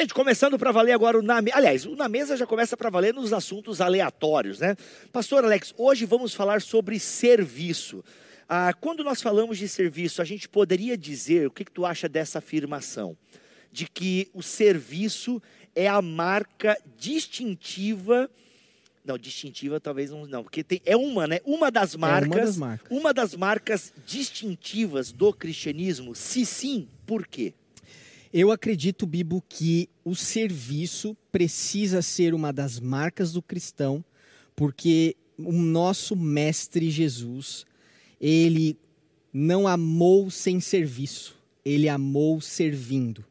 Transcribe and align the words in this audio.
Gente, 0.00 0.14
começando 0.14 0.58
para 0.58 0.72
valer 0.72 0.92
agora 0.92 1.18
o 1.18 1.22
na 1.22 1.42
mesa. 1.42 1.58
Aliás, 1.58 1.84
o 1.84 1.94
na 1.94 2.08
mesa 2.08 2.34
já 2.34 2.46
começa 2.46 2.74
para 2.74 2.88
valer 2.88 3.12
nos 3.12 3.34
assuntos 3.34 3.82
aleatórios, 3.82 4.58
né? 4.58 4.74
Pastor 5.12 5.44
Alex, 5.44 5.74
hoje 5.76 6.06
vamos 6.06 6.32
falar 6.32 6.62
sobre 6.62 6.98
serviço. 6.98 8.02
Ah, 8.48 8.72
quando 8.72 9.04
nós 9.04 9.20
falamos 9.20 9.58
de 9.58 9.68
serviço, 9.68 10.22
a 10.22 10.24
gente 10.24 10.48
poderia 10.48 10.96
dizer, 10.96 11.48
o 11.48 11.50
que, 11.50 11.66
que 11.66 11.70
tu 11.70 11.84
acha 11.84 12.08
dessa 12.08 12.38
afirmação? 12.38 13.14
De 13.70 13.86
que 13.86 14.30
o 14.32 14.42
serviço 14.42 15.40
é 15.74 15.86
a 15.86 16.00
marca 16.00 16.78
distintiva 16.96 18.30
não, 19.04 19.18
distintiva 19.18 19.78
talvez 19.80 20.10
não, 20.10 20.26
não 20.26 20.42
porque 20.42 20.64
tem, 20.64 20.80
é 20.86 20.96
uma, 20.96 21.26
né? 21.26 21.40
Uma 21.44 21.70
das 21.70 21.94
marcas, 21.94 22.30
é 22.30 22.34
uma 22.34 22.46
das 22.46 22.56
marcas, 22.56 22.98
uma 22.98 23.14
das 23.14 23.34
marcas 23.34 23.92
distintivas 24.06 25.12
do 25.12 25.30
cristianismo. 25.30 26.14
Se 26.14 26.46
sim, 26.46 26.88
por 27.06 27.26
quê? 27.26 27.52
Eu 28.32 28.52
acredito, 28.52 29.06
Bibo, 29.06 29.42
que 29.48 29.88
o 30.04 30.14
serviço 30.14 31.16
precisa 31.32 32.00
ser 32.00 32.32
uma 32.32 32.52
das 32.52 32.78
marcas 32.78 33.32
do 33.32 33.42
cristão, 33.42 34.04
porque 34.54 35.16
o 35.36 35.52
nosso 35.52 36.14
mestre 36.14 36.90
Jesus, 36.90 37.66
ele 38.20 38.76
não 39.32 39.66
amou 39.66 40.30
sem 40.30 40.60
serviço, 40.60 41.36
ele 41.64 41.88
amou 41.88 42.40
servindo. 42.40 43.24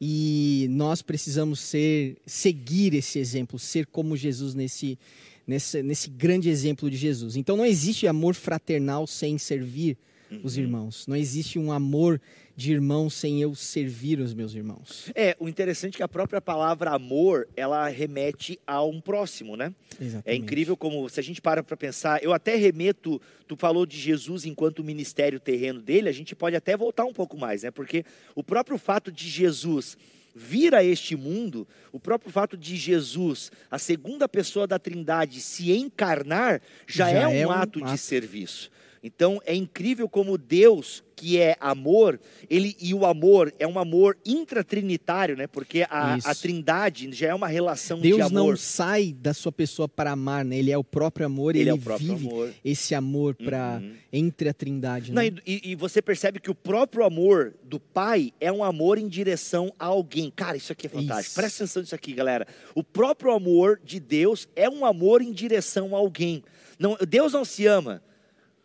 E 0.00 0.66
nós 0.70 1.00
precisamos 1.00 1.60
ser 1.60 2.16
seguir 2.26 2.92
esse 2.92 3.20
exemplo, 3.20 3.56
ser 3.56 3.86
como 3.86 4.16
Jesus 4.16 4.52
nesse, 4.52 4.98
nesse, 5.46 5.80
nesse 5.80 6.10
grande 6.10 6.48
exemplo 6.48 6.90
de 6.90 6.96
Jesus. 6.96 7.36
Então 7.36 7.56
não 7.56 7.64
existe 7.64 8.06
amor 8.08 8.34
fraternal 8.34 9.06
sem 9.06 9.38
servir. 9.38 9.96
Os 10.42 10.56
irmãos. 10.56 11.06
Não 11.06 11.16
existe 11.16 11.58
um 11.58 11.70
amor 11.70 12.20
de 12.56 12.72
irmão 12.72 13.10
sem 13.10 13.40
eu 13.40 13.54
servir 13.54 14.20
os 14.20 14.32
meus 14.32 14.54
irmãos. 14.54 15.10
É, 15.14 15.36
o 15.40 15.48
interessante 15.48 15.94
é 15.94 15.96
que 15.98 16.02
a 16.02 16.08
própria 16.08 16.40
palavra 16.40 16.90
amor, 16.90 17.48
ela 17.56 17.88
remete 17.88 18.58
a 18.66 18.82
um 18.82 19.00
próximo, 19.00 19.56
né? 19.56 19.74
Exatamente. 20.00 20.22
É 20.26 20.34
incrível 20.34 20.76
como, 20.76 21.08
se 21.08 21.18
a 21.18 21.22
gente 21.22 21.42
para 21.42 21.62
para 21.62 21.76
pensar, 21.76 22.22
eu 22.22 22.32
até 22.32 22.54
remeto, 22.54 23.20
tu 23.46 23.56
falou 23.56 23.84
de 23.84 23.98
Jesus 23.98 24.44
enquanto 24.44 24.84
ministério 24.84 25.40
terreno 25.40 25.80
dele, 25.80 26.08
a 26.08 26.12
gente 26.12 26.34
pode 26.34 26.56
até 26.56 26.76
voltar 26.76 27.04
um 27.04 27.12
pouco 27.12 27.36
mais, 27.36 27.62
né? 27.62 27.70
Porque 27.70 28.04
o 28.34 28.42
próprio 28.42 28.78
fato 28.78 29.10
de 29.10 29.28
Jesus 29.28 29.96
vir 30.34 30.74
a 30.74 30.82
este 30.82 31.14
mundo, 31.14 31.66
o 31.92 32.00
próprio 32.00 32.30
fato 32.30 32.56
de 32.56 32.76
Jesus, 32.76 33.52
a 33.70 33.78
segunda 33.78 34.28
pessoa 34.28 34.66
da 34.66 34.78
Trindade, 34.78 35.40
se 35.40 35.72
encarnar, 35.72 36.60
já, 36.86 37.08
já 37.08 37.20
é, 37.20 37.28
um, 37.28 37.32
é 37.32 37.46
um 37.46 37.50
ato, 37.52 37.78
ato 37.84 37.92
de 37.92 37.98
serviço. 37.98 38.70
Então 39.04 39.38
é 39.44 39.54
incrível 39.54 40.08
como 40.08 40.38
Deus, 40.38 41.04
que 41.14 41.38
é 41.38 41.58
amor, 41.60 42.18
ele 42.48 42.74
e 42.80 42.94
o 42.94 43.04
amor 43.04 43.52
é 43.58 43.66
um 43.66 43.78
amor 43.78 44.16
intratrinitário, 44.24 45.36
né? 45.36 45.46
Porque 45.46 45.82
a, 45.90 46.14
a 46.24 46.34
Trindade 46.34 47.12
já 47.12 47.28
é 47.28 47.34
uma 47.34 47.46
relação 47.46 48.00
Deus 48.00 48.16
de 48.16 48.22
amor. 48.22 48.32
Deus 48.32 48.48
não 48.48 48.56
sai 48.56 49.12
da 49.12 49.34
sua 49.34 49.52
pessoa 49.52 49.86
para 49.86 50.12
amar, 50.12 50.42
né? 50.42 50.56
Ele 50.56 50.70
é 50.70 50.78
o 50.78 50.82
próprio 50.82 51.26
amor, 51.26 51.54
ele, 51.54 51.68
ele 51.68 51.78
é 51.78 51.98
vive 51.98 52.28
amor. 52.28 52.54
esse 52.64 52.94
amor 52.94 53.34
para 53.34 53.78
uhum. 53.82 53.92
entre 54.10 54.48
a 54.48 54.54
Trindade. 54.54 55.12
Né? 55.12 55.30
Não, 55.30 55.38
e, 55.46 55.72
e, 55.72 55.74
você 55.74 56.00
percebe 56.00 56.40
que 56.40 56.50
o 56.50 56.54
próprio 56.54 57.04
amor 57.04 57.52
do 57.62 57.78
Pai 57.78 58.32
é 58.40 58.50
um 58.50 58.64
amor 58.64 58.96
em 58.96 59.06
direção 59.06 59.70
a 59.78 59.84
alguém. 59.84 60.32
Cara, 60.34 60.56
isso 60.56 60.72
aqui 60.72 60.86
é 60.86 60.90
fantástico. 60.90 61.28
Isso. 61.28 61.34
Presta 61.34 61.64
atenção 61.64 61.82
nisso 61.82 61.94
aqui, 61.94 62.14
galera. 62.14 62.46
O 62.74 62.82
próprio 62.82 63.32
amor 63.32 63.78
de 63.84 64.00
Deus 64.00 64.48
é 64.56 64.66
um 64.66 64.86
amor 64.86 65.20
em 65.20 65.30
direção 65.30 65.94
a 65.94 65.98
alguém. 65.98 66.42
Não, 66.78 66.96
Deus 67.06 67.34
não 67.34 67.44
se 67.44 67.66
ama 67.66 68.02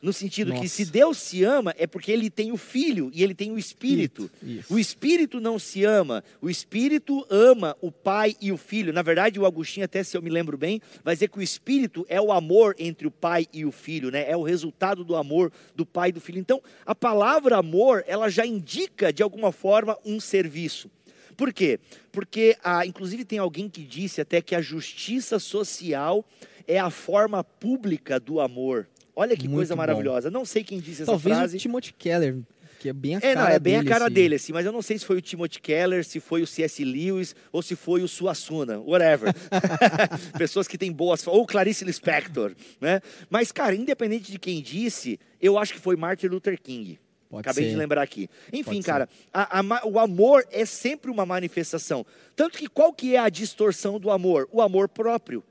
no 0.02 0.14
sentido 0.14 0.50
Nossa. 0.50 0.62
que 0.62 0.70
se 0.70 0.86
Deus 0.86 1.18
se 1.18 1.44
ama, 1.44 1.74
é 1.78 1.86
porque 1.86 2.12
ele 2.12 2.30
tem 2.30 2.52
o 2.52 2.58
Filho 2.58 3.12
e 3.14 3.24
ele 3.24 3.36
tem 3.36 3.52
o 3.52 3.58
Espírito. 3.58 4.30
Isso. 4.42 4.74
O 4.74 4.80
Espírito 4.80 5.40
não 5.40 5.60
se 5.60 5.84
ama, 5.84 6.24
o 6.42 6.50
Espírito 6.50 7.26
ama 7.30 7.76
o 7.82 7.92
Pai 7.92 8.36
e 8.40 8.52
o 8.52 8.58
Filho. 8.58 8.94
Na 8.94 9.02
verdade, 9.02 9.40
o 9.40 9.46
Agostinho, 9.46 9.86
até 9.86 10.04
se 10.04 10.16
eu 10.16 10.22
me 10.22 10.30
lembro 10.30 10.58
bem, 10.58 10.82
vai 11.04 11.16
dizer 11.16 11.30
que 11.30 11.40
o 11.40 11.42
Espírito 11.42 12.06
é 12.08 12.20
o 12.22 12.32
amor 12.32 12.76
entre 12.80 13.08
o 13.08 13.12
Pai 13.12 13.46
e 13.52 13.66
o 13.66 13.72
Filho, 13.72 14.10
né? 14.10 14.30
É 14.30 14.38
o 14.38 14.44
resultado 14.44 15.04
do 15.04 15.16
amor 15.16 15.52
do 15.76 15.86
Pai 15.86 16.10
e 16.10 16.14
do 16.14 16.22
Filho. 16.22 16.40
Então, 16.40 16.62
a 16.86 16.96
palavra 16.96 17.58
amor, 17.58 18.04
ela 18.08 18.30
já 18.30 18.46
indica, 18.46 19.12
de 19.12 19.22
alguma 19.22 19.52
forma, 19.52 19.98
um 20.06 20.20
serviço. 20.20 20.90
Por 21.36 21.54
quê? 21.54 21.80
Porque, 22.12 22.58
ah, 22.64 22.86
inclusive, 22.86 23.24
tem 23.24 23.40
alguém 23.40 23.70
que 23.70 23.84
disse 23.84 24.20
até 24.20 24.42
que 24.42 24.56
a 24.56 24.62
justiça 24.62 25.40
social 25.40 26.26
é 26.68 26.78
a 26.78 26.90
forma 26.90 27.44
pública 27.44 28.20
do 28.20 28.40
amor. 28.40 28.88
Olha 29.20 29.36
que 29.36 29.50
Muito 29.50 29.58
coisa 29.58 29.76
maravilhosa. 29.76 30.32
Não 30.32 30.46
sei 30.46 30.64
quem 30.64 30.80
disse 30.80 31.02
essa 31.02 31.12
Talvez 31.12 31.36
frase. 31.36 31.42
Talvez 31.42 31.62
o 31.62 31.62
Timothy 31.62 31.92
Keller, 31.92 32.38
que 32.80 32.88
é 32.88 32.94
bem 32.94 33.16
a 33.16 33.18
é, 33.18 33.34
cara 33.34 33.42
não, 33.42 33.48
é 33.48 33.60
bem 33.60 33.74
dele, 33.74 33.88
a 33.90 33.92
cara 33.92 34.06
assim. 34.06 34.14
dele, 34.14 34.36
assim, 34.36 34.54
mas 34.54 34.66
eu 34.66 34.72
não 34.72 34.82
sei 34.82 34.98
se 34.98 35.04
foi 35.04 35.18
o 35.18 35.22
Timothy 35.22 35.60
Keller, 35.60 36.06
se 36.06 36.22
foi 36.22 36.42
o 36.42 36.48
C.S. 36.48 36.82
Lewis 36.86 37.36
ou 37.52 37.62
se 37.62 37.76
foi 37.76 38.02
o 38.02 38.08
Suassuna, 38.08 38.80
whatever. 38.80 39.34
Pessoas 40.40 40.70
que 40.70 40.78
têm 40.78 40.90
boas, 40.90 41.28
ou 41.28 41.46
Clarice 41.46 41.84
Lispector, 41.84 42.56
né? 42.80 43.02
Mas, 43.30 43.52
cara, 43.52 43.76
independente 43.76 44.32
de 44.32 44.40
quem 44.40 44.62
disse, 44.62 45.20
eu 45.42 45.58
acho 45.58 45.74
que 45.74 45.82
foi 45.82 45.98
Martin 45.98 46.28
Luther 46.28 46.58
King. 46.58 46.98
Pode 47.30 47.42
Acabei 47.42 47.66
ser. 47.66 47.72
de 47.72 47.76
lembrar 47.76 48.02
aqui. 48.02 48.30
Enfim, 48.54 48.76
Pode 48.76 48.84
cara, 48.84 49.10
a, 49.34 49.60
a, 49.60 49.86
o 49.86 50.00
amor 50.00 50.48
é 50.50 50.64
sempre 50.64 51.12
uma 51.12 51.26
manifestação. 51.26 52.06
Tanto 52.38 52.58
que 52.58 52.68
qual 52.68 52.94
que 52.94 53.16
é 53.16 53.20
a 53.20 53.28
distorção 53.28 54.00
do 54.00 54.10
amor? 54.10 54.48
O 54.50 54.62
amor 54.62 54.88
próprio. 54.88 55.44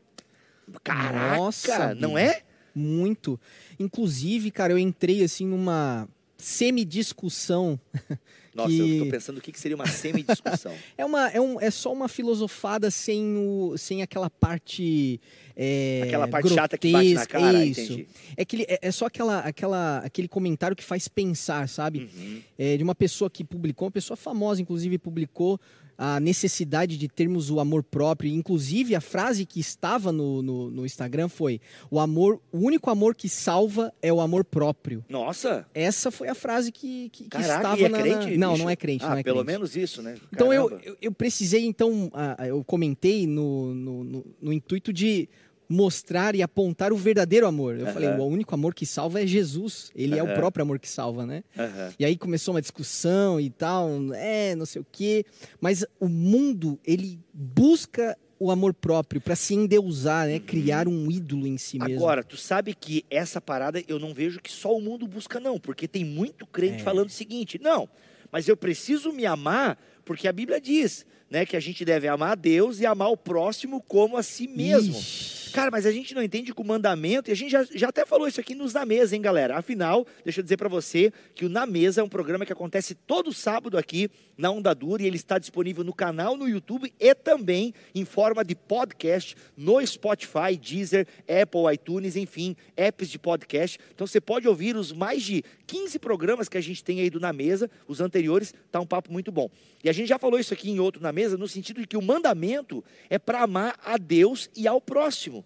Caraca, 0.82 1.36
Nossa, 1.36 1.94
não 1.94 2.16
é? 2.16 2.42
Muito. 2.74 3.38
Inclusive, 3.78 4.50
cara, 4.50 4.72
eu 4.72 4.78
entrei 4.78 5.22
assim 5.22 5.46
numa 5.46 6.08
semi-discussão. 6.36 7.78
Nossa, 8.58 8.70
que... 8.70 8.80
eu 8.80 8.86
estou 8.88 9.06
pensando 9.08 9.38
o 9.38 9.40
que 9.40 9.58
seria 9.58 9.76
uma 9.76 9.86
semi-discussão. 9.86 10.74
é, 10.98 11.04
uma, 11.04 11.28
é, 11.28 11.40
um, 11.40 11.60
é 11.60 11.70
só 11.70 11.92
uma 11.92 12.08
filosofada 12.08 12.90
sem, 12.90 13.36
o, 13.36 13.76
sem 13.78 14.02
aquela 14.02 14.28
parte. 14.28 15.20
É, 15.56 16.02
aquela 16.04 16.26
parte 16.26 16.48
chata 16.48 16.76
que 16.76 16.90
bate 16.90 17.14
na 17.14 17.26
cara, 17.26 17.64
isso. 17.64 17.80
entendi. 17.80 18.08
É, 18.36 18.42
aquele, 18.42 18.62
é, 18.64 18.78
é, 18.82 18.90
só 18.90 19.06
aquela, 19.06 19.38
aquela, 19.40 19.98
aquele 19.98 20.26
comentário 20.26 20.76
que 20.76 20.84
faz 20.84 21.06
pensar, 21.06 21.68
sabe? 21.68 22.10
Uhum. 22.14 22.42
É, 22.58 22.76
de 22.76 22.82
uma 22.82 22.94
pessoa 22.94 23.30
que 23.30 23.44
publicou, 23.44 23.86
uma 23.86 23.92
pessoa 23.92 24.16
famosa, 24.16 24.60
inclusive, 24.60 24.98
publicou 24.98 25.60
a 25.98 26.20
necessidade 26.20 26.96
de 26.96 27.08
termos 27.08 27.50
o 27.50 27.58
amor 27.58 27.82
próprio. 27.82 28.30
Inclusive, 28.30 28.94
a 28.94 29.00
frase 29.00 29.44
que 29.44 29.58
estava 29.58 30.12
no, 30.12 30.40
no, 30.40 30.70
no, 30.70 30.86
Instagram 30.86 31.28
foi: 31.28 31.60
o 31.90 31.98
amor, 31.98 32.40
o 32.52 32.58
único 32.58 32.88
amor 32.88 33.16
que 33.16 33.28
salva 33.28 33.92
é 34.00 34.12
o 34.12 34.20
amor 34.20 34.44
próprio. 34.44 35.04
Nossa! 35.08 35.66
Essa 35.74 36.12
foi 36.12 36.28
a 36.28 36.36
frase 36.36 36.70
que, 36.70 37.10
que, 37.10 37.24
Caraca, 37.24 37.56
estava 37.56 37.82
é 37.82 37.88
na, 37.88 37.98
crente, 37.98 38.36
Não, 38.38 38.47
não 38.56 38.70
é 38.70 38.76
crente. 38.76 39.04
Ah, 39.04 39.10
não 39.10 39.18
é 39.18 39.22
pelo 39.22 39.44
crente. 39.44 39.52
menos 39.52 39.76
isso, 39.76 40.02
né? 40.02 40.12
Caramba. 40.12 40.28
Então 40.32 40.52
eu, 40.52 40.80
eu, 40.82 40.96
eu, 41.02 41.12
precisei, 41.12 41.66
então, 41.66 42.10
eu 42.46 42.64
comentei 42.64 43.26
no, 43.26 43.74
no, 43.74 44.04
no, 44.04 44.24
no 44.40 44.52
intuito 44.52 44.92
de 44.92 45.28
mostrar 45.68 46.34
e 46.34 46.42
apontar 46.42 46.92
o 46.92 46.96
verdadeiro 46.96 47.46
amor. 47.46 47.78
Eu 47.78 47.86
uhum. 47.86 47.92
falei, 47.92 48.08
o 48.08 48.24
único 48.24 48.54
amor 48.54 48.74
que 48.74 48.86
salva 48.86 49.22
é 49.22 49.26
Jesus. 49.26 49.90
Ele 49.94 50.18
uhum. 50.18 50.26
é 50.26 50.32
o 50.32 50.34
próprio 50.34 50.62
amor 50.62 50.78
que 50.78 50.88
salva, 50.88 51.26
né? 51.26 51.44
Uhum. 51.56 51.92
E 51.98 52.04
aí 52.04 52.16
começou 52.16 52.54
uma 52.54 52.62
discussão 52.62 53.38
e 53.38 53.50
tal, 53.50 53.90
é, 54.14 54.54
não 54.54 54.64
sei 54.64 54.80
o 54.80 54.86
quê. 54.90 55.26
Mas 55.60 55.84
o 56.00 56.08
mundo, 56.08 56.78
ele 56.86 57.20
busca 57.32 58.16
o 58.40 58.50
amor 58.50 58.72
próprio 58.72 59.20
para 59.20 59.34
se 59.34 59.54
endeusar, 59.54 60.26
né? 60.26 60.38
Criar 60.38 60.86
um 60.88 61.10
ídolo 61.10 61.46
em 61.46 61.58
si 61.58 61.78
mesmo. 61.78 61.96
Agora, 61.96 62.22
tu 62.22 62.36
sabe 62.36 62.72
que 62.72 63.04
essa 63.10 63.40
parada 63.40 63.82
eu 63.88 63.98
não 63.98 64.14
vejo 64.14 64.40
que 64.40 64.50
só 64.50 64.74
o 64.74 64.80
mundo 64.80 65.06
busca 65.06 65.40
não, 65.40 65.58
porque 65.58 65.88
tem 65.88 66.04
muito 66.04 66.46
crente 66.46 66.80
é. 66.80 66.84
falando 66.84 67.08
o 67.08 67.12
seguinte: 67.12 67.58
"Não, 67.60 67.88
mas 68.30 68.48
eu 68.48 68.56
preciso 68.56 69.12
me 69.12 69.26
amar 69.26 69.78
porque 70.04 70.26
a 70.26 70.32
Bíblia 70.32 70.60
diz, 70.60 71.04
né, 71.30 71.44
que 71.44 71.56
a 71.56 71.60
gente 71.60 71.84
deve 71.84 72.08
amar 72.08 72.32
a 72.32 72.34
Deus 72.34 72.80
e 72.80 72.86
amar 72.86 73.10
o 73.10 73.16
próximo 73.16 73.82
como 73.82 74.16
a 74.16 74.22
si 74.22 74.48
mesmo". 74.48 74.98
Ixi. 74.98 75.37
Cara, 75.52 75.70
mas 75.70 75.86
a 75.86 75.92
gente 75.92 76.14
não 76.14 76.22
entende 76.22 76.52
que 76.52 76.60
o 76.60 76.64
mandamento, 76.64 77.30
e 77.30 77.32
a 77.32 77.36
gente 77.36 77.50
já, 77.50 77.64
já 77.64 77.88
até 77.88 78.04
falou 78.04 78.28
isso 78.28 78.40
aqui 78.40 78.54
nos 78.54 78.74
Na 78.74 78.84
Mesa, 78.84 79.16
hein, 79.16 79.22
galera? 79.22 79.56
Afinal, 79.56 80.06
deixa 80.24 80.40
eu 80.40 80.42
dizer 80.42 80.56
para 80.56 80.68
você 80.68 81.12
que 81.34 81.44
o 81.44 81.48
Na 81.48 81.66
Mesa 81.66 82.00
é 82.00 82.04
um 82.04 82.08
programa 82.08 82.44
que 82.44 82.52
acontece 82.52 82.94
todo 82.94 83.32
sábado 83.32 83.78
aqui 83.78 84.10
na 84.36 84.50
Onda 84.50 84.74
Dura 84.74 85.02
e 85.02 85.06
ele 85.06 85.16
está 85.16 85.38
disponível 85.38 85.82
no 85.82 85.92
canal 85.92 86.36
no 86.36 86.48
YouTube 86.48 86.92
e 86.98 87.14
também 87.14 87.74
em 87.92 88.04
forma 88.04 88.44
de 88.44 88.54
podcast 88.54 89.34
no 89.56 89.84
Spotify, 89.84 90.56
Deezer, 90.56 91.06
Apple, 91.22 91.74
iTunes, 91.74 92.14
enfim, 92.14 92.54
apps 92.76 93.08
de 93.08 93.18
podcast. 93.18 93.78
Então 93.92 94.06
você 94.06 94.20
pode 94.20 94.46
ouvir 94.46 94.76
os 94.76 94.92
mais 94.92 95.24
de 95.24 95.42
15 95.66 95.98
programas 95.98 96.48
que 96.48 96.56
a 96.56 96.60
gente 96.60 96.84
tem 96.84 97.00
aí 97.00 97.10
do 97.10 97.18
Na 97.18 97.32
Mesa, 97.32 97.68
os 97.88 98.00
anteriores, 98.00 98.54
tá 98.70 98.80
um 98.80 98.86
papo 98.86 99.12
muito 99.12 99.32
bom. 99.32 99.50
E 99.82 99.88
a 99.88 99.92
gente 99.92 100.08
já 100.08 100.18
falou 100.18 100.38
isso 100.38 100.54
aqui 100.54 100.70
em 100.70 100.78
outro 100.78 101.02
Na 101.02 101.12
Mesa, 101.12 101.36
no 101.36 101.48
sentido 101.48 101.80
de 101.80 101.86
que 101.86 101.96
o 101.96 102.02
mandamento 102.02 102.84
é 103.10 103.18
para 103.18 103.42
amar 103.42 103.78
a 103.84 103.96
Deus 103.96 104.48
e 104.56 104.68
ao 104.68 104.80
próximo. 104.80 105.44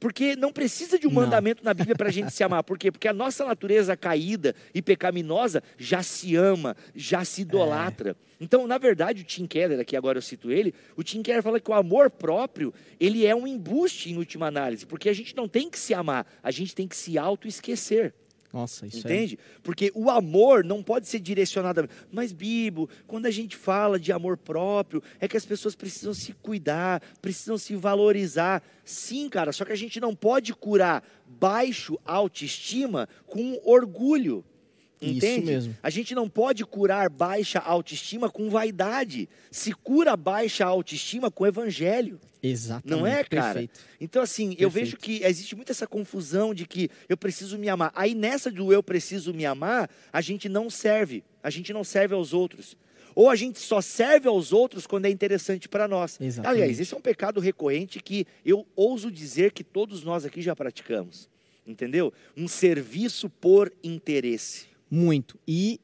Porque 0.00 0.34
não 0.34 0.50
precisa 0.50 0.98
de 0.98 1.06
um 1.06 1.10
não. 1.10 1.22
mandamento 1.22 1.62
na 1.62 1.74
Bíblia 1.74 1.94
para 1.94 2.08
a 2.08 2.12
gente 2.12 2.32
se 2.32 2.42
amar. 2.42 2.64
Por 2.64 2.78
quê? 2.78 2.90
Porque 2.90 3.06
a 3.06 3.12
nossa 3.12 3.44
natureza 3.44 3.94
caída 3.94 4.54
e 4.74 4.80
pecaminosa 4.80 5.62
já 5.76 6.02
se 6.02 6.34
ama, 6.34 6.74
já 6.94 7.22
se 7.22 7.42
idolatra. 7.42 8.16
É. 8.18 8.30
Então, 8.40 8.66
na 8.66 8.78
verdade, 8.78 9.20
o 9.20 9.24
Tim 9.24 9.46
Keller, 9.46 9.78
aqui 9.78 9.94
agora 9.94 10.16
eu 10.16 10.22
cito 10.22 10.50
ele, 10.50 10.74
o 10.96 11.04
Tim 11.04 11.22
Keller 11.22 11.42
fala 11.42 11.60
que 11.60 11.70
o 11.70 11.74
amor 11.74 12.10
próprio, 12.10 12.72
ele 12.98 13.26
é 13.26 13.36
um 13.36 13.46
embuste 13.46 14.10
em 14.10 14.16
última 14.16 14.46
análise, 14.46 14.86
porque 14.86 15.10
a 15.10 15.12
gente 15.12 15.36
não 15.36 15.46
tem 15.46 15.68
que 15.68 15.78
se 15.78 15.92
amar, 15.92 16.26
a 16.42 16.50
gente 16.50 16.74
tem 16.74 16.88
que 16.88 16.96
se 16.96 17.18
auto-esquecer. 17.18 18.14
Nossa, 18.52 18.84
isso 18.86 18.98
Entende? 18.98 19.38
Porque 19.62 19.92
o 19.94 20.10
amor 20.10 20.64
não 20.64 20.82
pode 20.82 21.06
ser 21.06 21.20
direcionado. 21.20 21.82
a- 21.82 21.88
Mas, 22.10 22.32
Bibo, 22.32 22.90
quando 23.06 23.26
a 23.26 23.30
gente 23.30 23.56
fala 23.56 23.98
de 23.98 24.10
amor 24.10 24.36
próprio, 24.36 25.00
é 25.20 25.28
que 25.28 25.36
as 25.36 25.44
pessoas 25.46 25.76
precisam 25.76 26.12
se 26.12 26.32
cuidar, 26.32 27.00
precisam 27.22 27.56
se 27.56 27.76
valorizar. 27.76 28.60
Sim, 28.84 29.28
cara, 29.28 29.52
só 29.52 29.64
que 29.64 29.72
a 29.72 29.76
gente 29.76 30.00
não 30.00 30.16
pode 30.16 30.52
curar 30.52 31.04
baixo 31.26 31.96
autoestima 32.04 33.08
com 33.26 33.60
orgulho. 33.64 34.44
Isso 35.00 35.16
Entende? 35.16 35.46
mesmo. 35.46 35.76
A 35.82 35.88
gente 35.88 36.14
não 36.14 36.28
pode 36.28 36.64
curar 36.64 37.08
baixa 37.08 37.58
autoestima 37.58 38.28
com 38.28 38.50
vaidade. 38.50 39.28
Se 39.50 39.72
cura 39.72 40.16
baixa 40.16 40.64
autoestima 40.66 41.30
com 41.30 41.46
evangelho. 41.46 42.20
Exatamente. 42.42 42.98
Não 42.98 43.06
é, 43.06 43.24
cara? 43.24 43.54
Perfeito. 43.54 43.80
Então, 44.00 44.22
assim, 44.22 44.50
eu 44.58 44.70
Perfeito. 44.70 44.72
vejo 44.72 44.96
que 44.96 45.22
existe 45.24 45.54
muito 45.56 45.72
essa 45.72 45.86
confusão 45.86 46.54
de 46.54 46.66
que 46.66 46.90
eu 47.08 47.16
preciso 47.16 47.58
me 47.58 47.68
amar. 47.68 47.92
Aí, 47.94 48.14
nessa 48.14 48.50
do 48.50 48.72
eu 48.72 48.82
preciso 48.82 49.32
me 49.32 49.46
amar, 49.46 49.88
a 50.12 50.20
gente 50.20 50.48
não 50.48 50.68
serve. 50.68 51.22
A 51.42 51.50
gente 51.50 51.72
não 51.72 51.84
serve 51.84 52.14
aos 52.14 52.32
outros. 52.32 52.76
Ou 53.14 53.28
a 53.28 53.36
gente 53.36 53.58
só 53.58 53.80
serve 53.80 54.28
aos 54.28 54.52
outros 54.52 54.86
quando 54.86 55.06
é 55.06 55.10
interessante 55.10 55.68
para 55.68 55.88
nós. 55.88 56.18
Exatamente. 56.20 56.62
Aliás, 56.62 56.80
esse 56.80 56.94
é 56.94 56.96
um 56.96 57.00
pecado 57.00 57.40
recorrente 57.40 58.00
que 58.00 58.26
eu 58.44 58.66
ouso 58.76 59.10
dizer 59.10 59.52
que 59.52 59.64
todos 59.64 60.04
nós 60.04 60.24
aqui 60.24 60.40
já 60.40 60.54
praticamos. 60.54 61.28
Entendeu? 61.66 62.12
Um 62.36 62.48
serviço 62.48 63.28
por 63.28 63.72
interesse. 63.82 64.69
Muito. 64.90 65.38
E, 65.46 65.80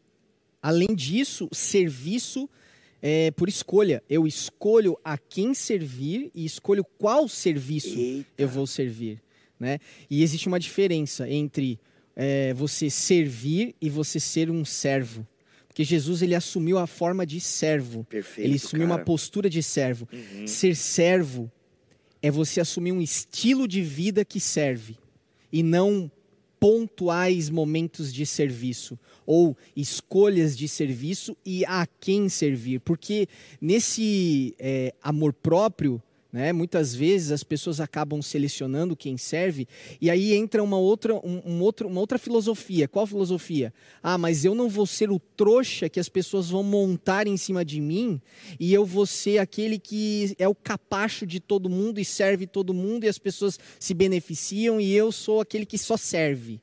além 0.60 0.94
disso, 0.94 1.48
serviço 1.52 2.48
é 3.00 3.30
por 3.30 3.48
escolha. 3.48 4.02
Eu 4.08 4.26
escolho 4.26 4.98
a 5.04 5.16
quem 5.16 5.54
servir 5.54 6.30
e 6.34 6.44
escolho 6.44 6.84
qual 6.84 7.28
serviço 7.28 7.98
Eita. 7.98 8.28
eu 8.36 8.48
vou 8.48 8.66
servir. 8.66 9.22
Né? 9.58 9.78
E 10.10 10.22
existe 10.22 10.48
uma 10.48 10.58
diferença 10.58 11.28
entre 11.28 11.78
é, 12.14 12.52
você 12.54 12.90
servir 12.90 13.74
e 13.80 13.88
você 13.88 14.18
ser 14.18 14.50
um 14.50 14.64
servo. 14.64 15.26
Porque 15.68 15.84
Jesus 15.84 16.22
ele 16.22 16.34
assumiu 16.34 16.78
a 16.78 16.86
forma 16.86 17.26
de 17.26 17.38
servo. 17.38 18.04
Perfeito. 18.04 18.46
ele 18.46 18.56
assumiu 18.56 18.86
uma 18.86 18.96
cara. 18.96 19.04
postura 19.04 19.48
de 19.48 19.62
servo. 19.62 20.08
Uhum. 20.12 20.46
Ser 20.46 20.74
servo 20.74 21.52
é 22.22 22.30
você 22.30 22.60
assumir 22.60 22.92
um 22.92 23.00
estilo 23.00 23.68
de 23.68 23.82
vida 23.82 24.24
que 24.24 24.40
serve 24.40 24.96
e 25.52 25.62
não 25.62 26.10
pontuais 26.58 27.50
momentos 27.50 28.12
de 28.12 28.24
serviço 28.24 28.98
ou 29.24 29.56
escolhas 29.74 30.56
de 30.56 30.68
serviço 30.68 31.36
e 31.44 31.64
a 31.64 31.86
quem 32.00 32.28
servir, 32.28 32.80
porque 32.80 33.28
nesse 33.60 34.54
é, 34.58 34.94
amor 35.02 35.32
próprio, 35.32 36.02
né, 36.36 36.52
muitas 36.52 36.94
vezes 36.94 37.32
as 37.32 37.42
pessoas 37.42 37.80
acabam 37.80 38.20
selecionando 38.20 38.94
quem 38.94 39.16
serve 39.16 39.66
e 39.98 40.10
aí 40.10 40.34
entra 40.34 40.62
uma 40.62 40.76
outra, 40.76 41.14
um, 41.14 41.40
um 41.46 41.62
outro, 41.62 41.88
uma 41.88 41.98
outra 41.98 42.18
filosofia. 42.18 42.86
Qual 42.86 43.06
filosofia? 43.06 43.72
Ah, 44.02 44.18
mas 44.18 44.44
eu 44.44 44.54
não 44.54 44.68
vou 44.68 44.84
ser 44.84 45.10
o 45.10 45.18
trouxa 45.18 45.88
que 45.88 45.98
as 45.98 46.10
pessoas 46.10 46.50
vão 46.50 46.62
montar 46.62 47.26
em 47.26 47.38
cima 47.38 47.64
de 47.64 47.80
mim 47.80 48.20
e 48.60 48.74
eu 48.74 48.84
vou 48.84 49.06
ser 49.06 49.38
aquele 49.38 49.78
que 49.78 50.36
é 50.38 50.46
o 50.46 50.54
capacho 50.54 51.26
de 51.26 51.40
todo 51.40 51.70
mundo 51.70 51.98
e 51.98 52.04
serve 52.04 52.46
todo 52.46 52.74
mundo 52.74 53.04
e 53.04 53.08
as 53.08 53.18
pessoas 53.18 53.58
se 53.80 53.94
beneficiam 53.94 54.78
e 54.78 54.92
eu 54.92 55.10
sou 55.10 55.40
aquele 55.40 55.64
que 55.64 55.78
só 55.78 55.96
serve. 55.96 56.60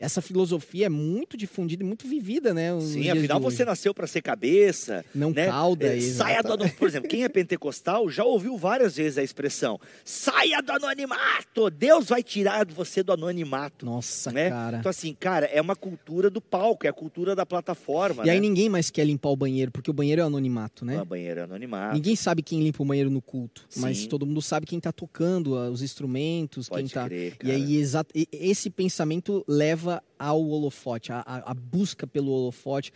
Essa 0.00 0.22
filosofia 0.22 0.86
é 0.86 0.88
muito 0.88 1.36
difundida 1.36 1.82
e 1.82 1.86
muito 1.86 2.08
vivida, 2.08 2.54
né? 2.54 2.70
Sim, 2.80 3.10
afinal 3.10 3.38
você 3.38 3.64
nasceu 3.66 3.92
para 3.92 4.06
ser 4.06 4.22
cabeça. 4.22 5.04
Não 5.14 5.30
né? 5.30 5.46
cauda, 5.46 5.86
É, 5.94 6.00
Saia 6.00 6.42
do. 6.42 6.56
Por 6.70 6.88
exemplo, 6.88 7.06
quem 7.08 7.22
é 7.22 7.28
pentecostal 7.28 8.08
já 8.08 8.24
ouviu 8.24 8.56
várias 8.56 8.96
vezes 8.96 9.18
a 9.18 9.22
expressão: 9.22 9.78
saia 10.02 10.62
do 10.62 10.72
anonimato. 10.72 11.68
Deus 11.70 12.06
vai 12.08 12.22
tirar 12.22 12.66
você 12.66 13.02
do 13.02 13.12
anonimato. 13.12 13.84
Nossa, 13.84 14.32
né? 14.32 14.48
cara. 14.48 14.78
Então, 14.78 14.88
assim, 14.88 15.14
cara, 15.18 15.44
é 15.46 15.60
uma 15.60 15.76
cultura 15.76 16.30
do 16.30 16.40
palco, 16.40 16.86
é 16.86 16.88
a 16.88 16.92
cultura 16.92 17.36
da 17.36 17.44
plataforma. 17.44 18.24
E 18.26 18.30
aí 18.30 18.36
né? 18.36 18.40
ninguém 18.40 18.68
mais 18.70 18.90
quer 18.90 19.04
limpar 19.04 19.28
o 19.28 19.36
banheiro, 19.36 19.70
porque 19.70 19.90
o 19.90 19.94
banheiro 19.94 20.22
é 20.22 20.24
anonimato, 20.24 20.84
né? 20.84 20.96
Ah, 20.98 21.04
banheiro 21.04 21.40
é 21.40 21.42
anonimato. 21.42 21.94
Ninguém 21.94 22.16
sabe 22.16 22.42
quem 22.42 22.62
limpa 22.62 22.82
o 22.82 22.86
banheiro 22.86 23.10
no 23.10 23.20
culto, 23.20 23.66
mas 23.76 23.98
Sim. 23.98 24.08
todo 24.08 24.24
mundo 24.24 24.40
sabe 24.40 24.64
quem 24.64 24.80
tá 24.80 24.92
tocando 24.92 25.56
ah, 25.56 25.68
os 25.70 25.82
instrumentos, 25.82 26.68
Pode 26.70 26.84
quem 26.84 26.90
tá. 26.94 27.04
crer, 27.06 27.32
E 27.34 27.36
cara. 27.36 27.54
aí 27.54 27.76
exa- 27.76 28.06
e- 28.14 28.28
esse 28.32 28.70
pensamento 28.70 29.44
leva 29.46 29.89
ao 30.18 30.40
holofote, 30.46 31.12
a, 31.12 31.20
a- 31.20 31.50
a 31.50 31.54
busca 31.54 32.06
pelo 32.06 32.30
holofote. 32.30 32.92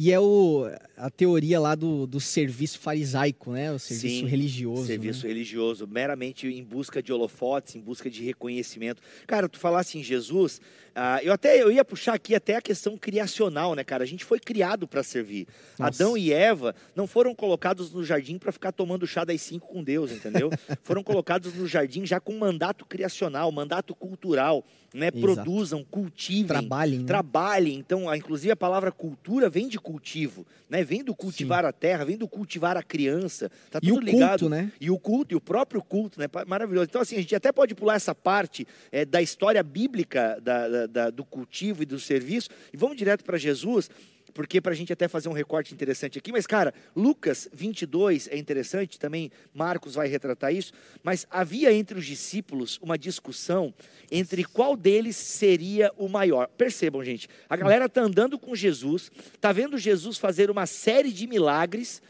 E 0.00 0.12
é 0.12 0.20
o, 0.20 0.64
a 0.96 1.10
teoria 1.10 1.58
lá 1.58 1.74
do, 1.74 2.06
do 2.06 2.20
serviço 2.20 2.78
farisaico, 2.78 3.50
né? 3.50 3.72
O 3.72 3.80
serviço 3.80 4.20
Sim, 4.20 4.26
religioso. 4.26 4.86
Serviço 4.86 5.22
né? 5.26 5.32
religioso, 5.32 5.88
meramente 5.88 6.46
em 6.46 6.62
busca 6.62 7.02
de 7.02 7.12
holofotes, 7.12 7.74
em 7.74 7.80
busca 7.80 8.08
de 8.08 8.22
reconhecimento. 8.22 9.02
Cara, 9.26 9.48
tu 9.48 9.58
falasse 9.58 9.98
em 9.98 10.02
Jesus, 10.04 10.60
ah, 11.00 11.20
eu 11.22 11.32
até 11.32 11.62
eu 11.62 11.70
ia 11.70 11.84
puxar 11.84 12.14
aqui 12.14 12.34
até 12.34 12.56
a 12.56 12.60
questão 12.60 12.96
criacional, 12.96 13.74
né, 13.74 13.84
cara? 13.84 14.02
A 14.02 14.06
gente 14.06 14.24
foi 14.24 14.40
criado 14.40 14.88
para 14.88 15.02
servir. 15.02 15.46
Nossa. 15.78 16.02
Adão 16.02 16.16
e 16.16 16.32
Eva 16.32 16.74
não 16.96 17.06
foram 17.06 17.34
colocados 17.34 17.92
no 17.92 18.04
jardim 18.04 18.36
para 18.38 18.50
ficar 18.50 18.72
tomando 18.72 19.06
chá 19.06 19.24
das 19.24 19.40
cinco 19.40 19.68
com 19.68 19.82
Deus, 19.84 20.10
entendeu? 20.10 20.50
foram 20.82 21.02
colocados 21.02 21.54
no 21.54 21.66
jardim 21.66 22.04
já 22.04 22.18
com 22.18 22.36
mandato 22.36 22.84
criacional, 22.84 23.50
mandato 23.52 23.94
cultural, 23.94 24.64
né? 24.92 25.08
Exato. 25.14 25.20
Produzam, 25.20 25.84
cultivem, 25.84 26.46
Trabalhem, 26.46 26.98
né? 27.00 27.04
trabalhem. 27.06 27.74
Então, 27.78 28.08
a- 28.08 28.16
inclusive 28.16 28.50
a 28.50 28.56
palavra 28.56 28.90
cultura 28.90 29.48
vem 29.48 29.68
de 29.68 29.78
cultivo, 29.78 30.46
né? 30.68 30.82
Vem 30.82 31.04
do 31.04 31.14
cultivar 31.14 31.64
a 31.64 31.72
terra, 31.72 32.04
vem 32.04 32.16
do 32.16 32.26
cultivar 32.26 32.76
a 32.76 32.82
criança. 32.82 33.50
Tá 33.70 33.78
E 33.82 33.88
tudo 33.88 33.98
o 33.98 34.04
ligado. 34.04 34.40
culto, 34.40 34.48
né? 34.48 34.72
E 34.80 34.90
o 34.90 34.98
culto, 34.98 35.34
e 35.34 35.36
o 35.36 35.40
próprio 35.40 35.82
culto, 35.82 36.18
né? 36.18 36.26
Maravilhoso. 36.46 36.86
Então, 36.88 37.00
assim, 37.02 37.16
a 37.16 37.20
gente 37.20 37.36
até 37.36 37.52
pode 37.52 37.74
pular 37.74 37.94
essa 37.96 38.14
parte 38.14 38.66
eh, 38.90 39.04
da 39.04 39.20
história 39.22 39.62
bíblica 39.62 40.38
da- 40.42 40.68
da- 40.68 40.86
da- 40.88 41.10
do 41.10 41.24
cultivo 41.24 41.82
e 41.82 41.86
do 41.86 42.00
serviço 42.00 42.48
e 42.72 42.76
vamos 42.76 42.96
direto 42.96 43.22
para 43.24 43.38
Jesus, 43.38 43.88
porque 44.34 44.60
para 44.60 44.72
a 44.72 44.74
gente 44.74 44.92
até 44.92 45.08
fazer 45.08 45.28
um 45.28 45.32
recorte 45.32 45.72
interessante 45.74 46.18
aqui. 46.18 46.30
Mas, 46.30 46.46
cara, 46.46 46.72
Lucas 46.94 47.48
22 47.52 48.28
é 48.28 48.36
interessante, 48.36 48.98
também 48.98 49.30
Marcos 49.54 49.94
vai 49.94 50.06
retratar 50.06 50.54
isso. 50.54 50.72
Mas 51.02 51.26
havia 51.30 51.72
entre 51.72 51.98
os 51.98 52.06
discípulos 52.06 52.78
uma 52.82 52.96
discussão 52.98 53.74
entre 54.10 54.44
qual 54.44 54.76
deles 54.76 55.16
seria 55.16 55.90
o 55.96 56.08
maior. 56.08 56.46
Percebam, 56.56 57.02
gente, 57.04 57.28
a 57.48 57.56
galera 57.56 57.86
está 57.86 58.02
andando 58.02 58.38
com 58.38 58.54
Jesus, 58.54 59.10
está 59.34 59.50
vendo 59.50 59.76
Jesus 59.78 60.18
fazer 60.18 60.50
uma 60.50 60.66
série 60.66 61.10
de 61.12 61.26
milagres 61.26 62.00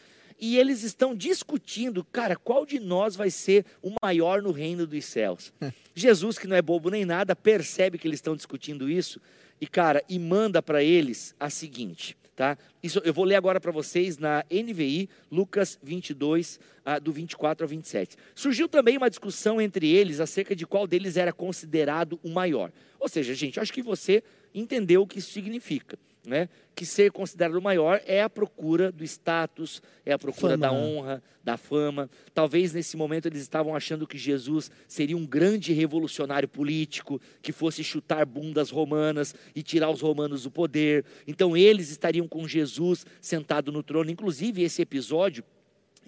e 0.41 0.57
eles 0.57 0.83
estão 0.83 1.15
discutindo, 1.15 2.05
cara, 2.05 2.37
qual 2.37 2.65
de 2.65 2.79
nós 2.79 3.17
vai 3.17 3.31
ser 3.31 3.65
o 3.83 3.93
maior 4.03 4.41
no 4.43 4.53
reino 4.53 4.87
dos 4.87 5.05
céus? 5.05 5.53
Jesus, 5.95 6.39
que 6.39 6.47
não 6.47 6.57
é 6.57 6.63
bobo 6.63 6.91
nem 6.91 7.05
nada, 7.05 7.35
percebe 7.35 7.99
que 7.99 8.07
eles 8.07 8.19
estão 8.19 8.37
discutindo 8.37 8.89
isso 8.89 9.21
e, 9.61 9.67
cara, 9.67 10.03
e 10.09 10.19
manda 10.19 10.63
para 10.63 10.83
eles 10.83 11.35
a 11.41 11.51
seguinte, 11.51 12.17
tá? 12.37 12.57
Isso 12.83 13.01
eu 13.05 13.13
vou 13.13 13.25
ler 13.25 13.35
agora 13.35 13.61
para 13.61 13.73
vocês 13.73 14.17
na 14.19 14.45
NVI, 14.51 15.09
Lucas 15.31 15.79
22, 15.83 16.61
ah, 16.85 16.99
do 16.99 17.13
24 17.13 17.65
ao 17.65 17.69
27. 17.69 18.17
Surgiu 18.35 18.69
também 18.69 18.97
uma 18.97 19.11
discussão 19.11 19.61
entre 19.61 19.89
eles 19.89 20.21
acerca 20.21 20.55
de 20.55 20.67
qual 20.67 20.87
deles 20.87 21.17
era 21.17 21.33
considerado 21.33 22.21
o 22.23 22.31
maior. 22.31 22.71
Ou 23.01 23.09
seja, 23.09 23.35
gente, 23.35 23.59
acho 23.59 23.73
que 23.73 23.83
você 23.83 24.23
entendeu 24.55 25.03
o 25.03 25.07
que 25.07 25.19
isso 25.19 25.33
significa. 25.33 25.99
Né? 26.29 26.51
Que 26.75 26.85
ser 26.85 27.11
considerado 27.11 27.61
maior 27.63 28.03
é 28.05 28.23
a 28.23 28.29
procura 28.29 28.93
do 28.93 29.03
status, 29.03 29.81
é 30.05 30.13
a 30.13 30.19
procura 30.19 30.53
Fama, 30.53 30.59
da 30.59 30.71
né? 30.71 30.79
honra, 30.79 31.23
da 31.43 31.57
fama. 31.57 32.11
Talvez 32.35 32.75
nesse 32.75 32.99
momento 32.99 33.25
eles 33.25 33.41
estavam 33.41 33.75
achando 33.75 34.07
que 34.07 34.19
Jesus 34.19 34.71
seria 34.87 35.17
um 35.17 35.25
grande 35.25 35.73
revolucionário 35.73 36.47
político, 36.47 37.19
que 37.41 37.51
fosse 37.51 37.83
chutar 37.83 38.27
bundas 38.27 38.69
romanas 38.69 39.35
e 39.55 39.63
tirar 39.63 39.89
os 39.89 40.03
romanos 40.03 40.43
do 40.43 40.51
poder. 40.51 41.03
Então 41.27 41.57
eles 41.57 41.91
estariam 41.91 42.29
com 42.29 42.47
Jesus 42.47 43.07
sentado 43.23 43.73
no 43.73 43.83
trono. 43.83 44.11
Inclusive, 44.11 44.63
esse 44.63 44.83
episódio, 44.83 45.43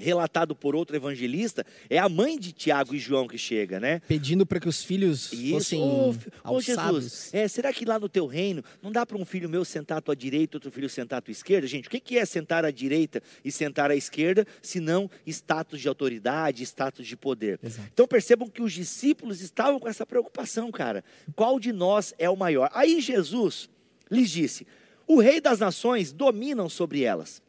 relatado 0.01 0.55
por 0.55 0.75
outro 0.75 0.97
evangelista, 0.97 1.65
é 1.89 1.99
a 1.99 2.09
mãe 2.09 2.39
de 2.39 2.53
Tiago 2.53 2.95
e 2.95 2.99
João 2.99 3.29
que 3.29 3.37
chega, 3.37 3.79
né? 3.79 4.01
Pedindo 4.09 4.47
para 4.47 4.59
que 4.59 4.69
os 4.69 4.83
filhos 4.83 5.33
Isso. 5.33 5.51
fossem 5.51 5.81
ô, 5.81 6.15
alçados. 6.43 7.03
Jesus, 7.03 7.35
é, 7.35 7.47
será 7.47 7.73
que 7.73 7.85
lá 7.85 7.99
no 7.99 8.09
teu 8.09 8.27
reino 8.27 8.65
não 8.83 8.91
dá 8.91 9.05
para 9.05 9.17
um 9.17 9.25
filho 9.25 9.49
meu 9.49 9.65
sentar 9.65 9.99
à 9.99 10.01
tua 10.01 10.17
direita, 10.17 10.57
outro 10.57 10.71
filho 10.71 10.89
sentar 10.89 11.19
à 11.19 11.23
tua 11.23 11.33
esquerda? 11.33 11.67
Gente, 11.67 11.89
o 11.89 11.91
que 11.91 12.01
que 12.01 12.19
é 12.19 12.25
sentar 12.25 12.65
à 12.65 12.71
direita 12.71 13.23
e 13.45 13.53
sentar 13.53 13.91
à 13.91 13.95
esquerda, 13.95 14.47
se 14.63 14.81
não 14.81 15.11
status 15.27 15.81
de 15.81 15.89
autoridade, 15.89 16.63
status 16.65 17.07
de 17.07 17.17
poder? 17.17 17.61
Exato. 17.63 17.89
Então 17.93 18.07
percebam 18.07 18.49
que 18.49 18.63
os 18.63 18.73
discípulos 18.73 19.41
estavam 19.41 19.79
com 19.79 19.89
essa 19.89 20.07
preocupação, 20.07 20.71
cara. 20.71 21.05
Qual 21.37 21.61
de 21.61 21.73
nós 21.73 22.15
é 22.19 22.29
o 22.31 22.37
maior? 22.37 22.71
Aí 22.73 23.01
Jesus 23.01 23.69
lhes 24.11 24.31
disse: 24.31 24.67
O 25.07 25.21
rei 25.21 25.41
das 25.41 25.61
nações 25.61 26.13
dominam 26.13 26.69
sobre 26.69 27.03
elas 27.03 27.43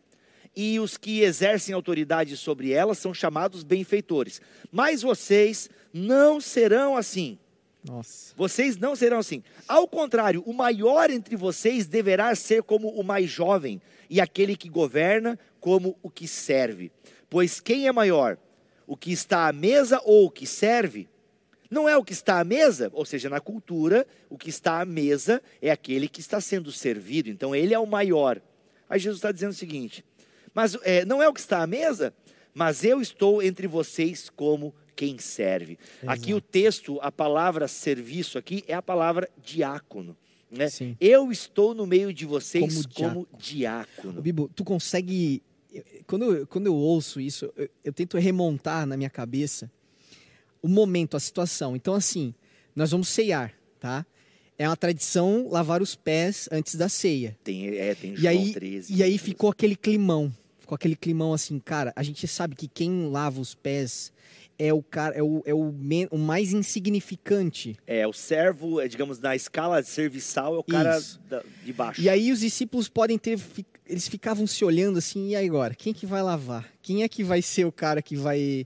e 0.56 0.80
os 0.80 0.98
que 0.98 1.22
exercem 1.22 1.74
autoridade 1.74 2.36
sobre 2.36 2.72
elas 2.72 2.98
são 2.98 3.14
chamados 3.14 3.64
benfeitores. 3.64 4.42
Mas 4.72 5.02
vocês 5.02 5.70
não 5.94 6.42
serão 6.42 6.98
assim. 6.98 7.38
Nossa. 7.84 8.34
Vocês 8.36 8.78
não 8.78 8.96
serão 8.96 9.20
assim. 9.20 9.44
Ao 9.68 9.88
contrário, 9.88 10.44
o 10.46 10.54
maior 10.54 11.10
entre 11.10 11.36
vocês 11.36 11.88
deverá 11.88 12.34
ser 12.36 12.64
como 12.64 12.90
o 12.90 13.04
mais 13.04 13.30
jovem, 13.30 13.82
e 14.10 14.20
aquele 14.20 14.56
que 14.56 14.70
governa 14.70 15.40
como 15.60 15.98
o 16.04 16.10
que 16.10 16.28
serve. 16.28 16.92
Pois 17.30 17.60
quem 17.60 17.88
é 17.88 17.92
maior, 17.92 18.38
o 18.86 18.98
que 18.98 19.12
está 19.12 19.48
à 19.48 19.54
mesa 19.54 20.02
ou 20.04 20.26
o 20.26 20.32
que 20.32 20.46
serve? 20.46 21.08
Não 21.70 21.88
é 21.88 21.96
o 21.96 22.04
que 22.04 22.12
está 22.12 22.40
à 22.40 22.44
mesa, 22.44 22.92
ou 22.94 23.06
seja, 23.06 23.30
na 23.30 23.40
cultura, 23.40 24.06
o 24.30 24.38
que 24.38 24.50
está 24.50 24.82
à 24.82 24.86
mesa 24.86 25.42
é 25.62 25.72
aquele 25.72 26.10
que 26.10 26.20
está 26.20 26.42
sendo 26.42 26.70
servido. 26.70 27.30
Então, 27.30 27.56
ele 27.56 27.74
é 27.74 27.80
o 27.80 27.88
maior. 27.88 28.42
Aí 28.90 29.00
Jesus 29.00 29.20
está 29.20 29.32
dizendo 29.32 29.52
o 29.52 29.56
seguinte: 29.56 30.04
mas 30.54 30.78
é, 30.84 31.06
não 31.06 31.22
é 31.22 31.28
o 31.28 31.34
que 31.34 31.40
está 31.40 31.62
à 31.62 31.68
mesa, 31.68 32.14
mas 32.54 32.84
eu 32.84 33.02
estou 33.02 33.42
entre 33.42 33.68
vocês 33.68 34.30
como 34.30 34.74
quem 34.96 35.18
serve. 35.18 35.80
Exato. 36.04 36.12
Aqui 36.12 36.34
o 36.34 36.42
texto, 36.42 37.00
a 37.02 37.12
palavra 37.12 37.68
serviço 37.68 38.38
aqui 38.38 38.64
é 38.68 38.74
a 38.74 38.82
palavra 38.82 39.30
diácono. 39.44 40.16
Né? 40.52 40.68
Eu 41.00 41.32
estou 41.32 41.74
no 41.74 41.88
meio 41.88 42.14
de 42.14 42.26
vocês 42.26 42.86
como, 42.86 43.26
como 43.26 43.28
diácono. 43.38 44.22
Bibo, 44.22 44.50
tu 44.54 44.64
consegue. 44.64 45.42
Quando 46.06 46.36
eu, 46.36 46.48
quando 46.48 46.68
eu 46.68 46.76
ouço 46.76 47.22
isso, 47.22 47.52
eu, 47.56 47.70
eu 47.86 47.94
tento 47.94 48.18
remontar 48.18 48.86
na 48.86 48.98
minha 48.98 49.10
cabeça 49.10 49.72
o 50.62 50.68
momento, 50.68 51.16
a 51.16 51.20
situação. 51.20 51.76
Então, 51.76 51.94
assim, 51.94 52.36
nós 52.76 52.92
vamos 52.92 53.08
ceiar, 53.08 53.54
tá? 53.80 54.06
É 54.58 54.68
uma 54.68 54.78
tradição 54.78 55.48
lavar 55.50 55.82
os 55.82 55.96
pés 55.96 56.48
antes 56.52 56.76
da 56.76 56.88
ceia. 56.88 57.36
Tem, 57.44 57.70
é, 57.70 57.96
tem 57.96 58.16
João 58.16 58.24
e 58.24 58.28
aí, 58.28 58.54
13. 58.54 58.94
E 58.94 59.02
aí 59.02 59.18
ficou 59.18 59.50
aquele 59.50 59.76
climão. 59.76 60.32
Ficou 60.72 60.78
aquele 60.78 60.96
climão 60.96 61.34
assim, 61.34 61.60
cara, 61.60 61.92
a 61.98 62.02
gente 62.02 62.26
sabe 62.30 62.56
que 62.56 62.66
quem 62.66 63.10
lava 63.10 63.42
os 63.42 63.54
pés 63.54 64.14
é 64.58 64.74
o 64.74 64.82
cara 64.82 65.14
é 65.14 65.22
o, 65.22 65.44
é 65.46 65.54
o, 65.54 65.70
men, 65.70 66.08
o 66.10 66.18
mais 66.18 66.54
insignificante. 66.54 67.76
É, 67.86 68.08
o 68.08 68.14
servo, 68.14 68.80
é, 68.80 68.88
digamos, 68.88 69.20
na 69.20 69.36
escala 69.36 69.84
serviçal 69.84 70.56
é 70.56 70.60
o 70.60 70.64
cara 70.64 70.98
da, 71.28 71.44
de 71.66 71.74
baixo. 71.74 72.00
E 72.00 72.08
aí 72.08 72.32
os 72.32 72.40
discípulos 72.40 72.88
podem 72.88 73.18
ter 73.18 73.38
eles 73.86 74.08
ficavam 74.08 74.48
se 74.48 74.64
olhando 74.64 74.98
assim, 74.98 75.32
e 75.32 75.36
agora, 75.36 75.76
quem 75.76 75.94
que 75.94 76.06
vai 76.06 76.24
lavar? 76.24 76.66
Quem 76.82 77.04
é 77.04 77.10
que 77.10 77.22
vai 77.22 77.42
ser 77.42 77.66
o 77.66 77.72
cara 77.72 78.02
que 78.02 78.16
vai 78.16 78.66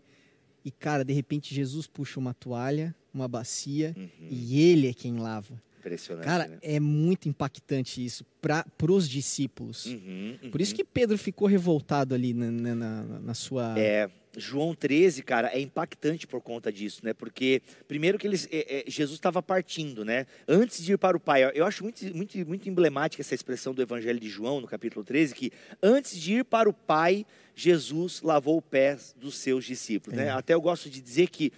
E 0.63 0.69
cara, 0.69 1.03
de 1.03 1.11
repente 1.11 1.55
Jesus 1.55 1.87
puxa 1.87 2.19
uma 2.19 2.35
toalha, 2.35 2.95
uma 3.11 3.27
bacia 3.27 3.95
uhum. 3.97 4.27
e 4.29 4.61
ele 4.61 4.89
é 4.89 4.93
quem 4.93 5.17
lava. 5.17 5.59
Impressionante. 5.85 6.25
Cara, 6.25 6.47
né? 6.47 6.57
é 6.63 6.79
muito 6.79 7.29
impactante 7.29 8.03
isso 8.03 8.25
para 8.41 8.65
os 8.89 9.07
discípulos. 9.07 9.85
Uhum, 9.85 10.37
uhum. 10.41 10.51
Por 10.51 10.59
isso 10.59 10.73
que 10.73 10.83
Pedro 10.83 11.15
ficou 11.15 11.47
revoltado 11.47 12.15
ali 12.15 12.33
na, 12.33 12.49
na, 12.49 13.03
na 13.03 13.33
sua. 13.35 13.75
É. 13.77 14.09
João 14.37 14.75
13, 14.75 15.23
cara, 15.23 15.47
é 15.53 15.61
impactante 15.61 16.27
por 16.27 16.41
conta 16.41 16.69
disso, 16.69 16.99
né? 17.05 17.13
Porque, 17.13 17.61
primeiro 17.87 18.17
que 18.17 18.27
eles, 18.27 18.49
é, 18.51 18.79
é, 18.79 18.83
Jesus 18.85 19.17
estava 19.17 19.41
partindo, 19.41 20.03
né? 20.03 20.25
Antes 20.45 20.83
de 20.83 20.91
ir 20.91 20.97
para 20.97 21.15
o 21.15 21.19
Pai. 21.21 21.49
Eu 21.53 21.65
acho 21.65 21.83
muito, 21.83 22.03
muito, 22.13 22.37
muito 22.45 22.67
emblemática 22.67 23.21
essa 23.21 23.33
expressão 23.33 23.73
do 23.73 23.81
Evangelho 23.81 24.19
de 24.19 24.27
João, 24.27 24.59
no 24.59 24.67
capítulo 24.67 25.05
13, 25.05 25.33
que 25.33 25.51
antes 25.81 26.19
de 26.19 26.39
ir 26.39 26.43
para 26.43 26.67
o 26.67 26.73
Pai, 26.73 27.25
Jesus 27.55 28.21
lavou 28.21 28.57
o 28.57 28.61
pé 28.61 28.97
dos 29.15 29.35
seus 29.37 29.63
discípulos, 29.63 30.17
né? 30.17 30.23
é. 30.23 30.25
né? 30.25 30.31
Até 30.33 30.53
eu 30.53 30.61
gosto 30.61 30.89
de 30.89 30.99
dizer 30.99 31.29
que 31.29 31.53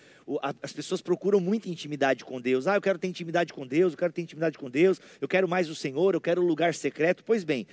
as 0.61 0.73
pessoas 0.73 1.01
procuram 1.01 1.39
muita 1.39 1.69
intimidade 1.69 2.25
com 2.25 2.41
Deus. 2.41 2.67
Ah, 2.67 2.75
eu 2.75 2.81
quero 2.81 2.99
ter 2.99 3.07
intimidade 3.07 3.53
com 3.53 3.65
Deus, 3.65 3.93
eu 3.93 3.97
quero 3.97 4.11
ter 4.11 4.21
intimidade 4.21 4.57
com 4.57 4.69
Deus, 4.69 4.99
eu 5.21 5.27
quero 5.27 5.47
mais 5.47 5.69
o 5.69 5.75
Senhor, 5.75 6.13
eu 6.13 6.21
quero 6.21 6.41
o 6.41 6.43
um 6.43 6.47
lugar 6.47 6.73
secreto. 6.73 7.23
Pois 7.23 7.43
bem, 7.43 7.65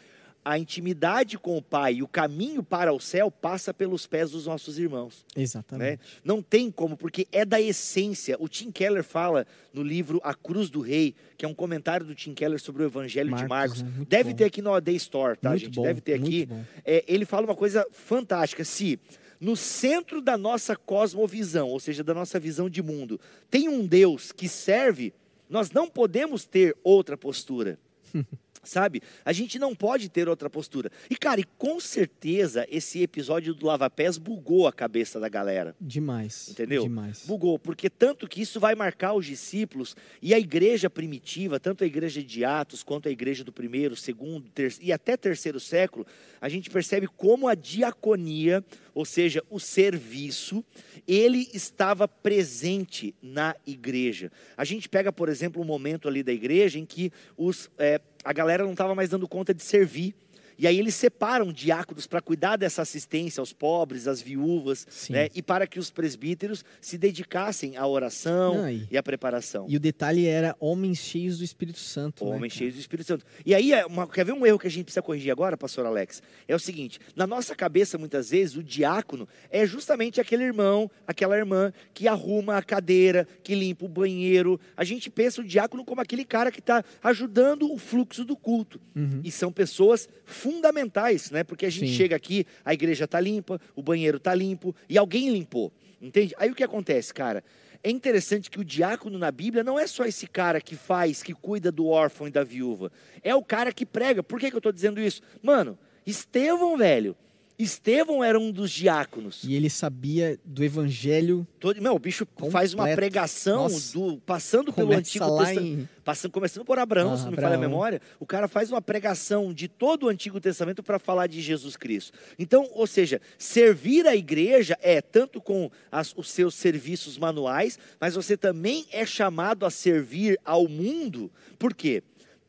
a 0.45 0.59
intimidade 0.59 1.39
com 1.39 1.57
o 1.57 1.63
Pai 1.63 1.95
e 1.95 2.03
o 2.03 2.09
caminho 2.09 2.63
para 2.63 2.93
o 2.93 3.01
céu 3.01 3.31
passa 3.31 3.73
pelos 3.73 4.07
pés 4.07 4.31
dos 4.31 4.47
nossos 4.47 4.79
irmãos. 4.79 5.25
Exatamente. 5.35 5.91
Né? 5.93 5.99
Não 6.23 6.43
tem 6.43 6.71
como, 6.71 6.97
porque 6.97 7.27
é 7.33 7.45
da 7.45 7.61
essência. 7.61 8.37
O 8.39 8.47
Tim 8.47 8.71
Keller 8.71 9.03
fala 9.03 9.47
no 9.73 9.83
livro 9.83 10.21
A 10.23 10.35
Cruz 10.35 10.69
do 10.69 10.81
Rei, 10.81 11.15
que 11.39 11.47
é 11.47 11.49
um 11.49 11.55
comentário 11.55 12.05
do 12.05 12.15
Tim 12.15 12.35
Keller 12.35 12.61
sobre 12.61 12.83
o 12.83 12.87
Evangelho 12.87 13.31
Marcos, 13.31 13.43
de 13.43 13.49
Marcos. 13.49 13.83
Né? 13.83 14.07
Deve 14.07 14.31
bom. 14.31 14.37
ter 14.37 14.45
aqui 14.45 14.61
no 14.61 14.75
AD 14.75 14.95
Store, 14.97 15.39
tá, 15.39 15.51
muito 15.51 15.65
gente? 15.65 15.75
Bom, 15.75 15.83
Deve 15.83 16.01
ter 16.03 16.15
aqui. 16.15 16.49
É, 16.85 17.03
ele 17.09 17.25
fala 17.25 17.47
uma 17.47 17.57
coisa 17.57 17.87
fantástica. 17.91 18.65
Se 18.65 19.01
no 19.41 19.57
centro 19.57 20.21
da 20.21 20.37
nossa 20.37 20.77
cosmovisão, 20.77 21.69
ou 21.69 21.81
seja, 21.81 22.05
da 22.05 22.15
nossa 22.15 22.39
visão 22.39 22.69
de 22.69 22.83
mundo, 22.83 23.21
tem 23.51 23.69
um 23.69 23.87
Deus 23.87 24.33
que 24.33 24.49
serve, 24.49 25.13
nós 25.49 25.71
não 25.71 25.89
podemos 25.89 26.45
ter 26.45 26.77
outra 26.83 27.17
postura. 27.17 27.79
sabe? 28.65 29.03
A 29.25 29.33
gente 29.33 29.59
não 29.59 29.75
pode 29.75 30.09
ter 30.09 30.29
outra 30.29 30.49
postura. 30.51 30.91
E, 31.09 31.17
cara, 31.17 31.41
e 31.41 31.45
com 31.45 31.79
certeza 31.81 32.67
esse 32.71 33.03
episódio 33.03 33.55
do 33.55 33.67
Lava 33.67 33.89
Pés 33.89 34.19
bugou 34.19 34.67
a 34.67 34.73
cabeça 34.73 35.21
da 35.21 35.29
galera. 35.29 35.75
Demais. 35.81 36.49
Entendeu? 36.49 36.83
Demais. 36.83 37.25
Bugou, 37.27 37.59
porque 37.59 37.89
tanto 37.89 38.29
que 38.29 38.43
isso 38.43 38.59
vai 38.59 38.75
marcar 38.75 39.15
os 39.15 39.27
discípulos 39.27 39.97
e 40.21 40.35
a 40.35 40.39
igreja 40.39 40.89
primitiva, 40.89 41.61
tanto 41.61 41.85
a 41.85 41.87
igreja 41.87 42.23
de 42.23 42.45
Atos 42.45 42.83
quanto 42.83 43.09
a 43.09 43.13
igreja 43.13 43.45
do 43.45 43.53
primeiro, 43.53 43.97
segundo, 43.97 44.51
e 44.81 44.93
até 44.93 45.17
terceiro 45.17 45.61
século, 45.61 46.07
a 46.41 46.49
gente 46.49 46.71
percebe 46.71 47.07
como 47.07 47.49
a 47.49 47.55
diaconia, 47.55 48.65
ou 48.95 49.05
seja, 49.05 49.43
o 49.51 49.59
serviço, 49.59 50.65
ele 51.07 51.49
estava 51.53 52.07
presente 52.07 53.15
na 53.23 53.55
igreja. 53.67 54.31
A 54.57 54.65
gente 54.65 54.89
pega, 54.89 55.13
por 55.13 55.29
exemplo, 55.29 55.61
um 55.61 55.65
momento 55.65 56.09
ali 56.09 56.23
da 56.23 56.33
igreja 56.33 56.79
em 56.79 56.87
que 56.87 57.13
os, 57.37 57.71
é, 57.79 58.01
a 58.25 58.33
galera 58.33 58.65
não 58.65 58.73
estava 58.73 58.95
mais 58.95 59.11
dando 59.11 59.29
conta 59.29 59.53
de 59.53 59.63
servir. 59.63 60.15
E 60.59 60.67
aí 60.67 60.79
eles 60.79 60.95
separam 60.95 61.53
diáconos 61.53 62.07
para 62.07 62.21
cuidar 62.21 62.57
dessa 62.57 62.83
assistência 62.83 63.41
aos 63.41 63.53
pobres, 63.53 64.07
às 64.07 64.21
viúvas, 64.21 64.87
né? 65.11 65.29
e 65.35 65.43
para 65.43 65.67
que 65.67 65.79
os 65.79 65.91
presbíteros 65.91 66.65
se 66.81 66.97
dedicassem 66.97 67.77
à 67.77 67.87
oração 67.87 68.55
Não, 68.55 68.71
e, 68.71 68.87
e, 68.91 68.97
à 68.97 69.03
preparação. 69.03 69.67
E 69.69 69.77
o 69.77 69.81
detalhe 69.81 70.27
era 70.27 70.57
homens 70.59 70.99
cheios 70.99 71.39
do 71.39 71.45
Espírito 71.45 71.79
Santo. 71.79 72.25
Né, 72.25 72.31
homens 72.31 72.53
né, 72.53 72.59
cheios 72.59 72.75
do 72.75 72.81
Espírito 72.81 73.07
Santo. 73.07 73.25
E 73.45 73.55
aí, 73.55 73.73
é 73.73 73.85
uma, 73.87 74.07
quer 74.07 74.25
ver 74.25 74.33
um 74.33 74.47
erro 74.47 74.59
que 74.59 74.67
a 74.67 74.71
gente 74.71 74.85
precisa 74.85 75.03
corrigir 75.03 75.31
agora, 75.31 75.57
pastor 75.57 75.87
Alex? 75.87 76.23
É 76.47 76.55
o 76.55 76.59
seguinte: 76.59 76.99
na 77.17 77.27
nossa 77.27 77.55
cabeça, 77.55 77.99
muitas 77.99 78.31
vezes, 78.31 78.57
o 78.57 78.63
diácono 78.63 79.29
é 79.51 79.67
justamente 79.67 80.21
aquele 80.21 80.45
irmão, 80.45 80.91
aquela 81.07 81.37
irmã 81.37 81.73
que 81.93 82.09
arruma 82.09 82.57
a 82.57 82.63
cadeira, 82.63 83.27
que 83.43 83.55
limpa 83.55 83.85
o 83.85 83.89
banheiro. 83.89 84.61
A 84.77 84.85
gente 84.85 85.11
pensa 85.11 85.41
o 85.41 85.45
diácono 85.45 85.85
como 85.85 86.01
aquele 86.01 86.25
cara 86.25 86.51
que 86.51 86.61
está 86.61 86.85
ajudando 87.03 87.73
o 87.73 87.79
fluxo 87.79 88.25
do 88.25 88.37
culto. 88.37 88.81
Uhum. 88.95 89.21
E 89.25 89.31
são 89.31 89.53
pessoas 89.53 90.09
fundamentais, 90.45 91.31
né? 91.31 91.43
Porque 91.43 91.65
a 91.65 91.71
gente 91.71 91.89
Sim. 91.89 91.97
chega 91.97 92.15
aqui, 92.15 92.47
a 92.63 92.75
igreja 92.75 93.07
está 93.07 93.19
limpa, 93.19 93.59
o 93.75 93.83
banheiro 93.83 94.19
está 94.19 94.35
limpo 94.35 94.77
e 94.87 94.99
alguém 94.99 95.31
limpou, 95.31 95.73
entende? 96.03 96.35
Aí 96.37 96.51
o 96.51 96.55
que 96.55 96.63
acontece, 96.63 97.15
cara? 97.15 97.43
É 97.83 97.91
interessante 97.91 98.51
que 98.51 98.61
o 98.61 98.65
diácono 98.65 99.19
na 99.19 99.31
Bíblia 99.31 99.65
não 99.65 99.79
é 99.79 99.87
só 99.87 100.05
esse 100.05 100.27
cara 100.27 100.61
que 100.61 100.77
faz, 100.77 101.23
que 101.23 101.33
cuida 101.33 101.73
do 101.73 101.87
órfão 101.87 102.29
e 102.29 102.31
da 102.31 102.45
viúva. 102.45 102.93
É 103.23 103.35
o 103.35 103.43
cara 103.43 103.73
que 103.73 103.87
prega. 103.87 104.23
Por 104.23 104.39
que, 104.39 104.51
que 104.51 104.57
eu 104.57 104.59
estou 104.59 104.73
dizendo 104.73 105.01
isso? 105.01 105.23
Mano, 105.43 105.79
Estevão, 106.07 106.77
velho, 106.77 107.17
Estevão 107.57 108.23
era 108.23 108.39
um 108.39 108.51
dos 108.51 108.71
diáconos. 108.71 109.45
E 109.45 109.55
ele 109.55 109.71
sabia 109.71 110.39
do 110.45 110.65
evangelho. 110.65 111.47
Todo, 111.61 111.81
meu, 111.81 111.95
o 111.95 111.99
bicho 111.99 112.27
completo. 112.27 112.51
faz 112.51 112.75
uma 112.75 112.89
pregação 112.95 113.69
do, 113.93 114.19
passando 114.19 114.73
pelo 114.73 114.93
Antigo 114.93 115.25
Testamento. 115.25 115.61
Em... 115.61 115.89
Passando, 116.03 116.33
começando 116.33 116.65
por 116.65 116.79
Abraão, 116.79 117.13
ah, 117.13 117.17
se 117.17 117.25
não 117.25 117.31
me 117.31 117.37
falha 117.37 117.55
a 117.55 117.59
memória. 117.59 118.01
O 118.19 118.27
cara 118.27 118.49
faz 118.49 118.71
uma 118.71 118.83
pregação 118.83 119.55
de 119.55 119.69
todo 119.69 120.05
o 120.05 120.09
Antigo 120.09 120.41
Testamento 120.41 120.83
para 120.83 120.99
falar 120.99 121.29
de 121.29 121.41
Jesus 121.41 121.77
Cristo. 121.77 122.19
Então, 122.39 122.69
ou 122.73 122.87
seja, 122.87 123.21
servir 123.39 124.07
a 124.07 124.17
igreja 124.17 124.77
é 124.83 125.01
tanto 125.01 125.41
com 125.41 125.71
as, 125.93 126.13
os 126.17 126.29
seus 126.31 126.57
serviços 126.57 127.17
manuais, 127.17 127.79
mas 128.01 128.17
você 128.17 128.37
também 128.37 128.85
é 128.91 129.07
chamado 129.07 129.65
a 129.65 129.71
servir 129.71 130.39
ao 130.45 130.69
mundo. 130.69 131.31
Por 131.57 131.73
quê? 131.73 132.03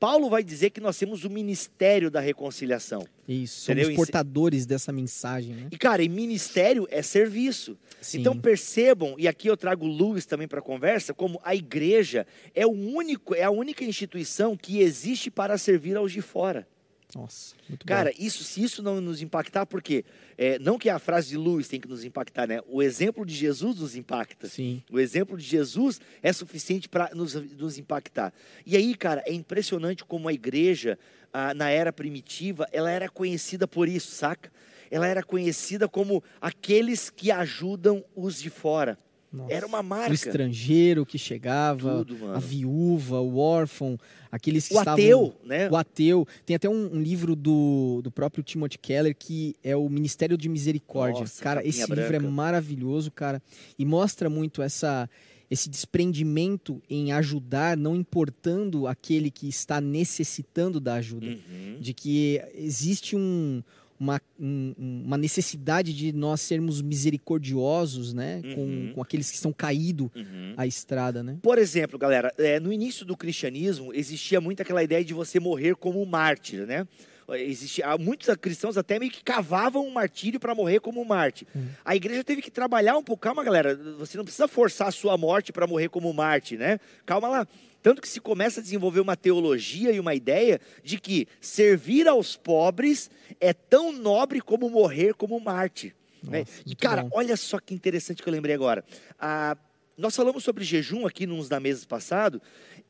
Paulo 0.06 0.30
vai 0.30 0.44
dizer 0.44 0.70
que 0.70 0.80
nós 0.80 1.00
temos 1.00 1.26
o 1.26 1.30
ministério 1.32 2.12
da 2.12 2.20
reconciliação. 2.20 3.08
Isso, 3.28 3.62
somos 3.62 3.82
entendeu? 3.82 3.96
portadores 3.96 4.64
dessa 4.64 4.92
mensagem. 4.92 5.56
Né? 5.56 5.68
E, 5.72 5.78
cara, 5.80 6.04
e 6.04 6.08
ministério 6.08 6.88
é 6.92 7.02
serviço. 7.02 7.76
Sim. 8.00 8.20
Então 8.20 8.38
percebam, 8.38 9.16
e 9.18 9.28
aqui 9.28 9.48
eu 9.48 9.58
trago 9.58 9.88
Luiz 9.88 10.24
também 10.28 10.48
para 10.48 10.60
a 10.60 10.62
conversa, 10.62 11.12
como 11.12 11.42
a 11.44 11.56
igreja 11.56 12.28
é, 12.54 12.68
o 12.68 12.70
único, 12.70 13.34
é 13.34 13.42
a 13.42 13.50
única 13.50 13.84
instituição 13.84 14.56
que 14.56 14.80
existe 14.80 15.32
para 15.32 15.58
servir 15.58 15.98
aos 15.98 16.12
de 16.12 16.22
fora. 16.22 16.68
Nossa, 17.14 17.56
muito 17.70 17.86
Cara, 17.86 18.12
bom. 18.12 18.24
isso, 18.24 18.44
se 18.44 18.64
isso 18.64 18.82
não 18.82 19.00
nos 19.00 19.22
impactar, 19.22 19.66
porque 19.66 20.04
é, 20.38 20.58
não 20.60 20.78
que 20.78 20.90
a 20.90 21.00
frase 21.00 21.30
de 21.30 21.38
Lewis 21.38 21.68
tem 21.68 21.80
que 21.80 21.88
nos 21.88 22.04
impactar, 22.04 22.48
né? 22.48 22.62
O 22.68 22.82
exemplo 22.82 23.26
de 23.26 23.34
Jesus 23.34 23.80
nos 23.80 23.96
impacta. 23.96 24.48
Sim. 24.48 24.84
O 24.92 25.00
exemplo 25.00 25.38
de 25.38 25.44
Jesus 25.44 26.02
é 26.22 26.34
suficiente 26.34 26.90
para 26.90 27.12
nos, 27.14 27.34
nos 27.34 27.78
impactar. 27.78 28.34
E 28.66 28.76
aí, 28.76 28.96
cara, 28.96 29.24
é 29.26 29.34
impressionante 29.34 30.04
como 30.04 30.28
a 30.28 30.34
igreja, 30.34 30.98
ah, 31.32 31.54
na 31.54 31.70
era 31.70 31.94
primitiva, 31.94 32.68
ela 32.72 32.90
era 32.90 33.08
conhecida 33.10 33.68
por 33.68 33.88
isso, 33.88 34.12
saca? 34.12 34.52
Ela 34.90 35.08
era 35.08 35.24
conhecida 35.24 35.88
como 35.88 36.24
aqueles 36.40 37.10
que 37.10 37.32
ajudam 37.32 38.04
os 38.16 38.42
de 38.42 38.50
fora. 38.50 38.98
Nossa. 39.36 39.54
Era 39.54 39.65
uma 39.68 39.84
marca. 39.84 40.12
O 40.12 40.13
estrangeiro 40.13 41.06
que 41.06 41.18
chegava, 41.18 42.06
Tudo, 42.06 42.32
a 42.32 42.39
viúva, 42.39 43.20
o 43.20 43.38
órfão, 43.38 44.00
aqueles 44.32 44.68
que 44.68 44.74
o 44.74 44.80
estavam... 44.80 44.94
ateu, 44.94 45.36
né? 45.44 45.70
O 45.70 45.75
ateu. 45.75 46.27
Tem 46.46 46.56
até 46.56 46.70
um, 46.70 46.96
um, 46.96 47.01
livro 47.01 47.36
do, 47.36 48.01
do 48.01 48.10
próprio 48.10 48.44
Timothy 48.44 48.77
Keller 48.77 49.15
que 49.18 49.56
é 49.62 49.75
o 49.75 49.89
Ministério 49.89 50.38
de 50.38 50.48
Misericórdia. 50.48 51.22
Nossa, 51.22 51.44
cara, 51.44 51.68
esse 51.68 51.86
branca. 51.86 52.01
livro 52.01 52.15
é 52.15 52.20
maravilhoso, 52.32 53.12
cara, 53.12 53.42
e 53.77 53.86
mostra 53.86 54.30
muito 54.30 54.62
essa 54.62 55.10
esse 55.50 55.70
desprendimento 55.70 56.82
em 56.89 57.12
ajudar, 57.12 57.77
não 57.77 57.96
importando 57.96 58.88
aquele 58.88 59.30
que 59.30 59.48
está 59.48 59.80
necessitando 59.80 60.80
da 60.80 60.96
ajuda. 60.96 61.27
Uhum. 61.27 61.77
De 61.80 61.94
que 61.94 62.42
existe 62.56 63.15
um, 63.15 63.62
uma, 64.00 64.22
um, 64.40 64.74
uma 65.06 65.18
necessidade 65.18 65.94
de 65.94 66.12
nós 66.12 66.42
sermos 66.42 66.82
misericordiosos, 66.82 68.14
né? 68.14 68.42
Uhum. 68.44 68.56
Com, 68.56 68.94
com 68.96 69.02
aqueles 69.02 69.30
que 69.30 69.36
estão 69.36 69.54
caídos 69.54 70.10
Uhum. 70.16 70.54
à 70.58 70.68
estrada, 70.68 71.24
né? 71.24 71.38
Por 71.42 71.58
exemplo, 71.58 71.98
galera, 71.98 72.34
é, 72.38 72.60
no 72.60 72.72
início 72.72 73.06
do 73.06 73.16
cristianismo 73.16 73.94
existia 73.94 74.40
muito 74.42 74.62
aquela 74.62 74.84
ideia 74.84 75.04
de 75.04 75.14
você 75.14 75.40
morrer 75.40 75.75
como 75.75 76.02
um 76.02 76.06
mártir, 76.06 76.66
né? 76.66 76.88
Existia, 77.30 77.98
muitos 77.98 78.30
cristãos 78.36 78.78
até 78.78 79.00
meio 79.00 79.12
que 79.12 79.24
cavavam 79.24 79.84
um 79.88 79.92
martírio 79.92 80.40
para 80.40 80.54
morrer 80.54 80.80
como 80.80 81.02
um 81.02 81.06
mártir. 81.06 81.48
Hum. 81.56 81.66
A 81.84 81.96
igreja 81.96 82.24
teve 82.24 82.40
que 82.40 82.52
trabalhar 82.52 82.96
um 82.98 83.04
pouco. 83.04 83.24
Calma, 83.24 83.44
galera, 83.44 83.75
você 83.98 84.16
não 84.16 84.24
precisa 84.24 84.48
forçar 84.48 84.90
a 84.90 84.92
sua 84.92 85.18
morte 85.18 85.52
para 85.52 85.66
morrer 85.66 85.90
como 85.90 86.08
um 86.08 86.14
mártir, 86.14 86.60
né? 86.60 86.80
Calma 87.04 87.28
lá. 87.28 87.48
Tanto 87.86 88.01
que 88.01 88.10
se 88.10 88.20
começa 88.20 88.60
a 88.60 88.63
desenvolver 88.63 89.00
uma 89.00 89.15
teologia 89.15 89.92
e 89.92 90.00
uma 90.00 90.15
ideia 90.15 90.60
de 90.84 91.00
que 91.00 91.27
servir 91.39 92.08
aos 92.08 92.36
pobres 92.36 93.12
é 93.39 93.54
tão 93.54 93.92
nobre 93.92 94.42
como 94.42 94.68
morrer 94.72 95.13
como 95.13 95.39
mártir. 95.39 95.94
né? 96.24 96.46
E, 96.65 96.75
cara, 96.75 97.04
bom. 97.04 97.10
olha 97.12 97.38
só 97.38 97.60
que 97.60 97.75
interessante 97.75 98.24
que 98.24 98.27
eu 98.27 98.34
lembrei 98.34 98.56
agora. 98.56 98.84
Ah, 99.20 99.56
nós 99.96 100.15
falamos 100.15 100.44
sobre 100.44 100.63
jejum 100.63 101.06
aqui 101.06 101.27
nos 101.27 101.48
da 101.48 101.60
mesa 101.60 101.86
passado, 101.86 102.42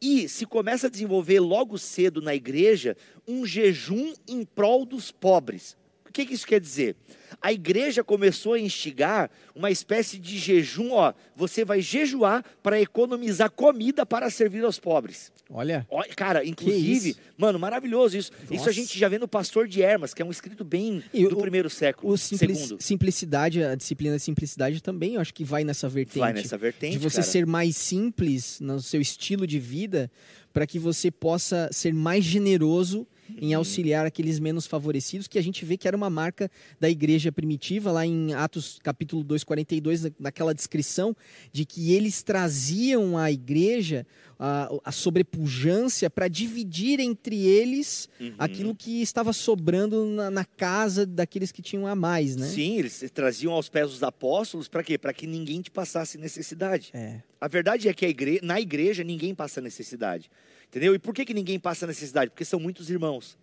e 0.02 0.30
se 0.30 0.46
começa 0.46 0.88
a 0.88 0.90
desenvolver 0.90 1.42
logo 1.42 1.78
cedo 1.78 2.22
na 2.22 2.34
igreja 2.34 2.96
um 3.28 3.46
jejum 3.46 4.14
em 4.26 4.46
prol 4.46 4.86
dos 4.86 5.12
pobres. 5.12 5.76
O 6.16 6.18
que, 6.18 6.26
que 6.28 6.34
isso 6.34 6.48
quer 6.48 6.62
dizer? 6.62 6.96
A 7.42 7.52
igreja 7.52 8.02
começou 8.02 8.54
a 8.54 8.60
instigar 8.60 9.30
uma 9.54 9.70
espécie 9.70 10.18
de 10.18 10.38
jejum, 10.40 10.92
ó, 10.94 11.12
você 11.36 11.66
vai 11.66 11.82
jejuar 11.82 12.42
para 12.64 12.80
economizar 12.80 13.52
comida 13.52 14.06
para 14.06 14.30
servir 14.30 14.64
aos 14.64 14.80
pobres. 14.80 15.30
Olha, 15.50 15.86
Cara, 16.16 16.46
inclusive, 16.46 17.18
mano, 17.38 17.60
maravilhoso 17.60 18.16
isso. 18.18 18.32
Isso 18.46 18.54
a 18.54 18.58
Nossa. 18.68 18.72
gente 18.72 18.98
já 18.98 19.10
vê 19.10 19.20
no 19.20 19.28
Pastor 19.28 19.68
de 19.68 19.82
Hermas, 19.82 20.14
que 20.14 20.22
é 20.22 20.26
um 20.26 20.32
escrito 20.32 20.64
bem 20.64 21.04
E 21.14 21.28
do 21.28 21.38
o- 21.38 21.42
primeiro 21.42 21.70
século, 21.70 22.14
o 22.14 22.18
simpli- 22.18 22.56
segundo. 22.56 22.82
simplicidade, 22.82 23.62
a 23.62 23.76
disciplina 23.76 24.16
de 24.16 24.24
simplicidade 24.24 24.82
também, 24.82 25.16
eu 25.16 25.22
acho 25.22 25.34
que 25.34 25.44
vai 25.44 25.66
nessa 25.66 25.90
vertente. 25.90 26.20
Vai 26.20 26.32
nessa 26.32 26.58
vertente, 26.58 26.94
de 26.94 26.98
você 27.04 27.18
cara. 27.18 27.28
ser 27.28 27.46
mais 27.46 27.76
simples 27.76 28.62
no 28.62 28.80
seu 28.80 29.02
estilo 29.02 29.46
de 29.46 29.60
vida, 29.60 30.10
para 30.54 30.66
que 30.66 30.80
você 30.80 31.12
possa 31.12 31.68
ser 31.74 31.94
mais 31.94 32.24
generoso 32.24 33.06
em 33.42 33.54
auxiliar 33.54 34.06
aqueles 34.06 34.40
menos 34.40 34.66
favorecidos, 34.68 35.28
que 35.28 35.40
a 35.40 35.44
gente 35.44 35.64
vê 35.66 35.78
que 35.78 35.88
era 35.88 35.98
uma 35.98 36.10
marca 36.10 36.50
da 36.80 36.90
igreja 36.90 37.32
primitiva, 37.32 37.92
lá 37.92 38.06
em 38.06 38.34
Atos 38.34 38.80
capítulo 38.84 39.24
2, 39.24 39.44
42, 39.44 40.04
na- 40.04 40.12
naquela 40.20 40.54
descrição 40.54 41.16
de 41.52 41.66
que 41.66 41.92
eles 41.94 42.22
traziam 42.24 43.18
à 43.18 43.32
igreja 43.32 44.06
a, 44.38 44.70
a 44.84 44.92
sobrepujância 45.36 46.10
para 46.10 46.28
dividir 46.28 47.00
entre 47.00 47.46
eles 47.46 48.10
Uhum. 48.20 48.34
aquilo 48.38 48.76
que 48.76 49.02
estava 49.02 49.34
sobrando 49.34 50.06
na, 50.06 50.30
na 50.32 50.46
casa 50.46 51.06
daqueles 51.06 51.52
que 51.52 51.62
tinham 51.62 51.86
a 51.88 51.96
mais, 51.96 52.36
né? 52.36 52.48
Sim, 52.48 52.78
eles 52.78 53.04
traziam 53.14 53.52
aos 53.54 53.68
pés 53.68 53.90
dos 53.92 54.04
apóstolos 54.04 54.68
para 54.68 54.84
quê? 54.84 54.98
Para 54.98 55.14
que 55.14 55.28
ninguém 55.28 55.62
te 55.62 55.70
passasse 55.70 56.18
necessidade. 56.18 56.92
É. 56.94 57.22
A 57.42 57.48
verdade 57.48 57.88
é 57.90 57.94
que 57.94 58.06
a 58.06 58.10
igre... 58.10 58.40
na 58.42 58.60
igreja 58.62 59.04
ninguém 59.04 59.36
passa 59.36 59.60
necessidade. 59.60 60.30
Entendeu? 60.68 60.96
E 60.96 61.00
por 61.00 61.14
que, 61.14 61.26
que 61.26 61.34
ninguém 61.34 61.60
passa 61.60 61.88
necessidade? 61.88 62.32
Porque 62.32 62.46
são 62.46 62.60
muitos 62.60 62.90
irmãos. 62.90 63.38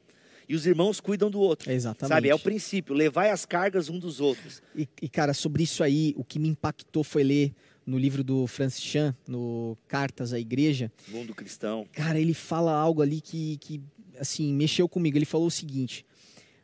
E 0.49 0.55
os 0.55 0.67
irmãos 0.67 1.01
cuidam 1.01 1.31
do 1.31 1.41
outro. 1.41 1.71
Exatamente. 1.71 2.15
Sabe? 2.15 2.29
É 2.29 2.35
o 2.35 2.39
princípio, 2.39 2.95
levai 2.95 3.31
as 3.31 3.47
cargas 3.47 3.89
um 3.89 3.99
dos 3.99 4.21
outros. 4.21 4.63
E, 4.75 4.89
e, 5.01 5.09
cara, 5.09 5.33
sobre 5.33 5.63
isso 5.63 5.83
aí, 5.83 6.15
o 6.17 6.25
que 6.25 6.39
me 6.39 6.49
impactou 6.49 7.05
foi 7.05 7.23
ler 7.23 7.55
no 7.87 7.99
livro 7.99 8.23
do 8.23 8.47
Francis 8.47 8.83
Chan, 8.83 9.17
no 9.27 9.77
Cartas 9.89 10.33
à 10.33 10.39
Igreja. 10.39 10.91
Mundo 11.09 11.35
cristão. 11.35 11.87
Cara, 11.93 12.21
ele 12.21 12.35
fala 12.35 12.73
algo 12.73 13.03
ali 13.03 13.21
que, 13.21 13.57
que 13.59 13.81
assim, 14.19 14.53
mexeu 14.53 14.89
comigo. 14.89 15.17
Ele 15.17 15.25
falou 15.25 15.47
o 15.47 15.51
seguinte: 15.51 16.05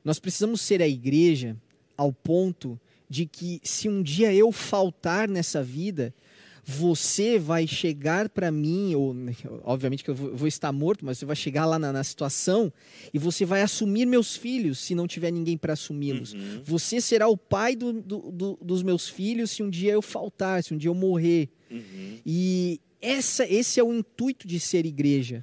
nós 0.05 0.19
precisamos 0.19 0.61
ser 0.61 0.83
a 0.83 0.89
igreja 0.89 1.57
ao 1.97 2.13
ponto 2.13 2.81
de 3.09 3.27
que 3.27 3.61
se 3.63 3.89
um 3.89 4.03
dia 4.03 4.33
eu 4.35 4.53
faltar 4.53 5.29
nessa 5.29 5.63
vida, 5.63 6.15
você 6.71 7.39
vai 7.39 7.67
chegar 7.67 8.29
para 8.29 8.51
mim, 8.53 8.95
ou 8.95 9.17
obviamente 9.65 10.05
que 10.05 10.11
eu 10.11 10.15
vou, 10.15 10.47
estar 10.47 10.71
morto, 10.71 11.03
mas 11.03 11.17
você 11.17 11.25
vai 11.25 11.35
chegar 11.35 11.65
lá 11.65 11.79
na, 11.79 11.91
na 11.91 12.05
situação 12.05 12.71
e 13.13 13.19
você 13.19 13.47
vai 13.47 13.63
assumir 13.63 14.05
meus 14.05 14.37
filhos 14.37 14.79
se 14.79 14.95
não 14.95 15.07
tiver 15.07 15.31
ninguém 15.31 15.57
para 15.57 15.73
assumi-los. 15.73 16.35
Uhum. 16.35 16.61
Você 16.63 17.01
será 17.01 17.27
o 17.27 17.39
pai 17.39 17.75
do- 17.75 17.95
do- 18.03 18.31
do- 18.31 18.59
dos 18.61 18.83
meus 18.83 19.09
filhos 19.09 19.51
se 19.51 19.63
um 19.63 19.71
dia 19.71 19.93
eu 19.93 20.03
faltar, 20.03 20.63
se 20.63 20.75
um 20.75 20.77
dia 20.77 20.91
eu 20.91 20.95
morrer. 20.95 21.49
Uhum. 21.71 22.19
E 22.27 22.79
essa, 23.01 23.47
esse 23.51 23.81
é 23.81 23.83
o 23.83 23.95
intuito 23.95 24.47
de 24.47 24.61
ser 24.61 24.85
igreja. 24.85 25.43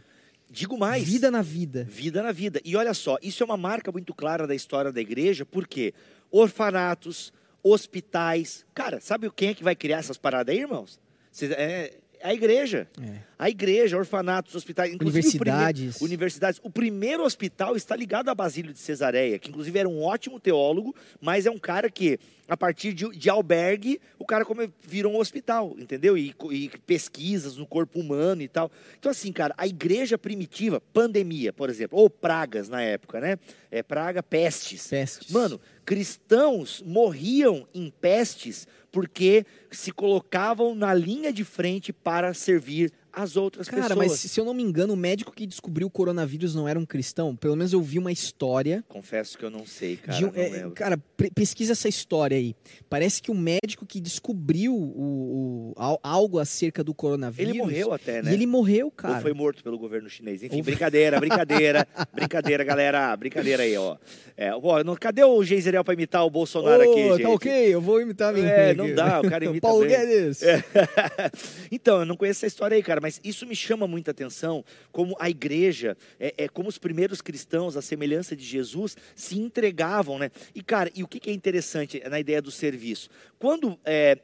Digo 0.52 0.78
mais. 0.78 1.04
Vida 1.04 1.32
na 1.32 1.42
vida. 1.42 1.88
Vida 1.90 2.22
na 2.22 2.32
vida. 2.32 2.62
E 2.64 2.76
olha 2.76 2.94
só, 2.94 3.18
isso 3.24 3.42
é 3.42 3.46
uma 3.48 3.58
marca 3.58 3.92
muito 3.92 4.14
clara 4.14 4.46
da 4.46 4.54
história 4.54 4.92
da 4.92 5.02
igreja, 5.02 5.44
porque 5.44 5.92
orfanatos, 6.30 7.34
hospitais. 7.64 8.64
Cara, 8.76 9.02
sabe 9.02 9.28
quem 9.36 9.50
é 9.50 9.54
que 9.56 9.64
vai 9.64 9.76
criar 9.76 9.98
essas 9.98 10.18
paradas 10.20 10.54
aí, 10.54 10.62
irmãos? 10.62 11.04
É 11.44 11.94
a 12.24 12.34
igreja. 12.34 12.88
É. 13.00 13.20
A 13.38 13.50
igreja, 13.50 13.98
orfanatos, 13.98 14.56
hospitais, 14.56 14.92
inclusive 14.92 15.28
o 15.28 15.32
primeiro- 15.32 15.60
Universidades. 15.60 16.02
universidades. 16.02 16.60
O 16.64 16.70
primeiro 16.72 17.24
hospital 17.24 17.76
está 17.76 17.96
ligado 17.96 18.30
a 18.30 18.36
Basílio 18.36 18.74
de 18.74 18.80
Cesareia, 18.80 19.38
que 19.38 19.50
inclusive 19.50 19.78
era 19.78 19.88
um 19.88 20.02
ótimo 20.02 20.40
teólogo, 20.40 20.96
mas 21.22 21.46
é 21.46 21.52
um 21.52 21.60
cara 21.60 21.88
que, 21.90 22.18
a 22.48 22.56
partir 22.58 22.94
de, 22.94 23.10
de 23.12 23.30
albergue, 23.30 24.00
o 24.18 24.26
cara 24.26 24.44
come- 24.46 24.72
virou 24.88 25.14
um 25.14 25.20
hospital, 25.20 25.76
entendeu? 25.78 26.18
E, 26.18 26.34
e 26.52 26.70
pesquisas 26.88 27.58
no 27.58 27.68
corpo 27.68 28.00
humano 28.00 28.42
e 28.42 28.48
tal. 28.48 28.72
Então, 28.98 29.12
assim, 29.12 29.32
cara, 29.32 29.54
a 29.58 29.68
igreja 29.68 30.18
primitiva, 30.18 30.82
pandemia, 30.94 31.52
por 31.54 31.70
exemplo, 31.70 32.00
ou 32.00 32.10
pragas 32.10 32.70
na 32.70 32.82
época, 32.82 33.20
né? 33.20 33.38
É, 33.70 33.84
praga, 33.84 34.24
pestes. 34.24 34.88
Pestes. 34.88 35.30
Mano, 35.32 35.60
cristãos 35.86 36.82
morriam 36.86 37.68
em 37.74 37.90
pestes 37.90 38.68
porque 38.92 39.46
se 39.70 39.92
colocavam 39.92 40.74
na 40.74 40.94
linha 40.94 41.32
de 41.32 41.44
frente 41.44 41.94
para 41.94 42.34
servir 42.34 42.92
as 43.16 43.36
outras 43.38 43.68
Cara, 43.70 43.84
pessoas. 43.84 43.98
mas 44.10 44.12
se 44.20 44.30
se 44.30 44.40
eu 44.40 44.46
não 44.46 44.54
me 44.54 44.62
engano, 44.62 44.94
o 44.94 44.98
médico 44.98 45.32
que 45.32 45.48
descobriu 45.48 45.88
o 45.88 45.90
coronavírus 45.90 46.54
não 46.54 46.68
era 46.68 46.78
um 46.78 46.86
cristão. 46.86 47.36
Pelo 47.36 47.56
menos 47.56 47.72
eu 47.74 47.82
vi 47.82 47.98
uma 47.98 48.12
história. 48.12 48.84
Confesso 48.88 49.38
que 49.38 49.46
eu 49.46 49.50
não 49.50 49.66
sei, 49.66 49.96
cara. 49.98 50.18
de 50.18 50.26
um- 50.26 50.32
não 50.32 50.42
é, 50.42 50.72
cara, 50.72 50.98
pesquisa 51.34 51.72
essa 51.72 51.88
história 51.88 52.38
aí. 52.38 52.56
Parece 52.90 53.22
que 53.22 53.32
o 53.32 53.36
médico 53.36 53.86
que 53.86 54.00
descobriu 54.02 54.74
o, 54.76 55.72
o- 55.72 55.74
al- 55.78 56.00
algo 56.04 56.40
acerca 56.40 56.84
do 56.84 56.94
coronavírus. 56.94 57.50
Ele 57.52 57.60
morreu 57.60 57.94
até, 57.94 58.22
né? 58.22 58.32
E 58.32 58.34
ele 58.34 58.46
morreu, 58.46 58.88
Ou 58.88 58.92
cara. 58.92 59.22
foi 59.22 59.34
morto 59.34 59.64
pelo 59.64 59.78
governo 59.78 60.10
chinês. 60.10 60.44
Enfim, 60.44 60.58
Ou- 60.58 60.64
brincadeira, 60.64 61.20
brincadeira, 61.20 61.88
brincadeira, 62.14 62.64
galera. 62.64 63.16
Brincadeira 63.16 63.64
aí, 63.64 63.78
ó. 63.78 63.98
É, 64.38 64.54
ó, 64.54 64.84
não- 64.84 64.96
cadê 64.96 65.24
o 65.24 65.44
Geiseriel 65.44 65.84
para 65.84 65.94
imitar 65.94 66.26
o 66.26 66.30
Bolsonaro 66.30 66.84
Ô, 66.88 66.92
aqui, 66.92 67.10
gente? 67.10 67.22
Tá 67.24 67.30
ok, 67.30 67.74
eu 67.74 67.82
vou 67.82 68.02
imitar 68.02 68.34
minha. 68.34 68.48
É, 68.48 68.74
não 68.74 68.94
dá, 68.94 69.22
o 69.22 69.30
cara 69.30 69.46
imita 69.46 69.62
Paulo 69.68 69.86
bem. 69.86 69.90
Guedes. 69.96 70.42
então, 71.72 72.00
eu 72.00 72.06
não 72.06 72.16
conheço 72.18 72.40
essa 72.40 72.48
história 72.48 72.76
aí, 72.76 72.84
cara, 72.84 73.02
mas 73.06 73.22
isso 73.24 73.46
me 73.46 73.56
chama 73.56 73.86
muita 73.86 74.10
atenção, 74.10 74.66
como 74.92 75.16
a 75.20 75.30
igreja, 75.30 75.96
é, 76.20 76.34
é 76.46 76.50
como 76.50 76.68
os 76.68 76.80
primeiros 76.80 77.22
cristãos, 77.22 77.78
a 77.78 77.82
semelhança 77.84 78.36
de 78.36 78.44
Jesus, 78.44 78.98
se 79.16 79.38
entregavam, 79.38 80.18
né? 80.18 80.32
E, 80.56 80.64
cara, 80.64 80.90
e 80.96 81.04
o 81.04 81.08
que, 81.08 81.30
é 81.30 81.32
interessante 81.32 82.02
na 82.10 82.20
ideia 82.20 82.42
do 82.42 82.50
serviço? 82.50 83.08
Quando, 83.38 83.80
é, 83.86 84.18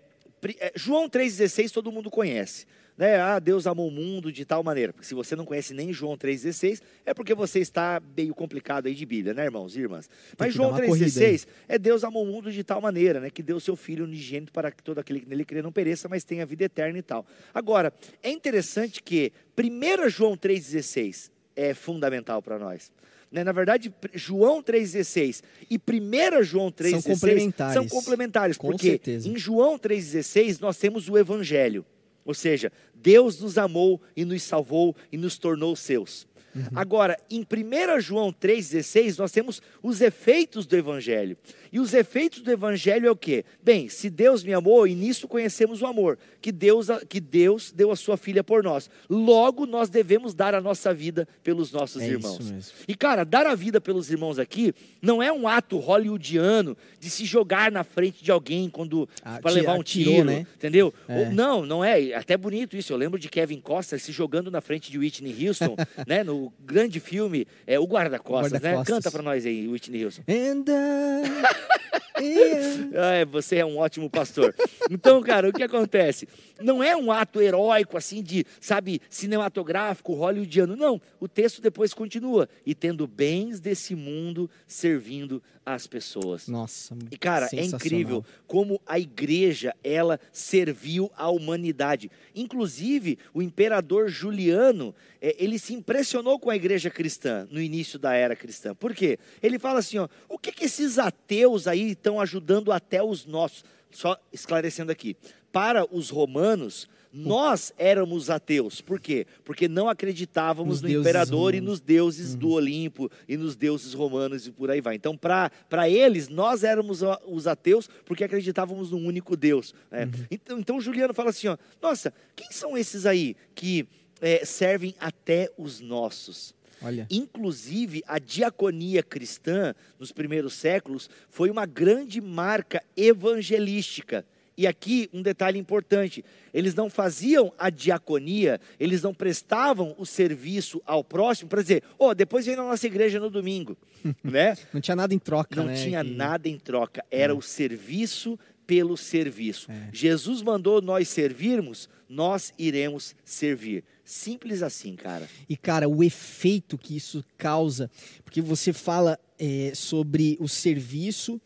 é, 0.60 0.72
João 0.74 1.08
3,16 1.08 1.72
todo 1.72 1.92
mundo 1.92 2.10
conhece, 2.10 2.66
né? 2.98 3.20
Ah, 3.20 3.40
Deus 3.40 3.66
amou 3.66 3.88
o 3.88 3.92
mundo 3.92 4.32
de 4.32 4.46
tal 4.46 4.64
maneira, 4.64 4.94
porque 4.94 5.08
se 5.08 5.14
você 5.14 5.36
não 5.36 5.46
conhece 5.46 5.74
nem 5.74 5.92
João 5.92 6.18
3,16, 6.18 6.82
é 7.06 7.14
porque 7.14 7.34
você 7.34 7.60
está 7.60 8.02
meio 8.16 8.34
complicado 8.36 8.88
aí 8.88 8.94
de 8.94 9.06
Bíblia, 9.06 9.34
né, 9.34 9.46
irmãos 9.46 9.76
e 9.76 9.80
irmãs? 9.80 10.10
Mas 10.38 10.54
João 10.54 10.70
uma 10.70 10.82
corrida 10.82 11.06
aí. 11.06 11.36
3,16 11.36 11.48
é 11.68 11.80
Deus 11.80 12.04
amou 12.04 12.24
o 12.24 12.28
mundo 12.28 12.52
de 12.52 12.64
tal 12.64 12.82
maneira, 12.82 13.20
né, 13.20 13.30
que 13.30 13.42
deu 13.42 13.60
seu 13.60 13.76
filho 13.76 14.06
unigênito 14.06 14.52
para 14.52 14.72
que 14.72 14.84
todo 14.84 15.00
aquele 15.00 15.22
que 15.22 15.28
nele 15.30 15.46
crê 15.46 15.62
não 15.62 15.72
pereça, 15.72 16.08
mas 16.08 16.24
tenha 16.24 16.46
vida 16.46 16.64
eterna 16.66 16.98
e 17.00 17.02
tal. 17.04 17.26
Agora, 17.54 17.94
é 18.22 18.30
interessante 18.30 19.02
que 19.02 19.32
1 19.58 20.10
João 20.10 20.36
3,16 20.38 21.32
é 21.56 21.74
fundamental 21.74 22.42
para 22.42 22.58
nós. 22.60 22.92
Né, 23.32 23.44
Na 23.46 23.54
verdade, 23.54 23.94
João 24.14 24.62
3,16 24.62 25.42
e 25.70 25.78
1 25.78 26.44
João 26.44 26.70
3,16 26.72 27.04
complementares. 27.04 27.74
são 27.74 27.88
complementares, 27.88 28.58
Com 28.58 28.68
porque 28.72 28.90
certeza. 28.90 29.30
em 29.30 29.38
João 29.38 29.80
3,16 29.80 30.60
nós 30.60 30.78
temos 30.78 31.08
o 31.10 31.18
Evangelho. 31.18 31.86
Ou 32.26 32.34
seja, 32.34 32.72
Deus 32.94 33.40
nos 33.40 33.58
amou 33.58 34.02
e 34.16 34.24
nos 34.24 34.44
salvou 34.44 34.96
e 35.12 35.18
nos 35.18 35.38
tornou 35.38 35.76
seus. 35.76 36.28
Uhum. 36.56 36.64
Agora, 36.76 37.18
em 37.30 37.42
1 37.42 38.00
João 38.02 38.32
3,16, 38.32 39.18
nós 39.18 39.32
temos 39.32 39.62
os 39.82 40.02
efeitos 40.02 40.66
do 40.66 40.76
Evangelho. 40.76 41.38
E 41.72 41.80
os 41.80 41.94
efeitos 41.94 42.42
do 42.42 42.52
Evangelho 42.52 43.08
é 43.08 43.12
o 43.12 43.16
quê? 43.16 43.46
Bem, 43.64 43.88
se 43.88 44.10
Deus 44.10 44.44
me 44.44 44.54
amou, 44.54 44.86
e 44.86 44.94
nisso 44.94 45.28
conhecemos 45.28 45.82
o 45.82 45.86
amor, 45.86 46.18
que 46.42 46.52
Deus, 46.52 46.88
que 47.08 47.20
Deus 47.20 47.72
deu 47.72 47.92
a 47.92 47.96
sua 47.96 48.18
filha 48.18 48.44
por 48.44 48.62
nós. 48.64 48.90
Logo, 49.10 49.66
nós 49.66 49.90
devemos 49.90 50.34
dar 50.34 50.54
a 50.54 50.60
nossa 50.60 50.94
vida 50.94 51.28
pelos 51.44 51.72
nossos 51.72 52.02
É 52.02 52.08
irmãos. 52.08 52.74
E 52.88 52.94
cara, 52.96 53.24
dar 53.24 53.46
a 53.48 53.56
vida 53.56 53.80
pelos 53.80 54.12
irmãos 54.12 54.38
aqui 54.38 54.74
não 55.02 55.24
é 55.24 55.32
um 55.32 55.48
ato 55.48 55.78
hollywoodiano 55.78 56.76
de 57.00 57.10
se 57.10 57.24
jogar 57.26 57.72
na 57.72 57.84
frente 57.84 58.24
de 58.24 58.32
alguém 58.32 58.70
quando 58.70 59.08
Ah, 59.24 59.40
para 59.42 59.52
ti- 59.52 59.58
levar 59.60 59.78
um 59.78 59.82
atirou, 59.82 60.14
tiro, 60.16 60.26
né? 60.26 60.46
entendeu? 60.56 60.94
É. 61.08 61.20
Ou- 61.20 61.32
não, 61.32 61.66
não 61.66 61.84
é. 61.86 62.02
É 62.10 62.16
Até 62.18 62.36
bonito 62.36 62.76
isso. 62.76 62.92
Eu 62.92 62.98
lembro 62.98 63.18
de 63.20 63.30
Kevin 63.30 63.60
Costner 63.62 64.00
se 64.02 64.12
jogando 64.12 64.52
na 64.52 64.60
frente 64.62 64.92
de 64.92 64.98
Whitney 64.98 65.48
Houston, 65.48 65.76
né? 66.08 66.24
No 66.24 66.52
grande 66.60 67.00
filme 67.00 67.48
é 67.66 67.80
o 67.80 67.86
guarda-costas, 67.86 68.52
né? 68.62 68.74
Guarda-costas. 68.74 68.96
Canta 68.96 69.12
para 69.12 69.22
nós 69.24 69.46
aí, 69.46 69.68
Whitney 69.68 70.04
Houston. 70.04 70.24
And 70.28 70.66
I-. 70.68 71.46
Ah, 71.46 71.61
é, 72.94 73.26
você 73.26 73.58
é 73.58 73.66
um 73.66 73.78
ótimo 73.78 74.10
pastor. 74.10 74.54
Então, 74.90 75.22
cara, 75.22 75.50
o 75.50 75.54
que 75.54 75.64
acontece? 75.64 76.28
Não 76.62 76.84
é 76.84 76.96
um 76.96 77.12
ato 77.12 77.42
heróico, 77.42 77.98
assim, 77.98 78.22
de, 78.22 78.46
sabe, 78.60 79.02
cinematográfico, 79.10 80.14
hollywoodiano. 80.14 80.76
Não. 80.76 81.02
O 81.20 81.28
texto 81.28 81.62
depois 81.62 81.94
continua. 81.94 82.48
E 82.66 82.76
tendo 82.76 83.08
bens 83.08 83.60
desse 83.60 83.96
mundo 83.96 84.50
servindo 84.68 85.42
as 85.66 85.86
pessoas. 85.86 86.48
Nossa, 86.48 86.98
E 87.12 87.18
cara, 87.18 87.48
é 87.54 87.64
incrível 87.64 88.26
como 88.48 88.82
a 88.86 89.00
igreja 89.00 89.76
ela 89.84 90.20
serviu 90.32 91.12
à 91.16 91.30
humanidade. 91.30 92.10
Inclusive, 92.36 93.18
o 93.34 93.42
imperador 93.42 94.10
Juliano, 94.10 94.94
eh, 95.22 95.36
ele 95.38 95.60
se 95.60 95.74
impressionou 95.74 96.40
com 96.40 96.50
a 96.50 96.56
igreja 96.56 96.90
cristã 96.90 97.48
no 97.52 97.62
início 97.62 98.00
da 98.00 98.14
era 98.14 98.36
cristã. 98.36 98.74
Por 98.74 98.94
quê? 98.96 99.20
Ele 99.42 99.60
fala 99.60 99.80
assim, 99.80 100.00
ó, 100.00 100.08
o 100.28 100.38
que 100.38 100.52
que 100.52 100.66
esses 100.66 100.98
ateus 100.98 101.68
aí 101.68 101.92
estão 101.92 102.20
ajudando 102.20 102.72
até 102.72 103.04
os 103.04 103.26
nossos? 103.26 103.64
Só 103.92 104.18
esclarecendo 104.32 104.92
aqui. 104.92 105.16
Para 105.52 105.86
os 105.94 106.10
romanos, 106.10 106.88
nós 107.14 107.74
éramos 107.78 108.30
ateus. 108.30 108.80
Por 108.82 109.00
quê? 109.00 109.26
Porque 109.44 109.68
não 109.68 109.90
acreditávamos 109.90 110.82
Nos 110.82 110.92
no 110.92 111.00
imperador 111.00 111.54
e 111.54 111.62
nos 111.62 111.80
deuses 111.80 112.36
do 112.36 112.52
Olimpo 112.52 113.12
e 113.28 113.36
nos 113.36 113.56
deuses 113.56 113.94
romanos 113.94 114.48
e 114.48 114.52
por 114.52 114.72
aí 114.72 114.82
vai. 114.82 114.96
Então, 114.96 115.18
para 115.18 115.90
eles, 115.90 116.30
nós 116.30 116.64
éramos 116.64 117.02
os 117.28 117.48
ateus 117.48 117.90
porque 118.06 118.24
acreditávamos 118.24 118.92
num 118.92 119.06
único 119.06 119.36
Deus. 119.36 119.74
né? 119.90 120.10
Então, 120.30 120.60
então, 120.60 120.82
Juliano 120.82 121.14
fala 121.14 121.30
assim: 121.32 121.48
ó, 121.48 121.58
nossa, 121.82 122.14
quem 122.36 122.52
são 122.52 122.78
esses 122.78 123.06
aí 123.06 123.36
que 123.54 123.88
eh, 124.22 124.46
servem 124.46 124.96
até 125.00 125.50
os 125.58 125.82
nossos? 125.82 126.54
Olha, 126.82 127.06
Inclusive, 127.12 128.02
a 128.08 128.18
diaconia 128.18 129.04
cristã, 129.04 129.76
nos 130.00 130.12
primeiros 130.12 130.54
séculos, 130.54 131.10
foi 131.30 131.50
uma 131.52 131.66
grande 131.66 132.20
marca 132.20 132.82
evangelística. 132.98 134.26
E 134.62 134.68
aqui 134.68 135.10
um 135.12 135.24
detalhe 135.24 135.58
importante: 135.58 136.24
eles 136.54 136.76
não 136.76 136.88
faziam 136.88 137.52
a 137.58 137.72
diaconia, 137.72 138.62
eles 138.80 139.02
não 139.02 139.12
prestavam 139.12 139.96
o 139.98 140.06
serviço 140.06 140.80
ao 140.86 141.04
próximo 141.04 141.50
para 141.50 141.64
dizer, 141.64 141.82
oh, 141.98 142.14
depois 142.14 142.46
vem 142.46 142.56
na 142.56 142.62
nossa 142.62 142.86
igreja 142.86 143.20
no 143.20 143.32
domingo, 143.32 143.76
né? 144.24 144.56
não 144.72 144.80
tinha 144.80 144.96
nada 144.96 145.16
em 145.16 145.18
troca, 145.18 145.56
Não 145.56 145.66
né? 145.66 145.74
tinha 145.74 146.04
Que- 146.04 146.12
nada 146.12 146.48
em 146.48 146.60
troca, 146.60 147.04
era 147.10 147.34
o 147.36 147.42
serviço 147.42 148.38
pelo 148.68 148.96
serviço. 148.96 149.72
É. 149.72 149.90
Jesus 149.92 150.44
mandou 150.44 150.80
nós 150.80 151.10
servirmos, 151.10 151.90
nós 152.08 152.54
iremos 152.56 153.16
servir. 153.26 153.84
Simples 154.06 154.62
assim, 154.62 154.96
cara. 154.96 155.28
E, 155.50 155.58
cara, 155.58 155.90
o 155.90 156.04
efeito 156.04 156.78
que 156.78 156.96
isso 156.96 157.26
causa, 157.36 157.90
porque 158.24 158.42
você 158.42 158.72
fala 158.72 159.20
é, 159.40 159.72
sobre 159.74 160.38
o 160.40 160.48
serviço 160.48 161.42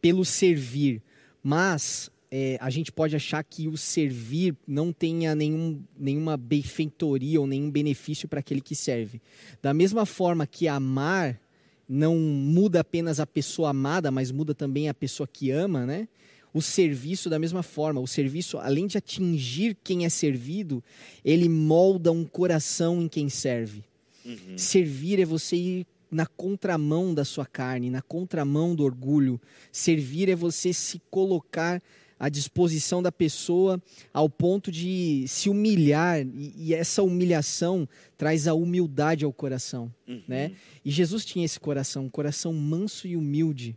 pelo 0.00 0.24
servir, 0.24 1.02
mas 1.42 2.10
é, 2.38 2.58
a 2.60 2.68
gente 2.68 2.92
pode 2.92 3.16
achar 3.16 3.42
que 3.42 3.66
o 3.66 3.78
servir 3.78 4.54
não 4.68 4.92
tenha 4.92 5.34
nenhum, 5.34 5.82
nenhuma 5.98 6.36
benfeitoria 6.36 7.40
ou 7.40 7.46
nenhum 7.46 7.70
benefício 7.70 8.28
para 8.28 8.40
aquele 8.40 8.60
que 8.60 8.74
serve. 8.74 9.22
Da 9.62 9.72
mesma 9.72 10.04
forma 10.04 10.46
que 10.46 10.68
amar 10.68 11.40
não 11.88 12.18
muda 12.18 12.80
apenas 12.80 13.20
a 13.20 13.26
pessoa 13.26 13.70
amada, 13.70 14.10
mas 14.10 14.30
muda 14.30 14.54
também 14.54 14.86
a 14.86 14.92
pessoa 14.92 15.26
que 15.26 15.50
ama, 15.50 15.86
né? 15.86 16.06
O 16.52 16.60
serviço, 16.60 17.30
da 17.30 17.38
mesma 17.38 17.62
forma, 17.62 18.02
o 18.02 18.06
serviço, 18.06 18.58
além 18.58 18.86
de 18.86 18.98
atingir 18.98 19.74
quem 19.82 20.04
é 20.04 20.10
servido, 20.10 20.84
ele 21.24 21.48
molda 21.48 22.12
um 22.12 22.24
coração 22.26 23.00
em 23.00 23.08
quem 23.08 23.30
serve. 23.30 23.82
Uhum. 24.26 24.58
Servir 24.58 25.18
é 25.20 25.24
você 25.24 25.56
ir 25.56 25.86
na 26.10 26.26
contramão 26.26 27.14
da 27.14 27.24
sua 27.24 27.46
carne, 27.46 27.88
na 27.88 28.02
contramão 28.02 28.74
do 28.74 28.84
orgulho. 28.84 29.40
Servir 29.72 30.28
é 30.28 30.34
você 30.34 30.74
se 30.74 31.00
colocar 31.10 31.82
à 32.18 32.28
disposição 32.28 33.02
da 33.02 33.12
pessoa 33.12 33.80
ao 34.12 34.28
ponto 34.28 34.72
de 34.72 35.24
se 35.28 35.48
humilhar, 35.48 36.20
e, 36.20 36.52
e 36.56 36.74
essa 36.74 37.02
humilhação 37.02 37.88
traz 38.16 38.48
a 38.48 38.54
humildade 38.54 39.24
ao 39.24 39.32
coração, 39.32 39.92
Uhum. 40.08 40.22
né? 40.26 40.52
E 40.84 40.90
Jesus 40.90 41.24
tinha 41.24 41.44
esse 41.44 41.58
coração, 41.60 42.04
um 42.04 42.08
coração 42.10 42.52
manso 42.52 43.06
e 43.06 43.16
humilde. 43.16 43.76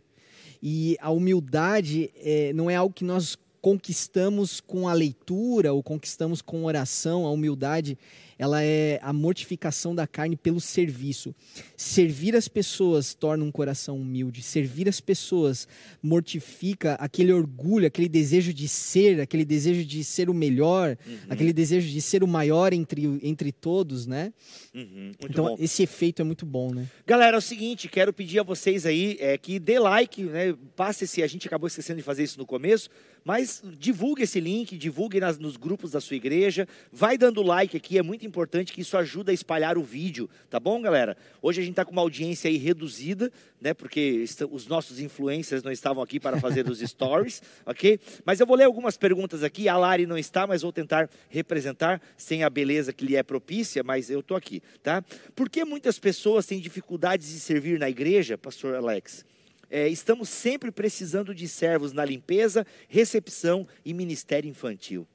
E 0.62 0.96
a 1.00 1.10
humildade 1.10 2.10
é, 2.16 2.52
não 2.52 2.70
é 2.70 2.76
algo 2.76 2.94
que 2.94 3.04
nós 3.04 3.36
conquistamos 3.60 4.60
com 4.60 4.88
a 4.88 4.92
leitura 4.92 5.72
ou 5.72 5.82
conquistamos 5.82 6.40
com 6.42 6.64
oração. 6.64 7.26
A 7.26 7.30
humildade, 7.30 7.96
ela 8.40 8.64
é 8.64 8.98
a 9.02 9.12
mortificação 9.12 9.94
da 9.94 10.06
carne 10.06 10.34
pelo 10.34 10.62
serviço. 10.62 11.34
Servir 11.76 12.34
as 12.34 12.48
pessoas 12.48 13.12
torna 13.12 13.44
um 13.44 13.52
coração 13.52 13.98
humilde. 13.98 14.42
Servir 14.42 14.88
as 14.88 14.98
pessoas 14.98 15.68
mortifica 16.02 16.94
aquele 16.94 17.34
orgulho, 17.34 17.86
aquele 17.86 18.08
desejo 18.08 18.54
de 18.54 18.66
ser, 18.66 19.20
aquele 19.20 19.44
desejo 19.44 19.84
de 19.84 20.02
ser 20.02 20.30
o 20.30 20.32
melhor, 20.32 20.96
aquele 21.28 21.52
desejo 21.52 21.86
de 21.86 22.00
ser 22.00 22.24
o 22.24 22.26
maior 22.26 22.72
entre, 22.72 23.20
entre 23.22 23.52
todos, 23.52 24.06
né? 24.06 24.32
Uhum. 24.74 25.12
Então, 25.22 25.44
bom. 25.44 25.56
esse 25.60 25.82
efeito 25.82 26.22
é 26.22 26.24
muito 26.24 26.46
bom, 26.46 26.72
né? 26.72 26.86
Galera, 27.06 27.36
é 27.36 27.38
o 27.38 27.42
seguinte, 27.42 27.88
quero 27.88 28.10
pedir 28.10 28.40
a 28.40 28.42
vocês 28.42 28.86
aí 28.86 29.18
é, 29.20 29.36
que 29.36 29.58
dê 29.58 29.78
like, 29.78 30.22
né? 30.22 30.56
Passe 30.74 31.04
esse, 31.04 31.22
a 31.22 31.26
gente 31.26 31.46
acabou 31.46 31.66
esquecendo 31.66 31.98
de 31.98 32.02
fazer 32.02 32.22
isso 32.22 32.38
no 32.38 32.46
começo, 32.46 32.88
mas 33.24 33.62
divulgue 33.78 34.22
esse 34.22 34.40
link, 34.40 34.76
divulgue 34.76 35.20
nas- 35.20 35.38
nos 35.38 35.56
grupos 35.56 35.90
da 35.92 36.00
sua 36.00 36.16
igreja, 36.16 36.66
vai 36.92 37.16
dando 37.18 37.42
like 37.42 37.76
aqui, 37.76 37.98
é 37.98 38.02
muito 38.02 38.26
importante 38.26 38.72
que 38.72 38.80
isso 38.80 38.96
ajuda 38.96 39.30
a 39.30 39.34
espalhar 39.34 39.76
o 39.78 39.82
vídeo, 39.82 40.28
tá 40.48 40.58
bom, 40.58 40.80
galera? 40.80 41.16
Hoje 41.42 41.60
a 41.60 41.64
gente 41.64 41.72
está 41.72 41.84
com 41.84 41.92
uma 41.92 42.02
audiência 42.02 42.48
aí 42.50 42.56
reduzida, 42.56 43.30
né? 43.60 43.74
Porque 43.74 44.24
os 44.50 44.66
nossos 44.66 44.98
influencers 45.00 45.62
não 45.62 45.70
estavam 45.72 46.02
aqui 46.02 46.18
para 46.18 46.40
fazer 46.40 46.68
os 46.68 46.80
stories, 46.88 47.42
ok? 47.66 48.00
Mas 48.24 48.40
eu 48.40 48.46
vou 48.46 48.56
ler 48.56 48.64
algumas 48.64 48.96
perguntas 48.96 49.42
aqui, 49.42 49.68
a 49.68 49.76
Lari 49.76 50.06
não 50.06 50.16
está, 50.18 50.46
mas 50.46 50.62
vou 50.62 50.72
tentar 50.72 51.08
representar 51.28 52.00
sem 52.16 52.42
a 52.44 52.50
beleza 52.50 52.92
que 52.92 53.04
lhe 53.04 53.16
é 53.16 53.22
propícia, 53.22 53.82
mas 53.82 54.10
eu 54.10 54.20
estou 54.20 54.36
aqui, 54.36 54.62
tá? 54.82 55.02
Por 55.34 55.48
que 55.48 55.64
muitas 55.64 55.98
pessoas 55.98 56.46
têm 56.46 56.60
dificuldades 56.60 57.28
de 57.32 57.40
servir 57.40 57.78
na 57.78 57.88
igreja, 57.90 58.38
pastor 58.38 58.74
Alex? 58.74 59.24
É, 59.70 59.88
estamos 59.88 60.28
sempre 60.28 60.70
precisando 60.72 61.34
de 61.34 61.46
servos 61.46 61.92
na 61.92 62.04
limpeza, 62.04 62.66
recepção 62.88 63.66
e 63.84 63.94
ministério 63.94 64.48
infantil. 64.50 65.06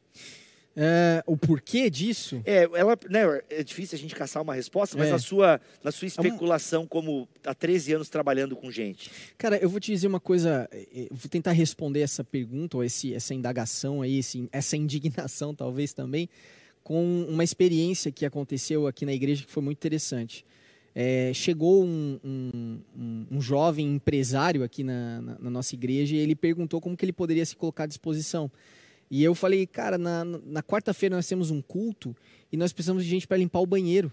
É, 0.77 1.23
o 1.25 1.37
porquê 1.37 1.89
disso? 1.89 2.41
É, 2.43 2.63
ela, 2.73 2.97
né, 3.09 3.21
é 3.49 3.63
difícil 3.63 3.95
a 3.97 3.99
gente 3.99 4.13
caçar 4.13 4.43
uma 4.43 4.53
resposta, 4.53 4.97
mas 4.97 5.07
É. 5.07 5.11
na 5.11 5.19
sua, 5.19 5.61
na 5.81 5.89
sua 5.89 6.05
especulação, 6.07 6.85
como 6.85 7.29
há 7.45 7.53
13 7.53 7.93
anos 7.93 8.09
trabalhando 8.09 8.57
com 8.57 8.69
gente. 8.69 9.09
Cara, 9.37 9.57
eu 9.57 9.69
vou 9.69 9.79
te 9.79 9.91
dizer 9.93 10.07
uma 10.07 10.19
coisa, 10.19 10.67
eh, 10.71 10.87
eh, 10.93 11.07
vou 11.11 11.29
tentar 11.29 11.53
responder 11.53 12.01
essa 12.01 12.25
pergunta, 12.25 12.75
ou 12.75 12.83
esse, 12.83 13.13
essa 13.13 13.33
indagação 13.33 14.01
aí, 14.01 14.19
esse, 14.19 14.49
essa 14.51 14.75
indignação 14.75 15.55
talvez 15.55 15.93
também, 15.93 16.27
com 16.83 17.25
uma 17.29 17.43
experiência 17.43 18.11
que 18.11 18.25
aconteceu 18.25 18.85
aqui 18.85 19.05
na 19.05 19.13
igreja 19.13 19.45
que 19.45 19.51
foi 19.51 19.63
muito 19.63 19.77
interessante. 19.77 20.45
Eh, 20.97 21.31
chegou 21.34 21.84
um, 21.84 22.17
um- 22.23 22.79
um- 22.97 23.25
um 23.31 23.41
jovem 23.41 23.86
empresário 23.95 24.63
aqui 24.63 24.81
na, 24.81 25.21
na- 25.21 25.38
na 25.39 25.49
nossa 25.49 25.75
igreja 25.75 26.15
e 26.15 26.19
ele 26.19 26.36
perguntou 26.36 26.79
como 26.79 26.95
que 26.95 27.03
ele 27.03 27.12
poderia 27.12 27.45
se 27.45 27.53
colocar 27.55 27.84
à 27.84 27.88
disposição. 27.88 28.49
E 29.12 29.21
eu 29.23 29.36
falei, 29.36 29.67
cara, 29.67 29.97
na, 29.97 30.23
na 30.23 30.63
quarta-feira 30.63 31.15
nós 31.15 31.27
temos 31.27 31.51
um 31.51 31.62
culto 31.62 32.15
e 32.51 32.55
nós 32.58 32.71
precisamos 32.71 33.03
de 33.03 33.10
gente 33.10 33.27
para 33.27 33.36
limpar 33.38 33.60
o 33.60 33.65
banheiro. 33.65 34.12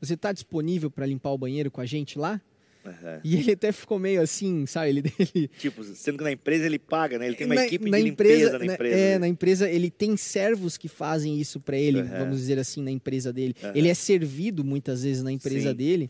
Você 0.00 0.14
está 0.14 0.30
disponível 0.32 0.90
para 0.90 1.06
limpar 1.06 1.30
o 1.30 1.38
banheiro 1.38 1.70
com 1.70 1.80
a 1.80 1.86
gente 1.86 2.18
lá? 2.18 2.40
Aham. 2.84 3.20
E 3.24 3.36
ele 3.36 3.52
até 3.52 3.70
ficou 3.72 3.98
meio 3.98 4.20
assim, 4.22 4.64
sabe? 4.66 4.88
Ele, 4.90 5.02
ele, 5.34 5.48
Tipo, 5.58 5.82
sendo 5.84 6.18
que 6.18 6.24
na 6.24 6.32
empresa 6.32 6.64
ele 6.66 6.78
paga, 6.78 7.18
né? 7.18 7.26
Ele 7.26 7.36
tem 7.36 7.46
uma 7.46 7.54
na, 7.56 7.66
equipe 7.66 7.90
na 7.90 7.98
de 7.98 8.04
limpeza 8.04 8.58
na 8.58 8.64
na- 8.64 8.74
empresa. 8.74 8.96
É, 8.96 9.12
né? 9.14 9.18
na 9.18 9.28
empresa 9.28 9.68
ele 9.68 9.90
tem 9.90 10.16
servos 10.16 10.76
que 10.78 10.88
fazem 10.88 11.38
isso 11.38 11.60
para 11.60 11.76
ele, 11.76 12.00
Aham. 12.00 12.18
vamos 12.20 12.38
dizer 12.38 12.58
assim, 12.58 12.82
na 12.82 12.90
empresa 12.90 13.32
dele. 13.32 13.54
Aham. 13.62 13.72
Ele 13.74 13.88
é 13.88 13.94
servido 13.94 14.64
muitas 14.64 15.02
vezes 15.02 15.22
na 15.22 15.32
empresa 15.32 15.70
Sim. 15.70 15.76
dele. 15.76 16.08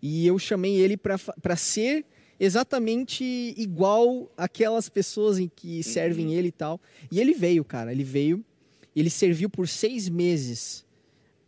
E 0.00 0.26
eu 0.26 0.38
chamei 0.38 0.76
ele 0.76 0.96
para 0.96 1.56
ser 1.56 2.04
exatamente 2.38 3.24
igual 3.56 4.30
aquelas 4.36 4.88
pessoas 4.88 5.38
em 5.38 5.50
que 5.54 5.82
servem 5.82 6.26
Uhum. 6.28 6.32
ele 6.32 6.48
e 6.48 6.52
tal. 6.52 6.80
E 7.12 7.20
ele 7.20 7.34
veio, 7.34 7.62
cara. 7.64 7.92
Ele 7.92 8.04
veio. 8.04 8.42
Ele 8.94 9.10
serviu 9.10 9.50
por 9.50 9.68
seis 9.68 10.08
meses 10.08 10.85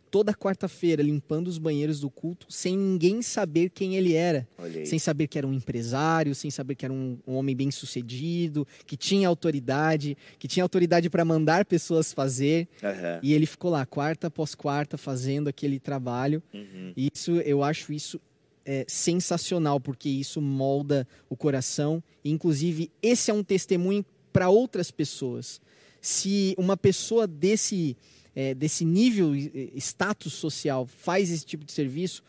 toda 0.09 0.33
quarta-feira 0.33 1.01
limpando 1.01 1.47
os 1.47 1.57
banheiros 1.57 1.99
do 1.99 2.09
culto 2.09 2.45
sem 2.49 2.77
ninguém 2.77 3.21
saber 3.21 3.69
quem 3.69 3.95
ele 3.95 4.13
era. 4.13 4.47
Sem 4.85 4.99
saber 4.99 5.27
que 5.27 5.37
era 5.37 5.47
um 5.47 5.53
empresário, 5.53 6.33
sem 6.35 6.49
saber 6.49 6.75
que 6.75 6.85
era 6.85 6.93
um, 6.93 7.17
um 7.27 7.35
homem 7.35 7.55
bem 7.55 7.71
sucedido, 7.71 8.67
que 8.85 8.97
tinha 8.97 9.27
autoridade, 9.27 10.17
que 10.37 10.47
tinha 10.47 10.63
autoridade 10.63 11.09
para 11.09 11.23
mandar 11.23 11.65
pessoas 11.65 12.11
fazer. 12.13 12.67
Aham. 12.83 13.19
E 13.21 13.33
ele 13.33 13.45
ficou 13.45 13.71
lá, 13.71 13.85
quarta 13.85 14.27
após 14.27 14.55
quarta, 14.55 14.97
fazendo 14.97 15.47
aquele 15.47 15.79
trabalho. 15.79 16.41
Uhum. 16.53 16.93
E 16.95 17.09
isso, 17.13 17.31
eu 17.37 17.63
acho 17.63 17.93
isso 17.93 18.19
é, 18.65 18.85
sensacional, 18.87 19.79
porque 19.79 20.09
isso 20.09 20.41
molda 20.41 21.07
o 21.29 21.35
coração. 21.35 22.03
E, 22.23 22.29
inclusive, 22.29 22.91
esse 23.01 23.31
é 23.31 23.33
um 23.33 23.43
testemunho 23.43 24.05
para 24.31 24.49
outras 24.49 24.91
pessoas. 24.91 25.59
Se 26.01 26.53
uma 26.57 26.77
pessoa 26.77 27.25
desse, 27.27 27.97
é, 28.35 28.53
desse 28.53 28.85
nível, 28.85 29.33
status 29.75 30.33
social, 30.33 30.85
faz 30.85 31.31
esse 31.31 31.45
tipo 31.45 31.65
de 31.65 31.71
serviço, 31.71 32.23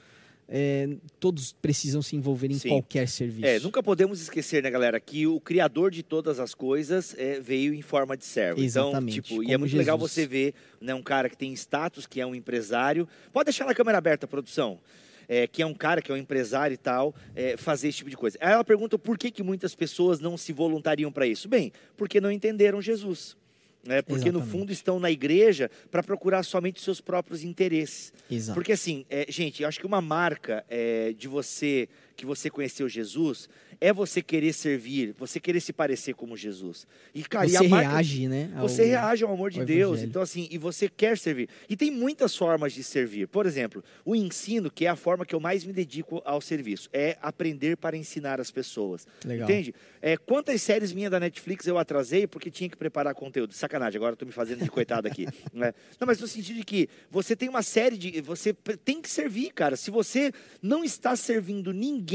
é, 0.53 0.89
todos 1.21 1.53
precisam 1.53 2.03
se 2.03 2.17
envolver 2.17 2.51
em 2.51 2.59
Sim. 2.59 2.71
qualquer 2.71 3.09
serviço. 3.09 3.47
É, 3.47 3.61
nunca 3.61 3.81
podemos 3.83 4.21
esquecer, 4.21 4.61
né, 4.63 4.71
galera, 4.71 4.99
que 4.99 5.25
o 5.25 5.39
Criador 5.41 5.93
de 5.93 6.03
todas 6.03 6.41
as 6.41 6.55
coisas 6.55 7.15
é, 7.17 7.39
veio 7.39 7.73
em 7.73 7.83
forma 7.83 8.17
de 8.17 8.25
servo. 8.25 8.61
Exatamente, 8.61 9.19
Então, 9.21 9.29
tipo, 9.39 9.43
e 9.45 9.53
é 9.53 9.57
muito 9.57 9.77
legal 9.77 9.97
Jesus. 9.97 10.13
você 10.13 10.27
ver 10.27 10.55
né, 10.81 10.93
um 10.93 11.03
cara 11.03 11.29
que 11.29 11.37
tem 11.37 11.53
status, 11.53 12.05
que 12.05 12.21
é 12.21 12.27
um 12.27 12.35
empresário. 12.35 13.09
Pode 13.33 13.45
deixar 13.45 13.65
na 13.65 13.75
câmera 13.75 13.99
aberta, 13.99 14.27
produção. 14.27 14.81
É, 15.29 15.47
que 15.47 15.63
é 15.63 15.67
um 15.67 15.73
cara 15.73 16.03
que 16.03 16.11
é 16.11 16.15
um 16.17 16.19
empresário 16.19 16.75
e 16.75 16.77
tal, 16.77 17.15
é, 17.37 17.57
fazer 17.57 17.87
esse 17.87 17.99
tipo 17.99 18.11
de 18.11 18.17
coisa. 18.17 18.37
Aí 18.41 18.53
ela 18.53 18.65
pergunta 18.65 18.99
por 18.99 19.17
que, 19.17 19.31
que 19.31 19.45
muitas 19.45 19.77
pessoas 19.77 20.19
não 20.19 20.37
se 20.37 20.53
voluntariam 20.53 21.13
para 21.13 21.25
isso. 21.25 21.49
Bem, 21.49 21.73
porque 21.97 22.21
não 22.21 22.33
entenderam 22.33 22.83
Jesus. 22.83 23.37
Né? 23.83 24.03
Porque 24.03 24.31
no 24.31 24.39
Exatamente. 24.39 24.51
fundo 24.51 24.73
estão 24.73 25.01
na 25.01 25.11
igreja 25.11 25.71
para 25.91 26.03
procurar 26.03 26.43
somente 26.43 26.77
os 26.77 26.85
seus 26.85 27.01
próprios 27.01 27.43
interesses. 27.43 28.13
Exato. 28.31 28.55
Porque 28.55 28.73
assim, 28.73 29.07
é, 29.09 29.27
gente, 29.29 29.63
eu 29.63 29.69
acho 29.69 29.81
que 29.81 29.87
uma 29.87 30.03
marca 30.03 30.65
é, 30.69 31.15
de 31.17 31.27
você 31.27 31.89
que 32.21 32.27
você 32.27 32.51
conheceu 32.51 32.87
Jesus 32.87 33.49
é 33.81 33.93
você 33.95 34.21
querer 34.21 34.53
servir, 34.53 35.15
você 35.19 35.41
querer 35.41 35.61
se 35.61 35.73
parecer 35.73 36.15
como 36.15 36.37
Jesus. 36.37 36.87
E 37.15 37.23
cara, 37.23 37.47
e 37.47 37.51
você 37.51 37.57
a 37.65 37.69
marca, 37.69 37.89
reage, 37.93 38.29
né? 38.29 38.53
ao- 38.55 38.69
você 38.69 38.85
reage 38.85 39.25
ao 39.25 39.33
amor 39.33 39.51
de 39.51 39.61
ao 39.61 39.65
Deus. 39.65 39.91
evangelho. 39.93 40.09
Então 40.11 40.21
assim, 40.21 40.47
e 40.51 40.59
você 40.59 40.87
quer 40.87 41.17
servir. 41.17 41.49
E 41.67 41.77
tem 41.77 41.91
muitas 41.91 42.37
formas 42.37 42.75
de 42.75 42.85
servir. 42.85 43.27
Por 43.27 43.47
exemplo, 43.47 43.83
o 44.05 44.15
ensino, 44.15 44.71
que 44.71 44.85
é 44.85 44.89
a 44.91 44.97
forma 44.97 45.25
que 45.25 45.35
eu 45.35 45.41
mais 45.41 45.65
me 45.65 45.73
dedico 45.73 46.21
ao 46.27 46.43
serviço, 46.43 46.91
é 46.93 47.17
aprender 47.23 47.79
para 47.79 47.97
ensinar 47.97 48.39
as 48.39 48.51
pessoas. 48.51 49.07
Legal. 49.25 49.49
Entende? 49.49 49.75
É, 50.03 50.19
quantas 50.19 50.61
séries 50.61 50.93
minhas 50.93 51.11
da 51.11 51.19
Netflix 51.19 51.67
eu 51.67 51.79
atrasei 51.79 52.27
porque 52.27 52.51
tinha 52.51 52.69
que 52.69 52.77
preparar 52.77 53.15
conteúdo? 53.15 53.55
Sacanagem, 53.55 53.97
agora 53.97 54.13
eu 54.13 54.17
tô 54.19 54.27
me 54.27 54.33
fazendo 54.33 54.63
de 54.63 54.71
coitado 54.71 55.09
aqui. 55.09 55.27
né? 55.55 55.73
Não, 55.99 56.07
mas 56.07 56.21
no 56.21 56.27
sentido 56.27 56.57
de 56.57 56.65
que 56.65 56.87
você 57.11 57.35
tem 57.35 57.49
uma 57.49 57.63
série 57.63 57.97
de. 57.97 58.21
Você 58.21 58.53
tem 58.85 59.01
que 59.01 59.09
servir, 59.09 59.53
cara. 59.55 59.75
Se 59.75 59.91
você 59.91 60.33
não 60.61 60.85
está 60.85 61.17
servindo 61.17 61.73
ninguém 61.73 62.10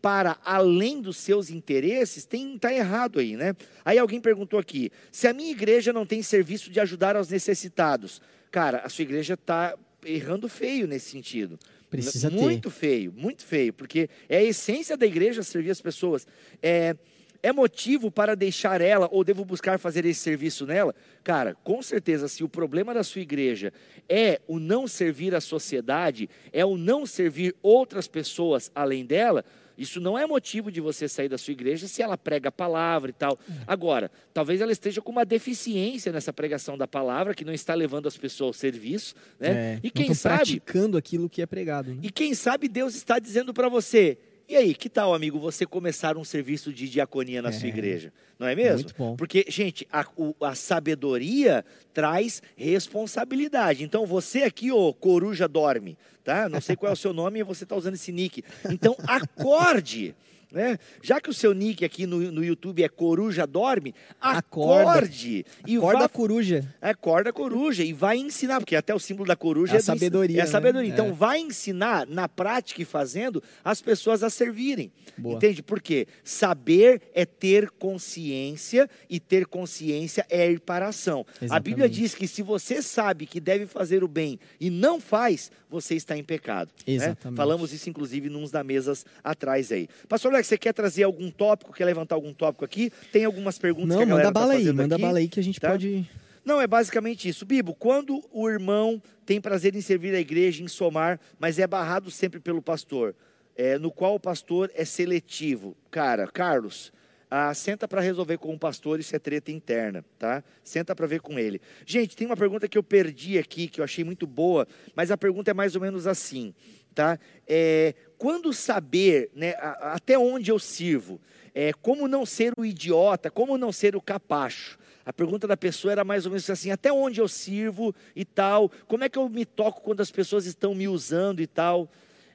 para 0.00 0.38
além 0.44 1.00
dos 1.00 1.16
seus 1.16 1.50
interesses, 1.50 2.24
tem 2.24 2.56
tá 2.58 2.72
errado 2.72 3.18
aí, 3.18 3.36
né? 3.36 3.56
Aí 3.84 3.98
alguém 3.98 4.20
perguntou 4.20 4.58
aqui: 4.58 4.90
se 5.10 5.26
a 5.26 5.32
minha 5.32 5.50
igreja 5.50 5.92
não 5.92 6.06
tem 6.06 6.22
serviço 6.22 6.70
de 6.70 6.78
ajudar 6.80 7.16
aos 7.16 7.28
necessitados, 7.28 8.20
cara, 8.50 8.82
a 8.84 8.88
sua 8.88 9.02
igreja 9.02 9.34
está 9.34 9.76
errando 10.04 10.48
feio 10.48 10.86
nesse 10.86 11.10
sentido. 11.10 11.58
Precisa 11.90 12.30
ter. 12.30 12.36
muito 12.36 12.70
feio, 12.70 13.12
muito 13.16 13.44
feio, 13.44 13.72
porque 13.72 14.08
é 14.28 14.38
a 14.38 14.44
essência 14.44 14.96
da 14.96 15.06
igreja 15.06 15.42
servir 15.42 15.70
as 15.70 15.80
pessoas. 15.80 16.26
É, 16.62 16.96
é 17.42 17.52
motivo 17.52 18.10
para 18.10 18.34
deixar 18.34 18.80
ela 18.80 19.08
ou 19.10 19.24
devo 19.24 19.44
buscar 19.44 19.78
fazer 19.78 20.04
esse 20.04 20.20
serviço 20.20 20.66
nela? 20.66 20.94
Cara, 21.22 21.54
com 21.64 21.82
certeza, 21.82 22.28
se 22.28 22.44
o 22.44 22.48
problema 22.48 22.94
da 22.94 23.02
sua 23.02 23.22
igreja 23.22 23.72
é 24.08 24.40
o 24.46 24.58
não 24.58 24.86
servir 24.86 25.34
a 25.34 25.40
sociedade, 25.40 26.28
é 26.52 26.64
o 26.64 26.76
não 26.76 27.06
servir 27.06 27.54
outras 27.62 28.06
pessoas 28.06 28.70
além 28.74 29.04
dela, 29.04 29.44
isso 29.76 30.00
não 30.00 30.16
é 30.16 30.26
motivo 30.26 30.70
de 30.70 30.80
você 30.80 31.06
sair 31.08 31.28
da 31.28 31.36
sua 31.36 31.52
igreja 31.52 31.86
se 31.86 32.02
ela 32.02 32.16
prega 32.16 32.48
a 32.48 32.52
palavra 32.52 33.10
e 33.10 33.12
tal. 33.12 33.38
Agora, 33.66 34.10
talvez 34.32 34.60
ela 34.60 34.72
esteja 34.72 35.02
com 35.02 35.12
uma 35.12 35.24
deficiência 35.24 36.10
nessa 36.10 36.32
pregação 36.32 36.78
da 36.78 36.88
palavra, 36.88 37.34
que 37.34 37.44
não 37.44 37.52
está 37.52 37.74
levando 37.74 38.06
as 38.06 38.16
pessoas 38.16 38.48
ao 38.48 38.52
serviço, 38.54 39.14
né? 39.38 39.48
É, 39.50 39.80
e 39.82 39.90
quem 39.90 40.14
sabe 40.14 40.36
praticando 40.36 40.96
aquilo 40.96 41.28
que 41.28 41.42
é 41.42 41.46
pregado. 41.46 41.90
Né? 41.90 41.98
e 42.02 42.10
quem 42.10 42.34
sabe 42.34 42.68
Deus 42.68 42.94
está 42.94 43.18
dizendo 43.18 43.52
para 43.52 43.68
você: 43.68 44.18
e 44.48 44.56
aí, 44.56 44.74
que 44.74 44.88
tal, 44.88 45.12
amigo, 45.14 45.38
você 45.38 45.66
começar 45.66 46.16
um 46.16 46.24
serviço 46.24 46.72
de 46.72 46.88
diaconia 46.88 47.42
na 47.42 47.50
sua 47.52 47.66
É. 47.66 47.68
igreja? 47.70 48.12
Não 48.38 48.46
é 48.46 48.54
mesmo? 48.54 48.76
Muito 48.84 48.94
bom. 48.96 49.16
Porque, 49.16 49.44
gente, 49.48 49.86
a, 49.92 50.04
o- 50.16 50.34
a 50.40 50.54
sabedoria 50.54 51.64
traz 51.92 52.42
responsabilidade. 52.56 53.82
Então, 53.82 54.06
você 54.06 54.42
aqui, 54.42 54.70
ô 54.70 54.92
coruja 54.94 55.48
dorme, 55.48 55.96
tá? 56.22 56.48
Não 56.48 56.60
sei 56.60 56.76
qual 56.76 56.90
é 56.90 56.92
o 56.92 56.96
seu 56.96 57.12
nome 57.12 57.40
e 57.40 57.42
você 57.42 57.64
está 57.64 57.74
usando 57.76 57.94
esse 57.94 58.12
nick. 58.12 58.42
Então, 58.70 58.96
acorde. 59.06 60.14
Né? 60.52 60.78
Já 61.02 61.20
que 61.20 61.28
o 61.28 61.34
seu 61.34 61.52
nick 61.52 61.84
aqui 61.84 62.06
no, 62.06 62.30
no 62.30 62.42
YouTube 62.44 62.82
é 62.82 62.88
Coruja 62.88 63.46
Dorme, 63.46 63.92
Acorda. 64.20 64.90
acorde 64.92 65.44
e 65.66 65.76
Acorda 65.76 65.98
vá 65.98 66.04
a 66.04 66.08
coruja. 66.08 66.74
Acorda 66.80 67.30
a 67.30 67.32
coruja 67.32 67.82
e 67.84 67.92
vai 67.92 68.16
ensinar, 68.16 68.60
porque 68.60 68.76
até 68.76 68.94
o 68.94 68.98
símbolo 68.98 69.26
da 69.26 69.34
coruja 69.36 69.72
É 69.72 69.76
do 69.76 69.80
ens- 69.80 69.84
sabedoria, 69.84 70.38
É 70.38 70.42
a 70.42 70.44
né? 70.44 70.50
sabedoria. 70.50 70.90
É. 70.90 70.92
Então 70.92 71.12
vai 71.12 71.40
ensinar 71.40 72.06
na 72.06 72.28
prática 72.28 72.80
e 72.80 72.84
fazendo 72.84 73.42
as 73.64 73.82
pessoas 73.82 74.22
a 74.22 74.30
servirem. 74.30 74.90
Boa. 75.18 75.34
Entende? 75.36 75.62
Porque 75.62 76.06
saber 76.22 77.02
é 77.12 77.24
ter 77.26 77.68
consciência 77.70 78.88
e 79.10 79.18
ter 79.18 79.46
consciência 79.46 80.24
é 80.30 80.50
ir 80.50 80.60
para 80.60 80.86
a 80.86 80.88
ação. 80.90 81.26
A 81.50 81.58
Bíblia 81.58 81.86
Exatamente. 81.86 82.00
diz 82.00 82.14
que 82.14 82.28
se 82.28 82.42
você 82.42 82.80
sabe 82.80 83.26
que 83.26 83.40
deve 83.40 83.66
fazer 83.66 84.04
o 84.04 84.08
bem 84.08 84.38
e 84.60 84.70
não 84.70 85.00
faz, 85.00 85.50
você 85.68 85.94
está 85.96 86.16
em 86.16 86.22
pecado. 86.24 86.70
né? 86.86 86.94
Exatamente. 86.94 87.36
Falamos 87.36 87.72
isso 87.72 87.90
inclusive 87.90 88.28
nos 88.28 88.50
da 88.50 88.62
mesas 88.62 89.04
atrás 89.24 89.72
aí. 89.72 89.88
Pastor 90.08 90.35
Alex, 90.36 90.48
você 90.48 90.58
quer 90.58 90.72
trazer 90.72 91.02
algum 91.02 91.30
tópico, 91.30 91.72
quer 91.72 91.84
levantar 91.84 92.14
algum 92.14 92.32
tópico 92.32 92.64
aqui? 92.64 92.92
Tem 93.10 93.24
algumas 93.24 93.58
perguntas 93.58 93.96
Não, 93.96 93.98
que 93.98 94.02
a 94.02 94.06
galera 94.06 94.28
manda 94.28 94.34
tá 94.34 94.40
bala 94.40 94.52
aí, 94.52 94.72
manda 94.72 94.94
aqui. 94.94 95.02
bala 95.02 95.18
aí 95.18 95.28
que 95.28 95.40
a 95.40 95.42
gente 95.42 95.58
tá? 95.58 95.70
pode. 95.70 96.08
Não, 96.44 96.60
é 96.60 96.66
basicamente 96.66 97.28
isso. 97.28 97.44
Bibo, 97.44 97.74
quando 97.74 98.22
o 98.30 98.48
irmão 98.48 99.02
tem 99.24 99.40
prazer 99.40 99.74
em 99.74 99.80
servir 99.80 100.14
a 100.14 100.20
igreja, 100.20 100.62
em 100.62 100.68
somar, 100.68 101.18
mas 101.38 101.58
é 101.58 101.66
barrado 101.66 102.10
sempre 102.10 102.38
pelo 102.38 102.62
pastor, 102.62 103.14
é, 103.56 103.78
no 103.78 103.90
qual 103.90 104.14
o 104.14 104.20
pastor 104.20 104.70
é 104.74 104.84
seletivo. 104.84 105.76
Cara, 105.90 106.26
Carlos, 106.28 106.92
ah, 107.30 107.52
senta 107.52 107.88
para 107.88 108.00
resolver 108.00 108.38
com 108.38 108.54
o 108.54 108.58
pastor, 108.58 109.00
isso 109.00 109.16
é 109.16 109.18
treta 109.18 109.50
interna, 109.50 110.04
tá? 110.18 110.44
Senta 110.62 110.94
para 110.94 111.06
ver 111.06 111.20
com 111.20 111.38
ele. 111.38 111.60
Gente, 111.84 112.14
tem 112.14 112.26
uma 112.26 112.36
pergunta 112.36 112.68
que 112.68 112.78
eu 112.78 112.82
perdi 112.82 113.38
aqui, 113.38 113.66
que 113.66 113.80
eu 113.80 113.84
achei 113.84 114.04
muito 114.04 114.26
boa, 114.26 114.68
mas 114.94 115.10
a 115.10 115.16
pergunta 115.16 115.50
é 115.50 115.54
mais 115.54 115.74
ou 115.74 115.80
menos 115.80 116.06
assim, 116.06 116.54
tá? 116.94 117.18
É, 117.48 117.94
quando 118.18 118.52
saber, 118.52 119.30
né, 119.34 119.54
até 119.80 120.18
onde 120.18 120.50
eu 120.50 120.58
sirvo? 120.58 121.20
É, 121.54 121.72
como 121.72 122.06
não 122.06 122.26
ser 122.26 122.52
o 122.58 122.64
idiota, 122.64 123.30
como 123.30 123.56
não 123.56 123.72
ser 123.72 123.96
o 123.96 124.00
capacho? 124.00 124.78
A 125.06 125.12
pergunta 125.12 125.46
da 125.46 125.56
pessoa 125.56 125.92
era 125.92 126.04
mais 126.04 126.26
ou 126.26 126.32
menos 126.32 126.50
assim: 126.50 126.70
até 126.70 126.92
onde 126.92 127.20
eu 127.20 127.28
sirvo 127.28 127.94
e 128.14 128.24
tal? 128.24 128.70
Como 128.86 129.04
é 129.04 129.08
que 129.08 129.18
eu 129.18 129.28
me 129.28 129.44
toco 129.44 129.80
quando 129.80 130.00
as 130.00 130.10
pessoas 130.10 130.46
estão 130.46 130.74
me 130.74 130.88
usando 130.88 131.40
e 131.40 131.46
tal? 131.46 131.88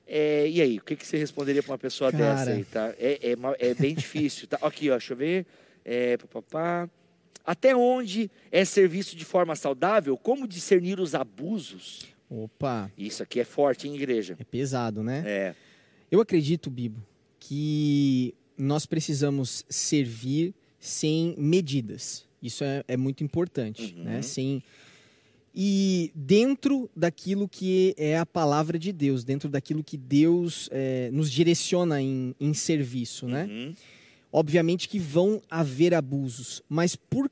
É, 0.08 0.48
e 0.50 0.62
aí, 0.62 0.78
o 0.78 0.82
que, 0.82 0.96
que 0.96 1.06
você 1.06 1.18
responderia 1.18 1.62
para 1.62 1.72
uma 1.72 1.78
pessoa 1.78 2.12
Cara. 2.12 2.36
dessa 2.36 2.52
aí, 2.52 2.64
tá? 2.64 2.94
É, 2.98 3.34
é, 3.34 3.70
é 3.70 3.74
bem 3.74 3.94
difícil, 3.94 4.48
tá? 4.48 4.58
Aqui, 4.62 4.90
ó, 4.90 4.94
deixa 4.94 5.14
eu 5.14 5.18
ver. 5.18 5.46
É, 5.86 6.18
papapá. 6.18 6.90
Até 7.46 7.76
onde 7.76 8.30
é 8.52 8.64
serviço 8.66 9.16
de 9.16 9.26
forma 9.26 9.56
saudável? 9.56 10.18
Como 10.18 10.48
discernir 10.48 11.00
os 11.00 11.16
abusos? 11.16 12.08
Opa, 12.30 12.90
Isso 12.98 13.22
aqui 13.22 13.40
é 13.40 13.44
forte, 13.44 13.88
hein, 13.88 13.96
igreja? 13.96 14.38
é 14.40 14.44
pesado, 14.44 15.04
né? 15.04 15.24
É. 15.26 15.56
Eu 16.12 16.20
acredito, 16.22 16.70
Bibo, 16.70 17.02
que 17.40 18.36
nós 18.58 18.86
precisamos 18.86 19.64
servir 19.70 20.54
sem 20.80 21.34
medidas. 21.38 22.26
Isso 22.44 22.64
é, 22.64 22.84
é 22.88 22.98
muito 22.98 23.24
importante, 23.24 23.96
Uhum. 23.98 24.04
né? 24.04 24.22
Sem 24.22 24.62
e 25.54 26.12
dentro 26.16 26.90
daquilo 26.96 27.46
que 27.48 27.94
é 27.98 28.18
a 28.18 28.26
palavra 28.26 28.80
de 28.80 28.94
Deus, 28.94 29.26
dentro 29.26 29.50
daquilo 29.50 29.84
que 29.84 29.98
Deus 29.98 30.70
eh, 30.72 31.10
nos 31.12 31.30
direciona 31.30 32.02
em, 32.02 32.34
em 32.40 32.54
serviço, 32.54 33.28
né? 33.28 33.46
Uhum. 33.50 33.76
Obviamente 34.32 34.88
que 34.88 34.98
vão 34.98 35.42
haver 35.50 35.94
abusos, 35.94 36.62
mas 36.70 36.96
por 36.96 37.30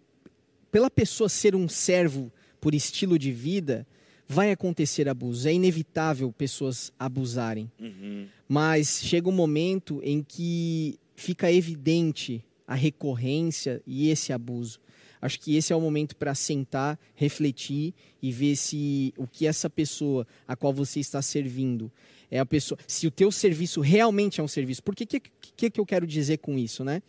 pela 0.70 0.92
pessoa 0.92 1.30
ser 1.30 1.56
um 1.56 1.68
servo 1.70 2.30
por 2.60 2.76
estilo 2.76 3.18
de 3.18 3.32
vida, 3.32 3.88
vai 4.30 4.52
acontecer 4.52 5.10
abuso. 5.10 5.50
É 5.50 5.54
inevitável 5.54 6.32
pessoas 6.32 6.94
abusarem. 7.00 7.70
Uhum. 7.80 8.28
Mas 8.48 9.02
chega 9.04 9.28
um 9.28 9.34
momento 9.34 10.00
em 10.04 10.22
que 10.22 11.00
fica 11.16 11.52
evidente 11.52 12.46
a 12.68 12.76
recorrência 12.76 13.82
e 13.88 14.10
esse 14.10 14.32
abuso. 14.32 14.80
Acho 15.20 15.40
que 15.40 15.58
esse 15.58 15.74
é 15.74 15.76
o 15.76 15.82
momento 15.82 16.16
para 16.16 16.34
sentar, 16.36 16.98
refletir 17.16 17.94
e 18.22 18.32
ver 18.32 18.56
se 18.56 19.14
o 19.18 19.28
que 19.28 19.48
essa 19.48 19.70
pessoa 19.70 20.26
a 20.48 20.56
qual 20.56 20.72
você 20.72 21.00
está 21.00 21.22
servindo 21.22 21.92
é 22.32 22.40
a 22.40 22.46
pessoa, 22.46 22.78
se 22.88 23.08
o 23.08 23.12
teu 23.12 23.32
serviço 23.32 23.82
realmente 23.82 24.40
é 24.40 24.44
um 24.44 24.48
serviço. 24.48 24.84
Porque 24.84 25.06
que 25.06 25.20
que, 25.20 25.70
que 25.70 25.80
eu 25.80 25.86
quero 25.86 26.08
dizer 26.08 26.38
com 26.38 26.58
isso, 26.58 26.84
né? 26.84 27.02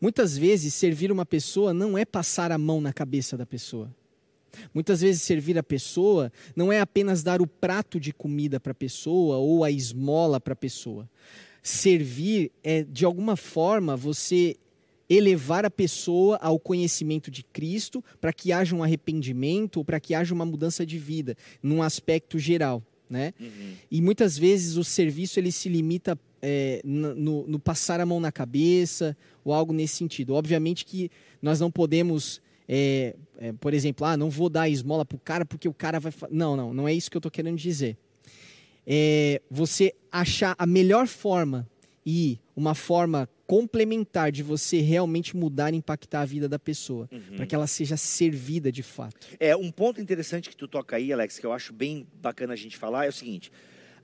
Muitas 0.00 0.36
vezes 0.36 0.74
servir 0.74 1.12
uma 1.12 1.24
pessoa 1.24 1.72
não 1.72 1.96
é 1.96 2.04
passar 2.04 2.50
a 2.50 2.58
mão 2.58 2.80
na 2.80 2.92
cabeça 2.92 3.36
da 3.36 3.46
pessoa. 3.46 3.88
Muitas 4.72 5.00
vezes 5.00 5.22
servir 5.22 5.58
a 5.58 5.62
pessoa 5.62 6.32
não 6.54 6.72
é 6.72 6.80
apenas 6.80 7.22
dar 7.22 7.40
o 7.40 7.46
prato 7.46 7.98
de 7.98 8.12
comida 8.12 8.60
para 8.60 8.72
a 8.72 8.74
pessoa 8.74 9.36
ou 9.36 9.64
a 9.64 9.70
esmola 9.70 10.40
para 10.40 10.52
a 10.52 10.56
pessoa. 10.56 11.08
Servir 11.62 12.50
é, 12.62 12.82
de 12.82 13.04
alguma 13.04 13.36
forma, 13.36 13.96
você 13.96 14.56
elevar 15.08 15.64
a 15.64 15.70
pessoa 15.70 16.36
ao 16.38 16.58
conhecimento 16.58 17.30
de 17.30 17.42
Cristo 17.44 18.02
para 18.20 18.32
que 18.32 18.50
haja 18.50 18.74
um 18.74 18.82
arrependimento 18.82 19.76
ou 19.76 19.84
para 19.84 20.00
que 20.00 20.14
haja 20.14 20.34
uma 20.34 20.44
mudança 20.44 20.86
de 20.86 20.98
vida, 20.98 21.36
num 21.62 21.82
aspecto 21.82 22.38
geral. 22.38 22.82
Né? 23.08 23.34
Uhum. 23.38 23.74
E 23.90 24.00
muitas 24.00 24.38
vezes 24.38 24.76
o 24.76 24.84
serviço 24.84 25.38
ele 25.38 25.52
se 25.52 25.68
limita 25.68 26.18
é, 26.42 26.80
no, 26.84 27.46
no, 27.46 27.58
passar 27.58 28.00
a 28.00 28.06
mão 28.06 28.18
na 28.18 28.32
cabeça 28.32 29.16
ou 29.44 29.52
algo 29.52 29.72
nesse 29.72 29.96
sentido. 29.96 30.34
Obviamente 30.34 30.84
que 30.84 31.08
nós 31.40 31.60
não 31.60 31.70
podemos, 31.70 32.40
é, 32.68 33.14
é, 33.38 33.52
por 33.52 33.74
exemplo, 33.74 34.06
ah, 34.06 34.16
não 34.16 34.30
vou 34.30 34.48
dar 34.48 34.68
esmola 34.68 35.04
para 35.04 35.16
o 35.16 35.20
cara 35.20 35.44
porque 35.44 35.68
o 35.68 35.74
cara 35.74 35.98
vai. 35.98 36.12
Não, 36.30 36.56
não, 36.56 36.72
não 36.72 36.88
é 36.88 36.94
isso 36.94 37.10
que 37.10 37.16
eu 37.16 37.20
estou 37.20 37.30
querendo 37.30 37.56
dizer. 37.56 37.96
É 38.86 39.40
você 39.50 39.94
achar 40.10 40.54
a 40.58 40.66
melhor 40.66 41.06
forma 41.06 41.68
e 42.04 42.38
uma 42.56 42.74
forma 42.74 43.28
complementar 43.46 44.32
de 44.32 44.42
você 44.42 44.80
realmente 44.80 45.36
mudar 45.36 45.74
e 45.74 45.76
impactar 45.76 46.22
a 46.22 46.24
vida 46.24 46.48
da 46.48 46.58
pessoa, 46.58 47.08
uhum. 47.12 47.36
para 47.36 47.46
que 47.46 47.54
ela 47.54 47.66
seja 47.66 47.96
servida 47.96 48.72
de 48.72 48.82
fato. 48.82 49.26
É, 49.38 49.54
um 49.54 49.70
ponto 49.70 50.00
interessante 50.00 50.48
que 50.48 50.56
tu 50.56 50.66
toca 50.66 50.96
aí, 50.96 51.12
Alex, 51.12 51.38
que 51.38 51.44
eu 51.44 51.52
acho 51.52 51.72
bem 51.72 52.06
bacana 52.20 52.54
a 52.54 52.56
gente 52.56 52.76
falar, 52.76 53.04
é 53.04 53.08
o 53.08 53.12
seguinte, 53.12 53.52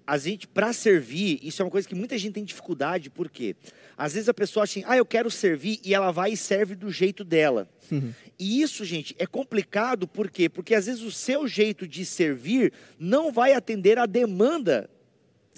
a 0.08 0.16
gente, 0.16 0.48
para 0.48 0.72
servir, 0.72 1.38
isso 1.42 1.60
é 1.60 1.64
uma 1.66 1.70
coisa 1.70 1.86
que 1.86 1.94
muita 1.94 2.16
gente 2.16 2.32
tem 2.32 2.42
dificuldade, 2.42 3.10
porque 3.10 3.54
às 3.94 4.14
vezes 4.14 4.26
a 4.26 4.32
pessoa 4.32 4.64
acha 4.64 4.80
assim, 4.80 4.88
ah, 4.88 4.96
eu 4.96 5.04
quero 5.04 5.30
servir, 5.30 5.78
e 5.84 5.92
ela 5.92 6.10
vai 6.10 6.32
e 6.32 6.36
serve 6.36 6.74
do 6.74 6.90
jeito 6.90 7.22
dela. 7.22 7.68
Uhum. 7.92 8.14
E 8.38 8.62
isso, 8.62 8.86
gente, 8.86 9.14
é 9.18 9.26
complicado, 9.26 10.08
por 10.08 10.30
quê? 10.30 10.48
Porque 10.48 10.74
às 10.74 10.86
vezes 10.86 11.02
o 11.02 11.12
seu 11.12 11.46
jeito 11.46 11.86
de 11.86 12.06
servir 12.06 12.72
não 12.98 13.30
vai 13.30 13.52
atender 13.52 13.98
a 13.98 14.06
demanda 14.06 14.88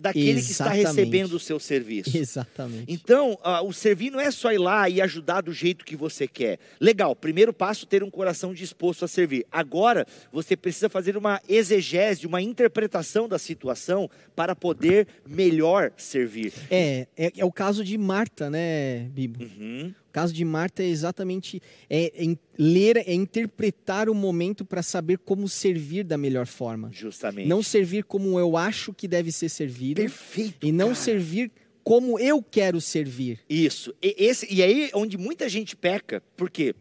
daquele 0.00 0.30
Exatamente. 0.30 0.46
que 0.46 0.52
está 0.52 0.70
recebendo 0.70 1.32
o 1.34 1.40
seu 1.40 1.60
serviço. 1.60 2.16
Exatamente. 2.16 2.84
Então, 2.88 3.38
uh, 3.44 3.64
o 3.66 3.72
servir 3.72 4.10
não 4.10 4.20
é 4.20 4.30
só 4.30 4.52
ir 4.52 4.58
lá 4.58 4.88
e 4.88 5.00
ajudar 5.00 5.42
do 5.42 5.52
jeito 5.52 5.84
que 5.84 5.96
você 5.96 6.26
quer. 6.26 6.58
Legal, 6.80 7.14
primeiro 7.14 7.52
passo 7.52 7.86
ter 7.86 8.02
um 8.02 8.10
coração 8.10 8.54
disposto 8.54 9.04
a 9.04 9.08
servir. 9.08 9.46
Agora, 9.50 10.06
você 10.32 10.56
precisa 10.56 10.88
fazer 10.88 11.16
uma 11.16 11.40
exegese, 11.48 12.26
uma 12.26 12.40
interpretação 12.40 13.28
da 13.28 13.38
situação 13.38 14.10
para 14.34 14.56
poder 14.56 15.06
melhor 15.26 15.92
servir. 15.96 16.52
É, 16.70 17.06
é, 17.16 17.32
é 17.36 17.44
o 17.44 17.52
caso 17.52 17.84
de 17.84 17.96
Marta, 17.98 18.50
né, 18.50 19.08
Bibo? 19.10 19.42
Uhum. 19.42 19.94
O 20.11 20.12
caso 20.12 20.35
de 20.35 20.44
Marta 20.44 20.83
é 20.83 20.87
exatamente 20.87 21.62
é, 21.88 22.12
é 22.25 22.37
ler, 22.59 22.96
é 22.96 23.14
interpretar 23.14 24.09
o 24.09 24.14
momento 24.14 24.64
para 24.64 24.83
saber 24.83 25.18
como 25.18 25.49
servir 25.49 26.03
da 26.03 26.18
melhor 26.18 26.46
forma. 26.46 26.90
Justamente. 26.92 27.46
Não 27.46 27.62
servir 27.62 28.03
como 28.03 28.37
eu 28.38 28.57
acho 28.57 28.92
que 28.92 29.07
deve 29.07 29.31
ser 29.31 29.49
servido. 29.49 30.01
Perfeito. 30.01 30.66
E 30.66 30.73
não 30.73 30.88
cara. 30.88 30.96
servir 30.96 31.53
como 31.85 32.18
eu 32.18 32.42
quero 32.42 32.81
servir. 32.81 33.38
Isso. 33.49 33.94
E, 34.03 34.16
esse, 34.18 34.53
e 34.53 34.64
aí 34.64 34.90
onde 34.94 35.16
muita 35.16 35.49
gente 35.49 35.77
peca, 35.77 36.20
por 36.37 36.51
quê? 36.51 36.75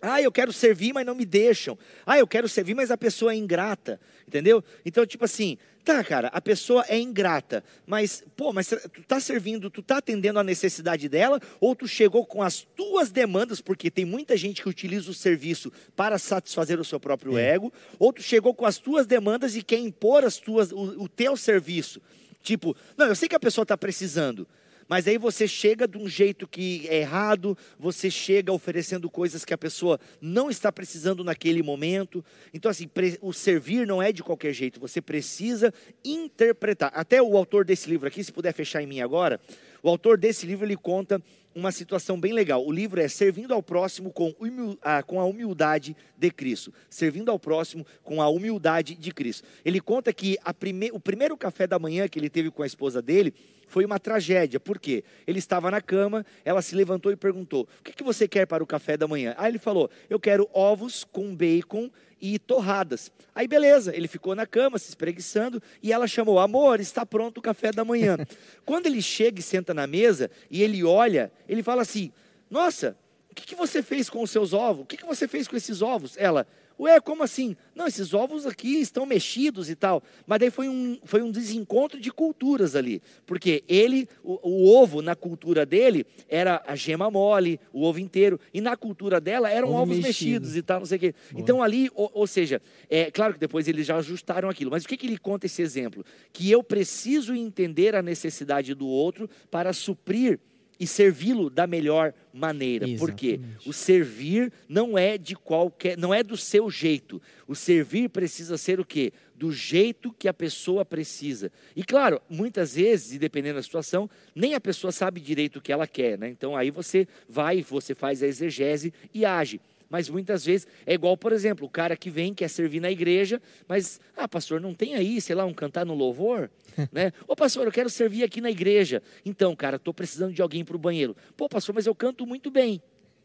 Ah, 0.00 0.20
eu 0.20 0.32
quero 0.32 0.52
servir, 0.52 0.92
mas 0.92 1.04
não 1.04 1.14
me 1.14 1.24
deixam. 1.24 1.78
Ah, 2.06 2.18
eu 2.18 2.26
quero 2.26 2.48
servir, 2.48 2.74
mas 2.74 2.90
a 2.90 2.96
pessoa 2.96 3.32
é 3.32 3.36
ingrata. 3.36 4.00
Entendeu? 4.26 4.62
Então, 4.84 5.04
tipo 5.04 5.24
assim, 5.24 5.58
tá, 5.84 6.02
cara, 6.04 6.28
a 6.28 6.40
pessoa 6.40 6.84
é 6.88 6.98
ingrata, 6.98 7.64
mas, 7.86 8.22
pô, 8.36 8.52
mas 8.52 8.68
tu 8.68 9.02
tá 9.02 9.18
servindo, 9.18 9.68
tu 9.68 9.82
tá 9.82 9.98
atendendo 9.98 10.38
a 10.38 10.44
necessidade 10.44 11.08
dela, 11.08 11.40
ou 11.60 11.74
tu 11.74 11.88
chegou 11.88 12.24
com 12.24 12.42
as 12.42 12.62
tuas 12.76 13.10
demandas, 13.10 13.60
porque 13.60 13.90
tem 13.90 14.04
muita 14.04 14.36
gente 14.36 14.62
que 14.62 14.68
utiliza 14.68 15.10
o 15.10 15.14
serviço 15.14 15.72
para 15.96 16.16
satisfazer 16.18 16.78
o 16.78 16.84
seu 16.84 17.00
próprio 17.00 17.36
é. 17.36 17.54
ego, 17.54 17.72
ou 17.98 18.12
tu 18.12 18.22
chegou 18.22 18.54
com 18.54 18.64
as 18.64 18.78
tuas 18.78 19.06
demandas 19.06 19.56
e 19.56 19.62
quer 19.62 19.78
impor 19.78 20.24
as 20.24 20.36
tuas, 20.36 20.70
o, 20.70 21.02
o 21.02 21.08
teu 21.08 21.36
serviço. 21.36 22.00
Tipo, 22.42 22.76
não, 22.96 23.06
eu 23.06 23.14
sei 23.14 23.28
que 23.28 23.34
a 23.34 23.40
pessoa 23.40 23.64
está 23.64 23.76
precisando, 23.76 24.46
mas 24.90 25.06
aí 25.06 25.16
você 25.16 25.46
chega 25.46 25.86
de 25.86 25.96
um 25.96 26.08
jeito 26.08 26.48
que 26.48 26.84
é 26.88 26.96
errado, 26.96 27.56
você 27.78 28.10
chega 28.10 28.52
oferecendo 28.52 29.08
coisas 29.08 29.44
que 29.44 29.54
a 29.54 29.58
pessoa 29.58 30.00
não 30.20 30.50
está 30.50 30.72
precisando 30.72 31.22
naquele 31.22 31.62
momento. 31.62 32.24
Então, 32.52 32.68
assim, 32.68 32.90
o 33.20 33.32
servir 33.32 33.86
não 33.86 34.02
é 34.02 34.10
de 34.10 34.20
qualquer 34.20 34.52
jeito, 34.52 34.80
você 34.80 35.00
precisa 35.00 35.72
interpretar. 36.04 36.90
Até 36.92 37.22
o 37.22 37.36
autor 37.36 37.64
desse 37.64 37.88
livro 37.88 38.08
aqui, 38.08 38.24
se 38.24 38.32
puder 38.32 38.52
fechar 38.52 38.82
em 38.82 38.86
mim 38.86 39.00
agora, 39.00 39.40
o 39.80 39.88
autor 39.88 40.18
desse 40.18 40.44
livro 40.44 40.66
ele 40.66 40.76
conta 40.76 41.22
uma 41.54 41.72
situação 41.72 42.18
bem 42.18 42.32
legal. 42.32 42.64
O 42.64 42.70
livro 42.70 43.00
é 43.00 43.08
Servindo 43.08 43.52
ao 43.52 43.62
Próximo 43.62 44.12
com, 44.12 44.34
ah, 44.82 45.02
com 45.02 45.20
a 45.20 45.24
Humildade 45.24 45.96
de 46.16 46.30
Cristo. 46.30 46.72
Servindo 46.88 47.30
ao 47.30 47.38
Próximo 47.38 47.86
com 48.02 48.22
a 48.22 48.28
Humildade 48.28 48.94
de 48.94 49.12
Cristo. 49.12 49.46
Ele 49.64 49.80
conta 49.80 50.12
que 50.12 50.38
prime... 50.58 50.90
o 50.92 51.00
primeiro 51.00 51.36
café 51.36 51.66
da 51.66 51.78
manhã 51.78 52.08
que 52.08 52.18
ele 52.18 52.30
teve 52.30 52.50
com 52.50 52.62
a 52.62 52.66
esposa 52.66 53.02
dele 53.02 53.34
foi 53.70 53.84
uma 53.84 53.98
tragédia. 53.98 54.58
Por 54.58 54.78
quê? 54.78 55.04
Ele 55.26 55.38
estava 55.38 55.70
na 55.70 55.80
cama, 55.80 56.26
ela 56.44 56.60
se 56.60 56.74
levantou 56.74 57.12
e 57.12 57.16
perguntou: 57.16 57.68
O 57.78 57.82
que, 57.84 57.92
que 57.92 58.02
você 58.02 58.26
quer 58.26 58.46
para 58.46 58.62
o 58.62 58.66
café 58.66 58.96
da 58.96 59.06
manhã? 59.06 59.34
Aí 59.38 59.50
ele 59.50 59.58
falou: 59.58 59.88
Eu 60.10 60.18
quero 60.18 60.48
ovos 60.52 61.04
com 61.04 61.34
bacon 61.34 61.88
e 62.20 62.38
torradas. 62.38 63.10
Aí 63.34 63.48
beleza, 63.48 63.96
ele 63.96 64.06
ficou 64.06 64.34
na 64.34 64.44
cama 64.44 64.78
se 64.78 64.88
espreguiçando 64.88 65.62
e 65.82 65.92
ela 65.92 66.06
chamou: 66.06 66.38
Amor, 66.38 66.80
está 66.80 67.06
pronto 67.06 67.38
o 67.38 67.42
café 67.42 67.70
da 67.70 67.84
manhã. 67.84 68.18
Quando 68.66 68.86
ele 68.86 69.00
chega 69.00 69.40
e 69.40 69.42
senta 69.42 69.72
na 69.72 69.86
mesa 69.86 70.30
e 70.50 70.62
ele 70.62 70.84
olha, 70.84 71.32
ele 71.50 71.62
fala 71.64 71.82
assim: 71.82 72.12
Nossa, 72.48 72.96
o 73.30 73.34
que, 73.34 73.44
que 73.44 73.54
você 73.56 73.82
fez 73.82 74.08
com 74.08 74.22
os 74.22 74.30
seus 74.30 74.52
ovos? 74.52 74.84
O 74.84 74.86
que, 74.86 74.96
que 74.96 75.04
você 75.04 75.26
fez 75.26 75.48
com 75.48 75.56
esses 75.56 75.82
ovos? 75.82 76.16
Ela, 76.16 76.46
Ué, 76.80 76.98
como 76.98 77.22
assim? 77.22 77.54
Não, 77.74 77.86
esses 77.86 78.14
ovos 78.14 78.46
aqui 78.46 78.80
estão 78.80 79.04
mexidos 79.04 79.68
e 79.68 79.76
tal. 79.76 80.02
Mas 80.26 80.38
daí 80.40 80.50
foi 80.50 80.66
um, 80.66 80.98
foi 81.04 81.20
um 81.20 81.30
desencontro 81.30 82.00
de 82.00 82.10
culturas 82.10 82.74
ali. 82.74 83.02
Porque 83.26 83.62
ele, 83.68 84.08
o, 84.24 84.40
o 84.48 84.74
ovo 84.74 85.02
na 85.02 85.14
cultura 85.14 85.66
dele 85.66 86.06
era 86.26 86.62
a 86.66 86.74
gema 86.74 87.10
mole, 87.10 87.60
o 87.70 87.82
ovo 87.84 88.00
inteiro. 88.00 88.40
E 88.54 88.62
na 88.62 88.78
cultura 88.78 89.20
dela 89.20 89.50
eram 89.50 89.68
ovo 89.68 89.82
ovos 89.82 89.98
mexido. 89.98 90.06
mexidos 90.06 90.56
e 90.56 90.62
tal, 90.62 90.78
não 90.78 90.86
sei 90.86 90.96
o 90.96 91.00
quê. 91.00 91.14
Boa. 91.30 91.42
Então 91.42 91.62
ali, 91.62 91.90
ou, 91.94 92.10
ou, 92.14 92.26
seja, 92.26 92.62
é 92.88 93.10
claro 93.10 93.34
que 93.34 93.40
depois 93.40 93.68
eles 93.68 93.84
já 93.84 93.98
ajustaram 93.98 94.48
aquilo. 94.48 94.70
Mas 94.70 94.84
o 94.84 94.88
que, 94.88 94.96
que 94.96 95.06
ele 95.06 95.18
conta 95.18 95.44
esse 95.44 95.60
exemplo? 95.60 96.02
Que 96.32 96.50
eu 96.50 96.64
preciso 96.64 97.34
entender 97.34 97.94
a 97.94 98.00
necessidade 98.00 98.72
do 98.72 98.86
outro 98.86 99.28
para 99.50 99.74
suprir 99.74 100.40
e 100.80 100.86
servi-lo 100.86 101.50
da 101.50 101.66
melhor 101.66 102.14
maneira. 102.32 102.88
Exatamente. 102.88 102.98
Porque 102.98 103.40
o 103.68 103.72
servir 103.72 104.50
não 104.66 104.96
é 104.96 105.18
de 105.18 105.36
qualquer, 105.36 105.98
não 105.98 106.14
é 106.14 106.22
do 106.22 106.38
seu 106.38 106.70
jeito. 106.70 107.20
O 107.46 107.54
servir 107.54 108.08
precisa 108.08 108.56
ser 108.56 108.80
o 108.80 108.84
quê? 108.84 109.12
Do 109.36 109.52
jeito 109.52 110.10
que 110.18 110.26
a 110.26 110.32
pessoa 110.32 110.82
precisa. 110.82 111.52
E 111.76 111.84
claro, 111.84 112.20
muitas 112.30 112.74
vezes, 112.74 113.12
e 113.12 113.18
dependendo 113.18 113.56
da 113.56 113.62
situação, 113.62 114.08
nem 114.34 114.54
a 114.54 114.60
pessoa 114.60 114.90
sabe 114.90 115.20
direito 115.20 115.58
o 115.58 115.60
que 115.60 115.70
ela 115.70 115.86
quer, 115.86 116.18
né? 116.18 116.30
Então 116.30 116.56
aí 116.56 116.70
você 116.70 117.06
vai, 117.28 117.62
você 117.62 117.94
faz 117.94 118.22
a 118.22 118.26
exegese 118.26 118.92
e 119.12 119.26
age 119.26 119.60
mas 119.90 120.08
muitas 120.08 120.44
vezes 120.44 120.66
é 120.86 120.94
igual, 120.94 121.16
por 121.16 121.32
exemplo, 121.32 121.66
o 121.66 121.68
cara 121.68 121.96
que 121.96 122.08
vem, 122.08 122.32
quer 122.32 122.48
servir 122.48 122.80
na 122.80 122.90
igreja, 122.90 123.42
mas, 123.66 124.00
ah, 124.16 124.28
pastor, 124.28 124.60
não 124.60 124.72
tem 124.72 124.94
aí, 124.94 125.20
sei 125.20 125.34
lá, 125.34 125.44
um 125.44 125.52
cantar 125.52 125.84
no 125.84 125.94
louvor? 125.94 126.48
né? 126.92 127.12
Ô, 127.26 127.34
pastor, 127.34 127.66
eu 127.66 127.72
quero 127.72 127.90
servir 127.90 128.22
aqui 128.22 128.40
na 128.40 128.50
igreja. 128.50 129.02
Então, 129.26 129.54
cara, 129.56 129.76
estou 129.76 129.92
precisando 129.92 130.32
de 130.32 130.40
alguém 130.40 130.64
para 130.64 130.76
o 130.76 130.78
banheiro. 130.78 131.16
Pô, 131.36 131.48
pastor, 131.48 131.74
mas 131.74 131.86
eu 131.86 131.94
canto 131.94 132.24
muito 132.24 132.50
bem. 132.50 132.80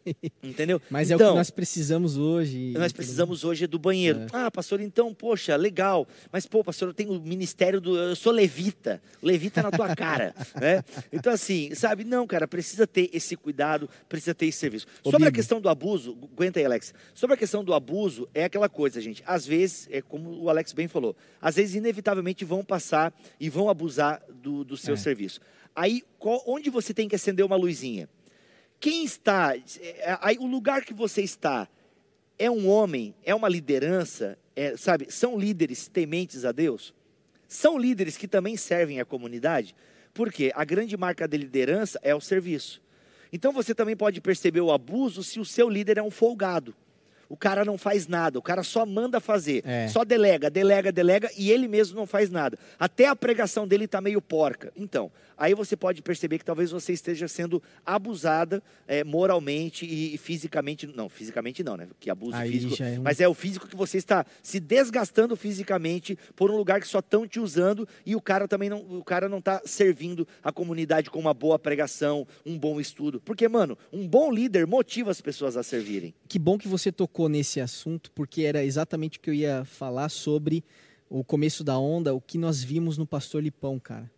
Entendeu? 0.44 0.82
Mas 0.90 1.10
então, 1.10 1.28
é 1.28 1.30
o 1.30 1.34
que 1.34 1.38
nós 1.38 1.50
precisamos 1.50 2.18
hoje. 2.18 2.74
Nós 2.78 2.92
precisamos 2.92 3.44
hoje 3.44 3.68
do 3.68 3.80
banheiro. 3.80 4.22
É. 4.22 4.28
Ah, 4.34 4.52
pastor, 4.52 4.82
então, 4.82 5.14
poxa, 5.14 5.56
legal. 5.56 6.08
Mas, 6.32 6.46
pô, 6.46 6.64
pastor, 6.64 6.90
eu 6.90 6.94
tenho 6.94 7.12
o 7.12 7.22
ministério 7.22 7.82
do. 7.82 7.98
Eu 7.98 8.16
sou 8.16 8.32
levita. 8.32 9.02
Levita 9.22 9.62
na 9.62 9.72
tua 9.72 9.96
cara. 9.96 10.34
né? 10.60 10.84
Então, 11.12 11.34
assim, 11.34 11.74
sabe? 11.74 12.04
Não, 12.04 12.28
cara, 12.28 12.48
precisa 12.48 12.86
ter 12.86 13.10
esse 13.14 13.36
cuidado, 13.36 13.90
precisa 14.08 14.34
ter 14.34 14.48
esse 14.48 14.60
serviço. 14.60 14.86
Ô, 15.04 15.12
Sobre 15.12 15.26
Bibi. 15.26 15.30
a 15.30 15.32
questão 15.32 15.60
do 15.60 15.70
abuso, 15.70 16.18
aguenta 16.34 16.60
aí, 16.60 16.66
Alex. 16.66 16.94
Sobre 17.14 17.34
a 17.34 17.38
questão 17.38 17.64
do 17.64 17.74
abuso, 17.74 18.28
é 18.34 18.44
aquela 18.44 18.70
coisa, 18.70 19.02
gente. 19.02 19.24
Às 19.26 19.46
vezes, 19.46 19.88
é 19.92 20.02
como 20.02 20.44
o 20.44 20.50
Alex 20.50 20.74
bem 20.74 20.88
falou, 20.88 21.16
às 21.42 21.56
vezes, 21.56 21.76
inevitavelmente, 21.76 22.46
vão 22.46 22.64
passar 22.64 23.14
e 23.40 23.50
vão 23.50 23.70
abusar 23.70 24.22
do, 24.30 24.64
do 24.64 24.78
seu 24.78 24.94
é. 24.94 24.98
serviço. 24.98 25.40
Aí, 25.76 26.04
qual, 26.18 26.42
onde 26.48 26.70
você 26.70 26.94
tem 26.94 27.08
que 27.10 27.16
acender 27.16 27.46
uma 27.46 27.58
luzinha? 27.58 28.08
Quem 28.86 29.04
está, 29.04 29.58
é, 29.58 30.16
aí, 30.22 30.38
o 30.38 30.46
lugar 30.46 30.86
que 30.86 30.94
você 30.94 31.24
está, 31.24 31.68
é 32.38 32.52
um 32.52 32.70
homem, 32.70 33.16
é 33.24 33.34
uma 33.34 33.50
liderança, 33.50 34.38
é, 34.56 34.78
sabe? 34.78 35.08
São 35.10 35.40
líderes 35.40 35.88
tementes 35.88 36.46
a 36.46 36.52
Deus? 36.52 36.94
São 37.48 37.80
líderes 37.80 38.16
que 38.16 38.28
também 38.28 38.56
servem 38.56 39.02
à 39.02 39.04
comunidade? 39.06 39.74
Porque 40.14 40.52
a 40.54 40.64
grande 40.64 40.96
marca 40.96 41.28
de 41.28 41.36
liderança 41.36 42.00
é 42.04 42.14
o 42.14 42.22
serviço. 42.22 42.80
Então 43.34 43.52
você 43.52 43.74
também 43.74 43.98
pode 43.98 44.22
perceber 44.22 44.62
o 44.62 44.72
abuso 44.72 45.24
se 45.24 45.40
o 45.40 45.46
seu 45.46 45.68
líder 45.68 45.98
é 45.98 46.04
um 46.04 46.12
folgado. 46.12 46.76
O 47.30 47.36
cara 47.38 47.64
não 47.66 47.78
faz 47.78 48.08
nada, 48.08 48.38
o 48.40 48.42
cara 48.42 48.64
só 48.64 48.86
manda 48.86 49.20
fazer, 49.20 49.64
É. 49.66 49.88
só 49.88 50.04
delega, 50.04 50.50
delega, 50.50 50.92
delega 50.92 51.30
e 51.38 51.52
ele 51.52 51.68
mesmo 51.68 51.96
não 51.98 52.06
faz 52.06 52.30
nada. 52.30 52.58
Até 52.80 53.08
a 53.08 53.16
pregação 53.16 53.68
dele 53.68 53.86
está 53.86 54.00
meio 54.02 54.22
porca. 54.22 54.72
Então, 54.76 55.12
aí 55.38 55.54
você 55.54 55.76
pode 55.76 56.02
perceber 56.02 56.38
que 56.38 56.46
talvez 56.46 56.72
você 56.72 56.94
esteja 56.94 57.28
sendo 57.28 57.62
abusada 57.86 58.62
é, 58.88 59.04
moralmente 59.04 59.86
e, 59.86 60.14
e 60.14 60.18
fisicamente. 60.18 60.86
Não, 60.88 61.08
fisicamente 61.10 61.64
não, 61.64 61.78
né? 61.78 61.88
Que 62.00 62.10
abuso 62.10 62.36
Aí 62.36 62.52
físico. 62.52 62.84
é 62.84 63.00
um- 63.00 63.04
Mas 63.04 63.20
é 63.22 63.28
o 63.28 63.34
físico 63.34 63.68
que 63.68 63.76
você 63.76 63.98
está 63.98 64.26
se 64.44 64.60
desgastando 64.60 65.36
fisicamente 65.36 66.18
por 66.36 66.52
um 66.52 66.58
lugar 66.58 66.80
que 66.82 66.88
só 66.88 67.00
estão 67.00 67.28
te 67.28 67.40
usando 67.40 67.88
e 68.06 68.16
o 68.16 68.22
cara 68.22 68.48
também 68.48 68.70
não, 68.70 68.80
o 68.80 69.04
cara 69.04 69.28
não 69.30 69.40
está 69.40 69.62
servindo 69.66 70.28
a 70.44 70.52
comunidade 70.52 71.10
com 71.10 71.20
uma 71.20 71.34
boa 71.34 71.58
pregação, 71.58 72.28
um 72.46 72.58
bom 72.58 72.80
estudo. 72.80 73.20
Porque, 73.22 73.48
mano, 73.48 73.78
um 73.92 74.08
bom 74.08 74.32
líder 74.32 74.68
motiva 74.68 75.10
as 75.12 75.22
pessoas 75.22 75.56
a 75.58 75.64
servirem. 75.64 76.14
Que 76.28 76.38
bom 76.38 76.58
que 76.58 76.68
você 76.68 76.92
tocou 76.92 77.15
nesse 77.30 77.60
assunto, 77.62 78.12
porque 78.12 78.42
era 78.44 78.64
exatamente 78.64 79.18
o 79.18 79.22
que 79.22 79.30
eu 79.30 79.34
ia 79.34 79.64
falar 79.66 80.10
sobre 80.10 80.64
o 81.10 81.24
começo 81.24 81.64
da 81.64 81.78
onda, 81.78 82.14
o 82.14 82.20
que 82.22 82.38
nós 82.38 82.64
vimos 82.64 82.98
no 82.98 83.06
Pastor 83.06 83.42
Lipão, 83.42 83.80
cara. 83.80 84.12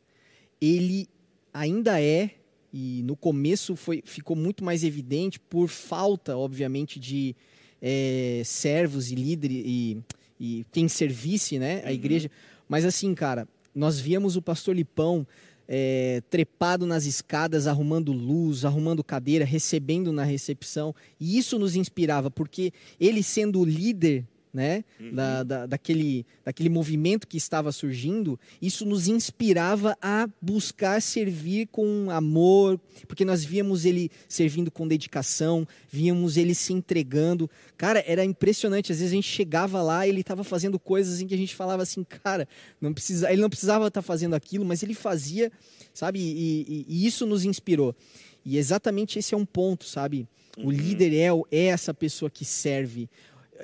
Ele 0.59 1.07
ainda 1.53 2.01
é, 2.01 2.31
e 2.73 3.01
no 3.03 3.15
começo 3.15 3.75
foi, 3.75 4.01
ficou 4.05 4.35
muito 4.35 4.63
mais 4.63 4.83
evidente 4.83 5.39
por 5.39 5.67
falta, 5.67 6.35
obviamente, 6.37 6.99
de 6.99 7.35
eh, 7.81 8.41
servos 8.43 9.11
e 9.11 9.15
líderes 9.15 9.63
e, 9.65 9.97
e 10.39 10.65
quem 10.71 10.87
servisse 10.87 11.59
né, 11.59 11.81
a 11.83 11.87
Uhum. 11.87 11.93
igreja. 11.93 12.31
Mas 12.67 12.83
assim, 12.85 13.13
cara, 13.13 13.47
nós 13.73 13.99
víamos 13.99 14.35
o 14.35 14.41
Pastor 14.41 14.75
Lipão 14.75 15.25
eh, 15.67 16.21
trepado 16.29 16.85
nas 16.85 17.05
escadas, 17.05 17.67
arrumando 17.67 18.11
luz, 18.11 18.63
arrumando 18.63 19.03
cadeira, 19.03 19.45
recebendo 19.45 20.11
na 20.11 20.23
recepção. 20.23 20.95
E 21.19 21.37
isso 21.37 21.59
nos 21.59 21.75
inspirava, 21.75 22.31
porque 22.31 22.71
ele 22.99 23.21
sendo 23.21 23.59
o 23.59 23.65
líder 23.65 24.25
né, 24.57 24.83
da, 25.13 25.43
da- 25.43 25.65
daquele, 25.67 26.25
daquele 26.43 26.67
movimento 26.67 27.27
que 27.27 27.37
estava 27.37 27.71
surgindo, 27.71 28.39
isso 28.59 28.83
nos 28.87 29.07
inspirava 29.07 29.95
a 30.01 30.27
buscar 30.41 30.99
servir 30.99 31.67
com 31.67 32.09
amor, 32.09 32.81
porque 33.07 33.23
nós 33.23 33.43
víamos 33.45 33.85
ele 33.85 34.09
servindo 34.27 34.71
com 34.71 34.87
dedicação, 34.87 35.67
víamos 35.87 36.37
ele 36.37 36.55
se 36.55 36.73
entregando. 36.73 37.47
Cara, 37.77 38.03
era 38.07 38.25
impressionante. 38.25 38.91
Às 38.91 38.97
vezes 38.97 39.11
a 39.11 39.15
gente 39.15 39.27
chegava 39.27 39.79
lá 39.83 40.07
e 40.07 40.09
ele 40.09 40.21
estava 40.21 40.43
fazendo 40.43 40.79
coisas 40.79 41.21
em 41.21 41.27
que 41.27 41.35
a 41.35 41.37
gente 41.37 41.55
falava 41.55 41.83
assim, 41.83 42.03
cara, 42.03 42.47
não 42.81 42.91
precisa, 42.93 43.31
ele 43.31 43.41
não 43.43 43.49
precisava 43.49 43.87
estar 43.87 44.01
fazendo 44.01 44.33
aquilo, 44.33 44.65
mas 44.65 44.81
ele 44.81 44.95
fazia, 44.95 45.51
sabe? 45.93 46.19
E, 46.19 46.65
e- 46.67 46.85
e 46.89 47.05
isso 47.05 47.27
nos 47.27 47.45
inspirou. 47.45 47.95
E 48.43 48.57
exatamente 48.57 49.19
esse 49.19 49.35
é 49.35 49.37
um 49.37 49.45
ponto, 49.45 49.85
sabe? 49.85 50.27
O 50.57 50.71
líder 50.71 51.13
é, 51.13 51.27
é 51.51 51.65
essa 51.65 51.93
pessoa 51.93 52.31
que 52.31 52.43
serve. 52.43 53.07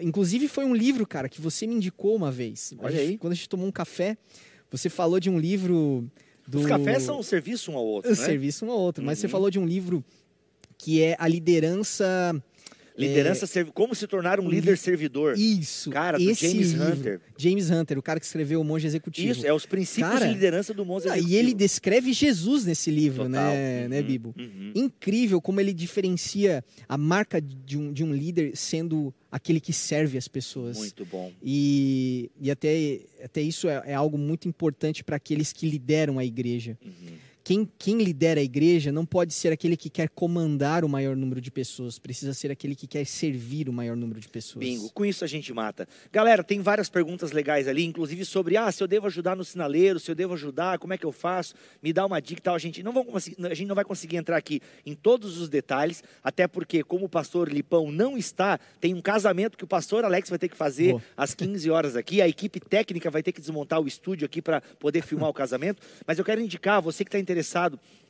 Inclusive 0.02 0.48
foi 0.48 0.66
um 0.66 0.74
livro, 0.76 1.06
cara, 1.06 1.30
que 1.30 1.40
você 1.42 1.66
me 1.68 1.76
indicou 1.76 2.16
uma 2.16 2.32
vez. 2.32 2.74
Olha 2.80 3.00
aí. 3.00 3.18
Quando 3.18 3.34
a 3.34 3.36
gente 3.36 3.50
tomou 3.50 3.68
um 3.68 3.72
café, 3.72 4.18
você 4.72 4.90
falou 4.90 5.20
de 5.20 5.30
um 5.30 5.38
livro 5.40 6.10
do 6.48 6.60
Os 6.60 6.66
cafés 6.66 7.04
são 7.04 7.20
um 7.20 7.24
serviço 7.24 7.72
um 7.72 7.78
ao 7.78 7.86
outro, 7.86 8.12
o 8.12 8.16
né? 8.16 8.26
serviço 8.26 8.66
um 8.66 8.72
ao 8.72 8.80
outro, 8.80 9.04
mas 9.04 9.20
você 9.20 9.28
Uhum. 9.28 9.32
falou 9.32 9.50
de 9.50 9.60
um 9.60 9.66
livro 9.66 10.04
que 10.78 11.02
é 11.02 11.16
a 11.20 11.28
liderança 11.28 12.36
Liderança, 12.98 13.48
servi- 13.48 13.72
como 13.74 13.96
se 13.96 14.06
tornar 14.08 14.40
um 14.40 14.50
líder 14.50 14.78
servidor. 14.78 15.36
isso, 15.38 15.90
Cara, 15.90 16.18
do 16.18 16.24
James 16.34 16.72
livro. 16.74 16.88
Hunter. 16.94 17.22
James 17.38 17.70
Hunter, 17.72 17.98
o 17.98 18.02
cara 18.02 18.20
que 18.20 18.26
escreveu 18.26 18.62
o 18.62 18.64
Monge 18.64 18.86
Executivo. 18.86 19.32
Isso, 19.32 19.46
é 19.48 19.54
os 19.54 19.66
princípios 19.66 20.12
Cara, 20.14 20.28
de 20.28 20.34
liderança 20.34 20.74
do 20.74 20.86
Monza 20.86 21.12
Ah, 21.12 21.18
e 21.18 21.36
ele 21.36 21.54
descreve 21.54 22.14
Jesus 22.14 22.66
nesse 22.66 22.92
livro, 22.92 23.26
Total. 23.26 23.32
né, 23.54 23.88
né, 23.88 24.00
Uhum, 24.00 24.06
Bibo? 24.06 24.36
uhum. 24.38 24.72
Incrível 24.76 25.42
como 25.42 25.60
ele 25.60 25.74
diferencia 25.74 26.64
a 26.88 26.98
marca 26.98 27.42
de 27.42 27.78
um, 27.78 27.92
de 27.92 28.04
um 28.04 28.14
líder 28.14 28.56
sendo 28.56 29.14
aquele 29.32 29.60
que 29.60 29.74
serve 29.74 30.18
as 30.18 30.28
pessoas. 30.28 30.78
Muito 30.78 31.04
bom. 31.06 31.32
E, 31.42 32.30
e 32.40 32.52
até, 32.52 33.00
até 33.24 33.42
isso 33.42 33.68
é, 33.68 33.82
é 33.88 33.94
algo 33.96 34.18
muito 34.18 34.48
importante 34.48 35.04
para 35.04 35.16
aqueles 35.16 35.52
que 35.52 35.68
lideram 35.68 36.20
a 36.20 36.26
igreja. 36.26 36.78
Uhum. 36.86 36.92
Quem, 37.44 37.70
quem 37.78 37.98
lidera 37.98 38.40
a 38.40 38.44
igreja 38.44 38.90
não 38.90 39.06
pode 39.06 39.34
ser 39.34 39.52
aquele 39.52 39.76
que 39.76 39.90
quer 39.90 40.08
comandar 40.08 40.86
o 40.86 40.90
maior 40.90 41.14
número 41.14 41.42
de 41.42 41.52
pessoas, 41.52 42.00
precisa 42.00 42.34
ser 42.34 42.50
aquele 42.50 42.74
que 42.74 42.88
quer 42.88 43.06
servir 43.06 43.68
o 43.68 43.74
maior 43.74 43.98
número 43.98 44.18
de 44.18 44.30
pessoas. 44.30 44.66
Bingo, 44.66 44.90
com 44.92 45.06
isso 45.06 45.26
a 45.26 45.28
gente 45.28 45.52
mata. 45.54 45.86
Galera, 46.10 46.42
tem 46.42 46.62
várias 46.62 46.90
perguntas 46.90 47.34
legais 47.34 47.68
ali, 47.68 47.84
inclusive 47.84 48.24
sobre 48.24 48.56
ah, 48.56 48.72
se 48.72 48.82
eu 48.82 48.88
devo 48.88 49.08
ajudar 49.08 49.36
no 49.36 49.44
sinaleiro, 49.44 50.00
se 50.00 50.10
eu 50.10 50.16
devo 50.16 50.36
ajudar, 50.36 50.80
como 50.80 50.94
é 50.94 50.98
que 50.98 51.06
eu 51.06 51.12
faço? 51.12 51.54
Me 51.82 51.92
dá 51.92 52.06
uma 52.06 52.22
dica 52.22 52.40
e 52.40 52.44
tal. 52.44 52.56
A 52.56 52.60
gente 52.60 52.82
não, 52.82 52.94
a 53.44 53.54
gente 53.54 53.68
não 53.68 53.76
vai 53.76 53.84
conseguir 53.84 54.16
entrar 54.16 54.38
aqui 54.38 54.62
em 54.86 54.96
todos 54.96 55.38
os 55.38 55.50
detalhes, 55.50 56.02
até 56.24 56.48
porque, 56.48 56.82
como 56.82 57.08
o 57.08 57.10
pastor 57.10 57.52
Lipão 57.52 57.92
não 57.92 58.18
está, 58.18 58.58
tem 58.80 58.94
um 58.94 59.02
casamento 59.02 59.58
que 59.58 59.66
o 59.66 59.68
pastor 59.68 60.06
Alex 60.06 60.30
vai 60.30 60.40
ter 60.40 60.48
que 60.48 60.56
fazer 60.56 60.92
Boa. 60.92 61.04
às 61.18 61.34
15 61.34 61.70
horas 61.70 61.98
aqui. 61.98 62.22
A 62.22 62.28
equipe 62.28 62.62
técnica 62.62 63.12
vai 63.12 63.22
ter 63.22 63.34
que 63.34 63.42
desmontar 63.42 63.82
o 63.82 63.88
estúdio 63.88 64.26
aqui 64.26 64.42
para 64.42 64.62
poder 64.80 65.02
filmar 65.02 65.30
o 65.30 65.34
casamento. 65.34 65.82
Mas 66.08 66.18
eu 66.18 66.24
quero 66.24 66.40
indicar, 66.40 66.82
você 66.82 67.04
que 67.04 67.10
está 67.10 67.20
interessado, 67.20 67.33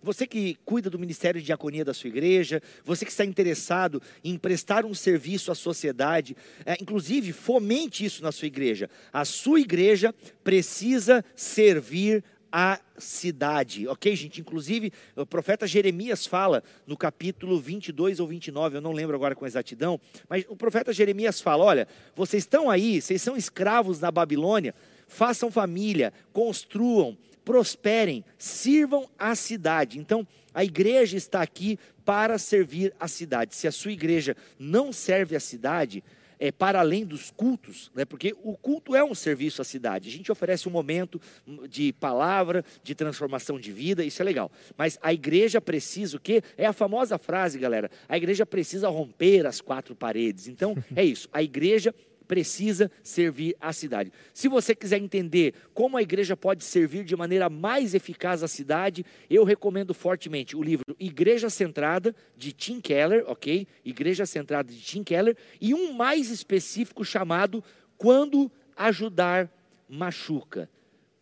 você 0.04 0.28
que 0.28 0.58
cuida 0.66 0.90
do 0.90 1.00
ministério 1.00 1.40
de 1.40 1.46
diaconia 1.46 1.86
da 1.86 1.94
sua 1.94 2.10
igreja, 2.10 2.62
você 2.84 3.06
que 3.06 3.12
está 3.12 3.24
interessado 3.24 4.02
em 4.24 4.38
prestar 4.38 4.86
um 4.86 4.94
serviço 4.94 5.52
à 5.52 5.56
sociedade, 5.56 6.36
é, 6.66 6.76
inclusive 6.82 7.32
fomente 7.32 8.04
isso 8.04 8.22
na 8.22 8.32
sua 8.32 8.48
igreja. 8.48 8.90
A 9.14 9.24
sua 9.24 9.62
igreja 9.62 10.14
precisa 10.44 11.24
servir 11.36 12.24
a 12.56 12.80
cidade, 13.00 13.88
ok, 13.88 14.16
gente? 14.16 14.40
Inclusive, 14.40 14.94
o 15.16 15.26
profeta 15.26 15.66
Jeremias 15.66 16.28
fala 16.28 16.64
no 16.86 16.96
capítulo 16.96 17.60
22 17.60 18.20
ou 18.20 18.28
29, 18.28 18.78
eu 18.78 18.82
não 18.82 18.92
lembro 18.92 19.16
agora 19.16 19.34
com 19.34 19.44
exatidão, 19.44 20.00
mas 20.30 20.46
o 20.48 20.56
profeta 20.56 20.94
Jeremias 20.94 21.42
fala: 21.42 21.64
olha, 21.64 21.88
vocês 22.16 22.44
estão 22.44 22.70
aí, 22.70 23.02
vocês 23.02 23.20
são 23.24 23.36
escravos 23.36 24.00
na 24.00 24.12
Babilônia, 24.12 24.76
façam 25.08 25.50
família, 25.50 26.14
construam, 26.32 27.18
prosperem, 27.44 28.24
sirvam 28.38 29.10
a 29.18 29.36
cidade. 29.36 30.00
Então, 30.00 30.28
a 30.54 30.64
igreja 30.64 31.18
está 31.18 31.42
aqui 31.42 31.78
para 32.06 32.38
servir 32.38 32.94
a 33.00 33.08
cidade. 33.08 33.56
Se 33.56 33.68
a 33.68 33.72
sua 33.72 33.92
igreja 33.92 34.36
não 34.60 34.92
serve 34.92 35.36
a 35.36 35.40
cidade, 35.40 36.04
é 36.40 36.52
para 36.52 36.82
além 36.82 37.06
dos 37.06 37.32
cultos, 37.32 37.90
né? 37.96 38.04
porque 38.04 38.36
o 38.44 38.58
culto 38.58 38.96
é 38.96 39.04
um 39.04 39.16
serviço 39.16 39.62
à 39.62 39.66
cidade. 39.66 40.10
A 40.10 40.12
gente 40.12 40.30
oferece 40.30 40.68
um 40.68 40.72
momento 40.72 41.22
de 41.70 41.94
palavra, 41.94 42.66
de 42.84 42.94
transformação 42.94 43.58
de 43.58 43.72
vida, 43.72 44.04
isso 44.04 44.22
é 44.22 44.26
legal. 44.26 44.52
Mas 44.78 45.00
a 45.02 45.14
igreja 45.14 45.62
precisa 45.62 46.18
o 46.18 46.20
quê? 46.20 46.42
É 46.58 46.66
a 46.66 46.74
famosa 46.74 47.18
frase, 47.18 47.58
galera. 47.58 47.90
A 48.10 48.18
igreja 48.18 48.46
precisa 48.46 48.90
romper 48.90 49.46
as 49.46 49.62
quatro 49.62 49.96
paredes. 49.96 50.50
Então, 50.50 50.76
é 50.96 51.04
isso. 51.06 51.30
A 51.32 51.42
igreja 51.42 51.96
precisa 52.28 52.92
servir 53.04 53.56
a 53.60 53.72
cidade. 53.74 54.12
Se 54.34 54.48
você 54.48 54.74
quiser 54.74 54.98
entender 54.98 55.54
como 55.74 55.98
a 55.98 56.02
igreja 56.02 56.36
pode 56.36 56.64
servir 56.64 57.04
de 57.04 57.16
maneira 57.16 57.50
mais 57.50 57.94
eficaz 57.94 58.44
à 58.44 58.48
cidade, 58.48 59.06
eu 59.30 59.44
recomendo 59.44 59.94
fortemente 59.94 60.56
o 60.56 60.64
livro 60.64 60.84
Igreja 61.00 61.50
Centrada, 61.50 62.16
de 62.36 62.52
Tim 62.52 62.80
Keller, 62.80 63.24
ok? 63.28 63.68
Igreja 63.84 64.26
Centrada, 64.26 64.72
de 64.72 64.80
Tim 64.80 65.04
Keller, 65.04 65.38
e 65.60 65.74
um 65.74 65.94
mais 65.94 66.30
específico 66.30 67.04
chamado 67.04 67.64
Quando 67.98 68.52
Ajudar 68.76 69.52
Machuca. 69.88 70.70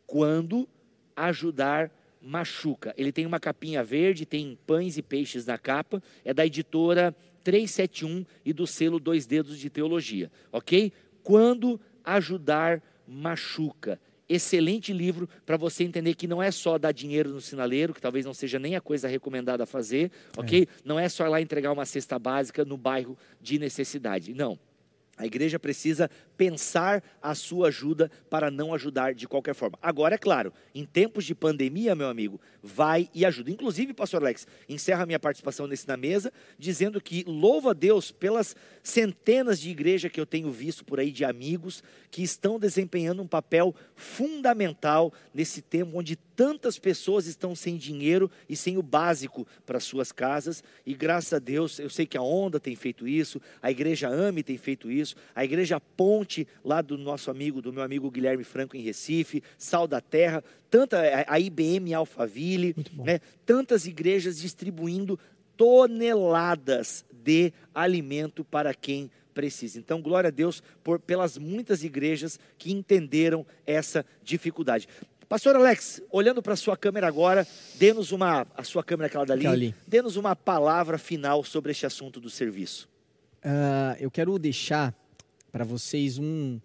Quando 0.06 0.68
Ajudar 1.16 1.92
Machuca. 2.22 2.94
Ele 2.98 3.12
tem 3.12 3.26
uma 3.26 3.40
capinha 3.40 3.84
verde, 3.84 4.26
tem 4.26 4.58
pães 4.68 4.98
e 4.98 5.02
peixes 5.02 5.46
na 5.46 5.58
capa, 5.58 6.02
é 6.24 6.34
da 6.34 6.46
editora 6.46 7.16
371 7.44 8.26
e 8.46 8.54
do 8.54 8.66
selo 8.68 9.00
Dois 9.00 9.26
Dedos 9.26 9.58
de 9.58 9.70
Teologia, 9.70 10.32
ok? 10.52 10.92
Quando 11.24 11.80
ajudar 12.04 12.82
machuca. 13.08 14.00
Excelente 14.28 14.94
livro 14.94 15.28
para 15.46 15.58
você 15.58 15.84
entender 15.84 16.16
que 16.16 16.26
não 16.26 16.42
é 16.42 16.52
só 16.52 16.78
dar 16.78 16.94
dinheiro 16.94 17.30
no 17.32 17.42
sinaleiro, 17.42 17.94
que 17.94 18.00
talvez 18.00 18.26
não 18.26 18.34
seja 18.34 18.58
nem 18.58 18.78
a 18.78 18.82
coisa 18.82 19.08
recomendada 19.08 19.64
a 19.64 19.68
fazer, 19.68 20.10
ok? 20.38 20.68
Não 20.86 20.98
é 20.98 21.10
só 21.10 21.26
ir 21.26 21.30
lá 21.30 21.42
entregar 21.42 21.74
uma 21.74 21.86
cesta 21.86 22.18
básica 22.18 22.64
no 22.64 22.78
bairro 22.78 23.18
de 23.42 23.60
necessidade. 23.60 24.34
Não. 24.34 24.58
A 25.22 25.26
igreja 25.28 25.60
precisa 25.60 26.10
pensar 26.36 27.04
a 27.22 27.36
sua 27.36 27.68
ajuda 27.68 28.10
para 28.28 28.50
não 28.50 28.74
ajudar 28.74 29.14
de 29.14 29.28
qualquer 29.28 29.54
forma. 29.54 29.78
Agora, 29.80 30.16
é 30.16 30.18
claro, 30.18 30.52
em 30.74 30.84
tempos 30.84 31.26
de 31.26 31.36
pandemia, 31.36 31.94
meu 31.94 32.08
amigo, 32.08 32.42
vai 32.64 33.08
e 33.14 33.24
ajuda. 33.24 33.52
Inclusive, 33.52 33.94
pastor 33.94 34.24
Alex, 34.24 34.48
encerra 34.68 35.04
a 35.04 35.06
minha 35.06 35.20
participação 35.20 35.68
nesse 35.68 35.88
na 35.88 35.96
mesa, 35.96 36.34
dizendo 36.58 37.00
que 37.00 37.24
louva 37.28 37.70
a 37.70 37.74
Deus 37.74 38.12
pelas 38.12 38.56
centenas 38.82 39.60
de 39.60 39.70
igrejas 39.70 40.12
que 40.12 40.20
eu 40.20 40.26
tenho 40.26 40.50
visto 40.50 40.84
por 40.84 41.00
aí, 41.00 41.12
de 41.12 41.24
amigos, 41.24 41.84
que 42.10 42.24
estão 42.24 42.58
desempenhando 42.58 43.22
um 43.22 43.28
papel 43.28 43.76
fundamental 43.96 45.14
nesse 45.32 45.62
tempo 45.62 46.00
onde 46.00 46.16
tantas 46.16 46.80
pessoas 46.80 47.28
estão 47.28 47.54
sem 47.54 47.78
dinheiro 47.78 48.32
e 48.50 48.56
sem 48.56 48.76
o 48.76 48.82
básico 48.82 49.46
para 49.68 49.80
suas 49.80 50.12
casas. 50.12 50.64
E 50.84 50.96
graças 50.96 51.34
a 51.34 51.38
Deus, 51.40 51.78
eu 51.78 51.90
sei 51.90 52.08
que 52.08 52.18
a 52.18 52.22
Onda 52.24 52.60
tem 52.60 52.76
feito 52.76 53.08
isso, 53.08 53.40
a 53.62 53.70
igreja 53.70 54.10
AME 54.10 54.42
tem 54.42 54.58
feito 54.58 54.90
isso, 54.90 55.11
a 55.36 55.44
igreja 55.44 55.80
Ponte, 55.80 56.48
lá 56.64 56.82
do 56.82 56.98
nosso 56.98 57.30
amigo, 57.32 57.62
do 57.62 57.74
meu 57.74 57.84
amigo 57.84 58.10
Guilherme 58.12 58.44
Franco 58.44 58.76
em 58.76 58.82
Recife, 58.82 59.44
Sal 59.58 59.88
da 59.88 60.02
Terra, 60.02 60.44
tanta 60.70 61.02
a 61.28 61.40
IBM 61.40 61.94
Alphaville, 61.94 62.76
né, 62.94 63.20
tantas 63.46 63.86
igrejas 63.86 64.40
distribuindo 64.40 65.20
toneladas 65.58 67.06
de 67.12 67.54
alimento 67.74 68.44
para 68.44 68.74
quem 68.74 69.12
precisa. 69.34 69.80
Então, 69.80 70.02
glória 70.02 70.28
a 70.28 70.32
Deus 70.32 70.62
por, 70.84 71.00
pelas 71.00 71.38
muitas 71.38 71.84
igrejas 71.84 72.40
que 72.58 72.72
entenderam 72.72 73.46
essa 73.66 74.06
dificuldade. 74.24 74.88
Pastor 75.32 75.56
Alex, 75.56 76.02
olhando 76.12 76.42
para 76.42 76.54
a 76.54 76.58
sua 76.58 76.76
câmera 76.76 77.08
agora, 77.08 77.48
dê-nos 77.76 78.12
uma, 78.12 78.46
a 78.56 78.64
sua 78.64 78.84
câmera 78.84 79.08
aquela 79.08 79.26
dali, 79.26 79.48
Ali. 79.48 79.76
dê-nos 79.88 80.18
uma 80.18 80.36
palavra 80.36 80.98
final 80.98 81.42
sobre 81.44 81.72
este 81.72 81.86
assunto 81.86 82.20
do 82.20 82.30
serviço. 82.30 82.90
Ah, 83.42 83.96
eu 84.00 84.12
quero 84.12 84.38
deixar 84.38 84.94
para 85.52 85.64
vocês 85.66 86.18
um, 86.18 86.60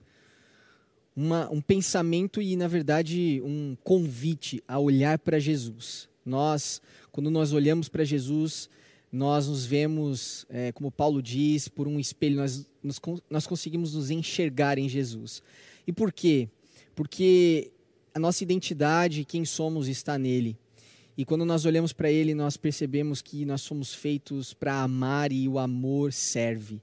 uma- 1.14 1.50
um 1.50 1.60
pensamento 1.60 2.40
e, 2.40 2.56
na 2.56 2.68
verdade, 2.68 3.40
um 3.44 3.76
convite 3.82 4.62
a 4.68 4.78
olhar 4.78 5.18
para 5.18 5.38
Jesus. 5.38 6.08
Nós, 6.24 6.80
quando 7.10 7.30
nós 7.30 7.52
olhamos 7.52 7.88
para 7.88 8.04
Jesus, 8.04 8.68
nós 9.10 9.48
nos 9.48 9.64
vemos, 9.64 10.44
é, 10.50 10.72
como 10.72 10.90
Paulo 10.90 11.22
diz, 11.22 11.68
por 11.68 11.88
um 11.88 11.98
espelho, 11.98 12.36
nós, 12.36 12.66
nós, 12.82 13.00
nós 13.30 13.46
conseguimos 13.46 13.94
nos 13.94 14.10
enxergar 14.10 14.78
em 14.78 14.88
Jesus. 14.88 15.42
E 15.86 15.92
por 15.92 16.12
quê? 16.12 16.48
Porque 16.94 17.70
a 18.12 18.18
nossa 18.18 18.42
identidade, 18.42 19.24
quem 19.24 19.44
somos, 19.44 19.88
está 19.88 20.18
nele. 20.18 20.56
E 21.16 21.24
quando 21.24 21.44
nós 21.46 21.64
olhamos 21.64 21.92
para 21.92 22.10
ele, 22.10 22.34
nós 22.34 22.56
percebemos 22.56 23.22
que 23.22 23.46
nós 23.46 23.62
somos 23.62 23.94
feitos 23.94 24.52
para 24.52 24.82
amar 24.82 25.32
e 25.32 25.48
o 25.48 25.58
amor 25.58 26.12
serve. 26.12 26.80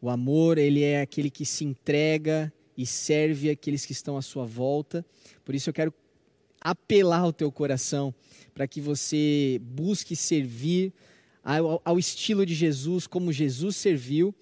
O 0.00 0.08
amor, 0.08 0.58
ele 0.58 0.82
é 0.82 1.00
aquele 1.00 1.30
que 1.30 1.44
se 1.44 1.64
entrega 1.64 2.52
e 2.76 2.86
serve 2.86 3.50
aqueles 3.50 3.84
que 3.84 3.92
estão 3.92 4.16
à 4.16 4.22
sua 4.22 4.46
volta. 4.46 5.04
Por 5.44 5.54
isso 5.54 5.68
eu 5.68 5.74
quero 5.74 5.92
apelar 6.60 7.20
ao 7.20 7.32
teu 7.32 7.50
coração 7.52 8.14
para 8.54 8.66
que 8.66 8.80
você 8.80 9.60
busque 9.62 10.16
servir 10.16 10.92
ao, 11.42 11.80
ao 11.84 11.98
estilo 11.98 12.44
de 12.44 12.54
Jesus, 12.54 13.06
como 13.06 13.32
Jesus 13.32 13.76
serviu, 13.76 14.34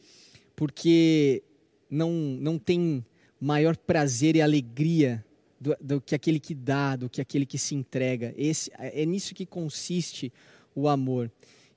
porque 0.55 1.43
não, 1.91 2.11
não 2.13 2.59
tem 2.59 3.05
maior 3.41 3.77
prazer 3.77 4.37
e 4.37 4.43
alegria 4.43 5.25
do, 5.61 5.77
do 5.81 6.01
que 6.01 6.15
aquele 6.15 6.41
que 6.41 6.55
dá, 6.55 6.97
do 6.97 7.09
que 7.09 7.21
aquele 7.21 7.47
que 7.47 7.59
se 7.59 7.75
entrega. 7.75 8.35
Esse, 8.37 8.71
é 8.77 9.05
nisso 9.07 9.35
que 9.35 9.47
consiste 9.47 10.33
o 10.75 10.89
amor. 10.89 11.31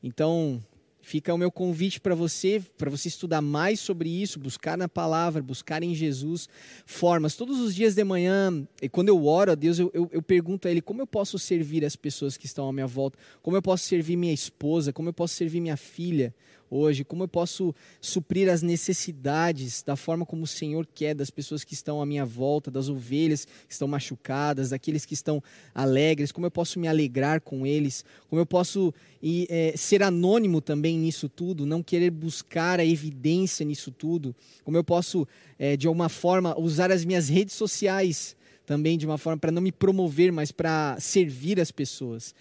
Então, 0.03 0.63
fica 1.12 1.34
o 1.34 1.38
meu 1.38 1.51
convite 1.51 1.99
para 1.99 2.16
você, 2.16 2.62
para 2.78 2.89
você 2.89 3.09
estudar 3.09 3.41
mais 3.41 3.82
sobre 3.82 4.07
isso, 4.09 4.39
buscar 4.39 4.78
na 4.78 4.88
palavra, 4.88 5.43
buscar 5.43 5.84
em 5.84 5.93
Jesus 5.93 6.47
formas. 6.86 7.36
Todos 7.36 7.59
os 7.59 7.76
dias 7.76 7.95
de 7.95 8.03
manhã, 8.05 8.66
e 8.82 8.88
quando 8.88 9.09
eu 9.09 9.26
oro 9.26 9.51
a 9.51 9.55
Deus, 9.55 9.78
eu, 9.78 9.91
eu, 9.93 10.09
eu 10.09 10.22
pergunto 10.22 10.70
a 10.70 10.72
Ele 10.72 10.82
como 10.82 11.01
eu 11.01 11.07
posso 11.07 11.38
servir 11.38 11.84
as 11.84 11.97
pessoas 11.97 12.38
que 12.38 12.45
estão 12.45 12.70
à 12.70 12.72
minha 12.72 12.88
volta, 12.88 13.20
como 13.41 13.57
eu 13.57 13.62
posso 13.62 13.84
servir 13.84 14.16
minha 14.16 14.34
esposa, 14.34 14.93
como 14.93 15.09
eu 15.09 15.14
posso 15.14 15.34
servir 15.34 15.59
minha 15.59 15.76
filha 15.76 16.34
hoje, 16.72 17.03
como 17.03 17.24
eu 17.24 17.28
posso 17.28 17.76
suprir 17.99 18.49
as 18.49 18.61
necessidades 18.61 19.84
da 19.84 19.97
forma 19.97 20.26
como 20.26 20.43
o 20.43 20.47
Senhor 20.47 20.88
quer 20.95 21.13
das 21.13 21.30
pessoas 21.30 21.65
que 21.65 21.74
estão 21.74 22.01
à 22.01 22.05
minha 22.05 22.26
volta, 22.26 22.72
das 22.72 22.88
ovelhas 22.88 23.45
que 23.45 23.74
estão 23.74 23.88
machucadas, 23.88 24.69
daqueles 24.69 25.05
que 25.05 25.13
estão 25.13 25.43
alegres, 25.76 26.32
como 26.32 26.47
eu 26.47 26.51
posso 26.51 26.80
me 26.80 26.88
alegrar 26.88 27.41
com 27.41 27.67
eles, 27.67 28.05
como 28.30 28.41
eu 28.41 28.45
posso 28.45 28.93
e, 29.22 29.45
é, 29.49 29.74
ser 29.76 30.01
anônimo 30.01 30.61
também 30.61 30.97
nisso 30.97 31.28
tudo, 31.28 31.65
não 31.65 31.84
querer 31.84 32.09
buscar 32.09 32.80
a 32.80 32.86
evidência 32.86 33.65
nisso 33.65 33.91
tudo, 33.91 34.34
como 34.63 34.78
eu 34.78 34.84
posso, 34.84 35.28
é, 35.59 35.76
de 35.76 35.88
alguma 35.88 36.07
forma, 36.07 36.57
usar 36.57 36.91
as 36.91 37.03
minhas 37.03 37.28
redes 37.28 37.53
sociais 37.53 38.36
também 38.65 38.97
de 38.97 39.05
uma 39.05 39.17
forma 39.17 39.38
para 39.38 39.51
não 39.51 39.61
me 39.61 39.72
promover, 39.72 40.32
mas 40.32 40.51
para 40.51 40.95
servir 40.99 41.59
as 41.59 41.72
pessoas. 41.72 42.34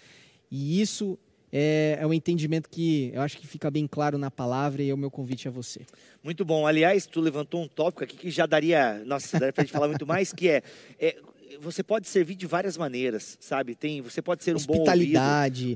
E 0.49 0.79
isso 0.79 1.19
é, 1.51 1.97
é 1.99 2.07
um 2.07 2.13
entendimento 2.13 2.69
que 2.69 3.11
eu 3.13 3.21
acho 3.21 3.37
que 3.37 3.45
fica 3.45 3.69
bem 3.69 3.87
claro 3.87 4.17
na 4.17 4.31
palavra 4.31 4.81
e 4.81 4.89
é 4.89 4.93
o 4.93 4.97
meu 4.97 5.11
convite 5.11 5.47
a 5.47 5.51
você. 5.51 5.81
Muito 6.23 6.45
bom. 6.45 6.65
Aliás, 6.65 7.05
tu 7.05 7.19
levantou 7.19 7.61
um 7.61 7.67
tópico 7.67 8.03
aqui 8.03 8.15
que 8.15 8.31
já 8.31 8.45
daria, 8.45 9.01
nossa, 9.05 9.39
daria 9.39 9.53
pra 9.53 9.63
gente 9.63 9.73
falar 9.73 9.87
muito 9.87 10.05
mais, 10.07 10.31
que 10.31 10.49
é, 10.49 10.63
é, 10.99 11.17
você 11.59 11.83
pode 11.83 12.07
servir 12.07 12.35
de 12.35 12.45
várias 12.45 12.77
maneiras, 12.77 13.37
sabe? 13.39 13.75
Tem, 13.75 14.01
você 14.01 14.21
pode 14.21 14.43
ser 14.43 14.55
um 14.55 14.59
bom 14.59 14.73
ouvido. 14.79 14.81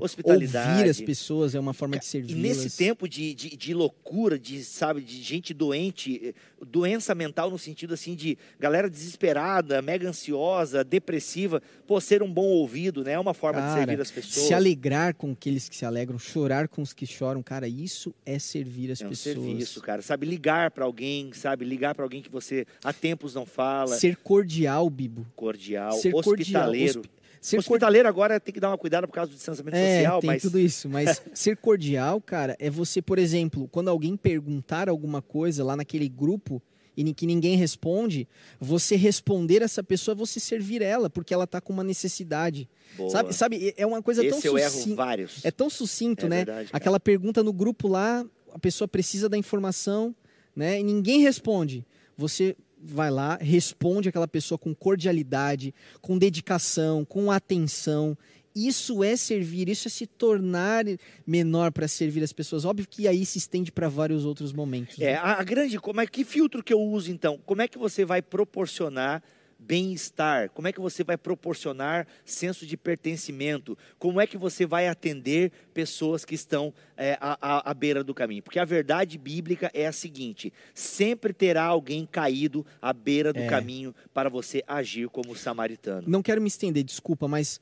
ouvir 0.78 0.90
as 0.90 1.00
pessoas 1.00 1.54
é 1.54 1.60
uma 1.60 1.72
forma 1.74 1.98
de 1.98 2.04
E 2.04 2.08
servir. 2.08 2.34
nesse 2.34 2.76
tempo 2.76 3.08
de, 3.08 3.34
de, 3.34 3.56
de 3.56 3.74
loucura, 3.74 4.38
de, 4.38 4.62
sabe, 4.64 5.00
de 5.02 5.22
gente 5.22 5.52
doente, 5.52 6.20
eh, 6.28 6.34
doença 6.64 7.14
mental 7.14 7.50
no 7.50 7.58
sentido 7.58 7.94
assim 7.94 8.14
de 8.14 8.38
galera 8.58 8.88
desesperada, 8.88 9.82
mega 9.82 10.08
ansiosa, 10.08 10.82
depressiva, 10.84 11.60
pô, 11.86 12.00
ser 12.00 12.22
um 12.22 12.32
bom 12.32 12.46
ouvido, 12.46 13.02
né? 13.04 13.12
É 13.12 13.18
uma 13.18 13.34
forma 13.34 13.60
de 13.60 13.66
Cara, 13.66 13.84
servir 13.86 14.00
as 14.00 14.10
pessoas. 14.10 14.46
Se 14.46 14.54
alegrar 14.54 15.14
com 15.14 15.32
aqueles 15.32 15.68
que 15.68 15.76
se 15.76 15.84
alegram, 15.84 16.18
chorar 16.18 16.68
com 16.68 16.82
os 16.82 16.92
que 16.92 17.06
choram, 17.06 17.42
cara, 17.42 17.66
isso 17.68 18.14
é 18.24 18.38
servir 18.38 18.90
as 18.90 19.00
é 19.00 19.06
um 19.06 19.10
pessoas. 19.10 19.34
serviço, 19.36 19.80
cara. 19.80 20.02
Sabe, 20.02 20.26
ligar 20.26 20.70
para 20.70 20.84
alguém, 20.84 21.32
sabe, 21.32 21.64
ligar 21.64 21.94
para 21.94 22.04
alguém 22.04 22.22
que 22.22 22.30
você 22.30 22.66
há 22.84 22.92
tempos 22.92 23.34
não 23.34 23.44
fala. 23.46 23.96
Ser 23.96 24.16
cordial, 24.16 24.88
Bibo. 24.88 25.26
cordial, 25.34 25.65
Ser 25.92 26.12
cordial. 26.12 26.18
hospitaleiro. 26.18 27.00
Hospi- 27.00 27.10
Ser 27.40 27.56
cordial. 27.56 27.72
Hospitaleiro 27.74 28.08
agora 28.08 28.40
tem 28.40 28.52
que 28.52 28.58
dar 28.60 28.70
uma 28.70 28.78
cuidada 28.78 29.06
por 29.06 29.12
causa 29.12 29.30
do 29.30 29.36
distanciamento 29.36 29.76
É, 29.76 29.96
social, 29.98 30.20
tem 30.20 30.26
mas 30.28 30.42
tudo 30.42 30.58
isso, 30.58 30.88
mas 30.88 31.22
ser 31.34 31.56
cordial, 31.56 32.20
cara, 32.20 32.56
é 32.58 32.68
você, 32.68 33.00
por 33.00 33.18
exemplo, 33.18 33.68
quando 33.68 33.88
alguém 33.88 34.16
perguntar 34.16 34.88
alguma 34.88 35.22
coisa 35.22 35.62
lá 35.62 35.76
naquele 35.76 36.08
grupo 36.08 36.60
e 36.96 37.12
que 37.12 37.26
ninguém 37.26 37.56
responde, 37.56 38.26
você 38.58 38.96
responder 38.96 39.60
essa 39.62 39.82
pessoa, 39.82 40.14
é 40.14 40.16
você 40.16 40.40
servir 40.40 40.80
ela, 40.80 41.10
porque 41.10 41.34
ela 41.34 41.46
tá 41.46 41.60
com 41.60 41.70
uma 41.72 41.84
necessidade. 41.84 42.66
Boa. 42.96 43.10
Sabe, 43.10 43.32
sabe, 43.34 43.74
é 43.76 43.86
uma 43.86 44.02
coisa 44.02 44.24
esse 44.24 44.40
tão 44.40 44.50
eu 44.52 44.58
erro 44.58 44.70
sucinta. 44.70 44.96
vários. 44.96 45.44
É 45.44 45.50
tão 45.50 45.68
sucinto, 45.68 46.24
É 46.24 46.28
né? 46.30 46.36
verdade. 46.38 46.70
Aquela 46.72 46.98
pergunta 46.98 47.42
no 47.44 47.52
grupo 47.52 47.86
lá, 47.86 48.24
a 48.52 48.58
pessoa 48.58 48.88
precisa 48.88 49.28
da 49.28 49.36
informação, 49.36 50.16
né? 50.56 50.80
E 50.80 50.82
ninguém 50.82 51.20
responde. 51.20 51.84
Você 52.16 52.56
vai 52.78 53.10
lá, 53.10 53.36
responde 53.40 54.08
aquela 54.08 54.28
pessoa 54.28 54.58
com 54.58 54.74
cordialidade, 54.74 55.74
com 56.00 56.18
dedicação, 56.18 57.04
com 57.04 57.30
atenção. 57.30 58.16
Isso 58.54 59.04
é 59.04 59.16
servir, 59.16 59.68
isso 59.68 59.86
é 59.86 59.90
se 59.90 60.06
tornar 60.06 60.84
menor 61.26 61.70
para 61.72 61.86
servir 61.86 62.22
as 62.22 62.32
pessoas. 62.32 62.64
Óbvio 62.64 62.86
que 62.88 63.06
aí 63.06 63.26
se 63.26 63.38
estende 63.38 63.70
para 63.70 63.88
vários 63.88 64.24
outros 64.24 64.52
momentos. 64.52 64.98
É, 64.98 65.12
né? 65.12 65.14
a, 65.16 65.40
a 65.40 65.44
grande, 65.44 65.78
como 65.78 66.00
é 66.00 66.06
que 66.06 66.24
filtro 66.24 66.62
que 66.62 66.72
eu 66.72 66.80
uso 66.80 67.10
então? 67.10 67.38
Como 67.44 67.60
é 67.60 67.68
que 67.68 67.76
você 67.76 68.04
vai 68.04 68.22
proporcionar 68.22 69.22
bem-estar? 69.58 70.50
Como 70.50 70.68
é 70.68 70.72
que 70.72 70.80
você 70.80 71.02
vai 71.02 71.16
proporcionar 71.16 72.06
senso 72.24 72.66
de 72.66 72.76
pertencimento? 72.76 73.76
Como 73.98 74.20
é 74.20 74.26
que 74.26 74.36
você 74.36 74.64
vai 74.66 74.88
atender 74.88 75.50
pessoas 75.74 76.24
que 76.24 76.34
estão 76.34 76.72
é, 76.96 77.16
à, 77.20 77.70
à- 77.70 77.74
beira 77.74 78.02
do 78.04 78.14
caminho? 78.14 78.42
Porque 78.42 78.58
a 78.58 78.64
verdade 78.64 79.18
bíblica 79.18 79.70
é 79.74 79.86
a 79.86 79.92
seguinte: 79.92 80.52
sempre 80.74 81.32
terá 81.32 81.64
alguém 81.64 82.06
caído 82.06 82.64
à 82.80 82.92
beira 82.92 83.32
do 83.32 83.40
É. 83.40 83.46
caminho 83.46 83.94
para 84.14 84.28
você 84.28 84.62
agir 84.66 85.08
como 85.08 85.34
samaritano. 85.36 86.04
Não 86.06 86.22
quero 86.22 86.40
me 86.40 86.48
estender, 86.48 86.84
desculpa, 86.84 87.26
mas 87.28 87.60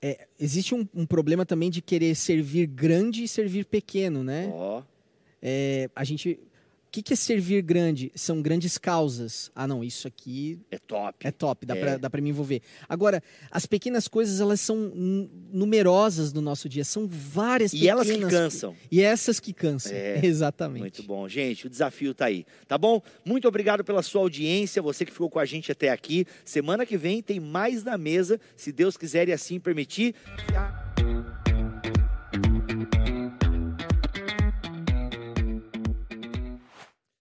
é, 0.00 0.26
existe 0.38 0.74
um, 0.74 0.86
um 0.94 1.06
problema 1.06 1.44
também 1.46 1.70
de 1.70 1.80
querer 1.80 2.14
servir 2.14 2.66
grande 2.66 3.24
e 3.24 3.28
servir 3.28 3.64
pequeno, 3.66 4.22
né? 4.24 4.50
Ó, 4.52 4.82
É, 5.44 5.90
a 5.96 6.04
gente. 6.04 6.38
O 6.92 6.94
que, 6.94 7.00
que 7.02 7.14
é 7.14 7.16
servir 7.16 7.62
grande? 7.62 8.12
São 8.14 8.42
grandes 8.42 8.76
causas. 8.76 9.50
Ah, 9.54 9.66
não, 9.66 9.82
isso 9.82 10.06
aqui 10.06 10.60
é 10.70 10.76
top. 10.78 11.26
é 11.26 11.30
top, 11.30 11.64
dá, 11.64 11.74
É. 11.74 11.80
pra, 11.80 11.96
dá 11.96 12.10
pra 12.10 12.20
me 12.20 12.28
envolver. 12.28 12.60
Agora, 12.86 13.22
as 13.50 13.64
pequenas 13.64 14.06
coisas, 14.06 14.42
elas 14.42 14.60
são 14.60 14.76
nu- 14.94 15.30
numerosas 15.50 16.34
no 16.34 16.42
nosso 16.42 16.68
dia. 16.68 16.84
São 16.84 17.08
várias 17.08 17.72
E 17.72 17.88
elas 17.88 18.06
pequenas 18.08 18.28
que 18.30 18.36
cansam. 18.38 18.76
E 18.90 19.00
essas 19.00 19.40
que 19.40 19.54
cansam. 19.54 19.90
É, 19.94 20.20
Exatamente. 20.26 20.80
Muito 20.82 21.02
bom, 21.04 21.26
gente. 21.26 21.66
O 21.66 21.70
desafio 21.70 22.12
tá 22.12 22.26
aí, 22.26 22.44
tá 22.68 22.76
bom? 22.76 23.00
Muito 23.24 23.48
obrigado 23.48 23.82
pela 23.82 24.02
sua 24.02 24.20
audiência, 24.20 24.82
você 24.82 25.06
que 25.06 25.12
ficou 25.12 25.30
com 25.30 25.38
a 25.38 25.46
gente 25.46 25.72
até 25.72 25.88
aqui. 25.88 26.26
Semana 26.44 26.84
que 26.84 26.98
vem 26.98 27.22
tem 27.22 27.40
mais 27.40 27.82
na 27.82 27.96
mesa, 27.96 28.38
se 28.54 28.70
Deus 28.70 28.98
quiser 28.98 29.30
e 29.30 29.32
assim 29.32 29.58
permitir. 29.58 30.14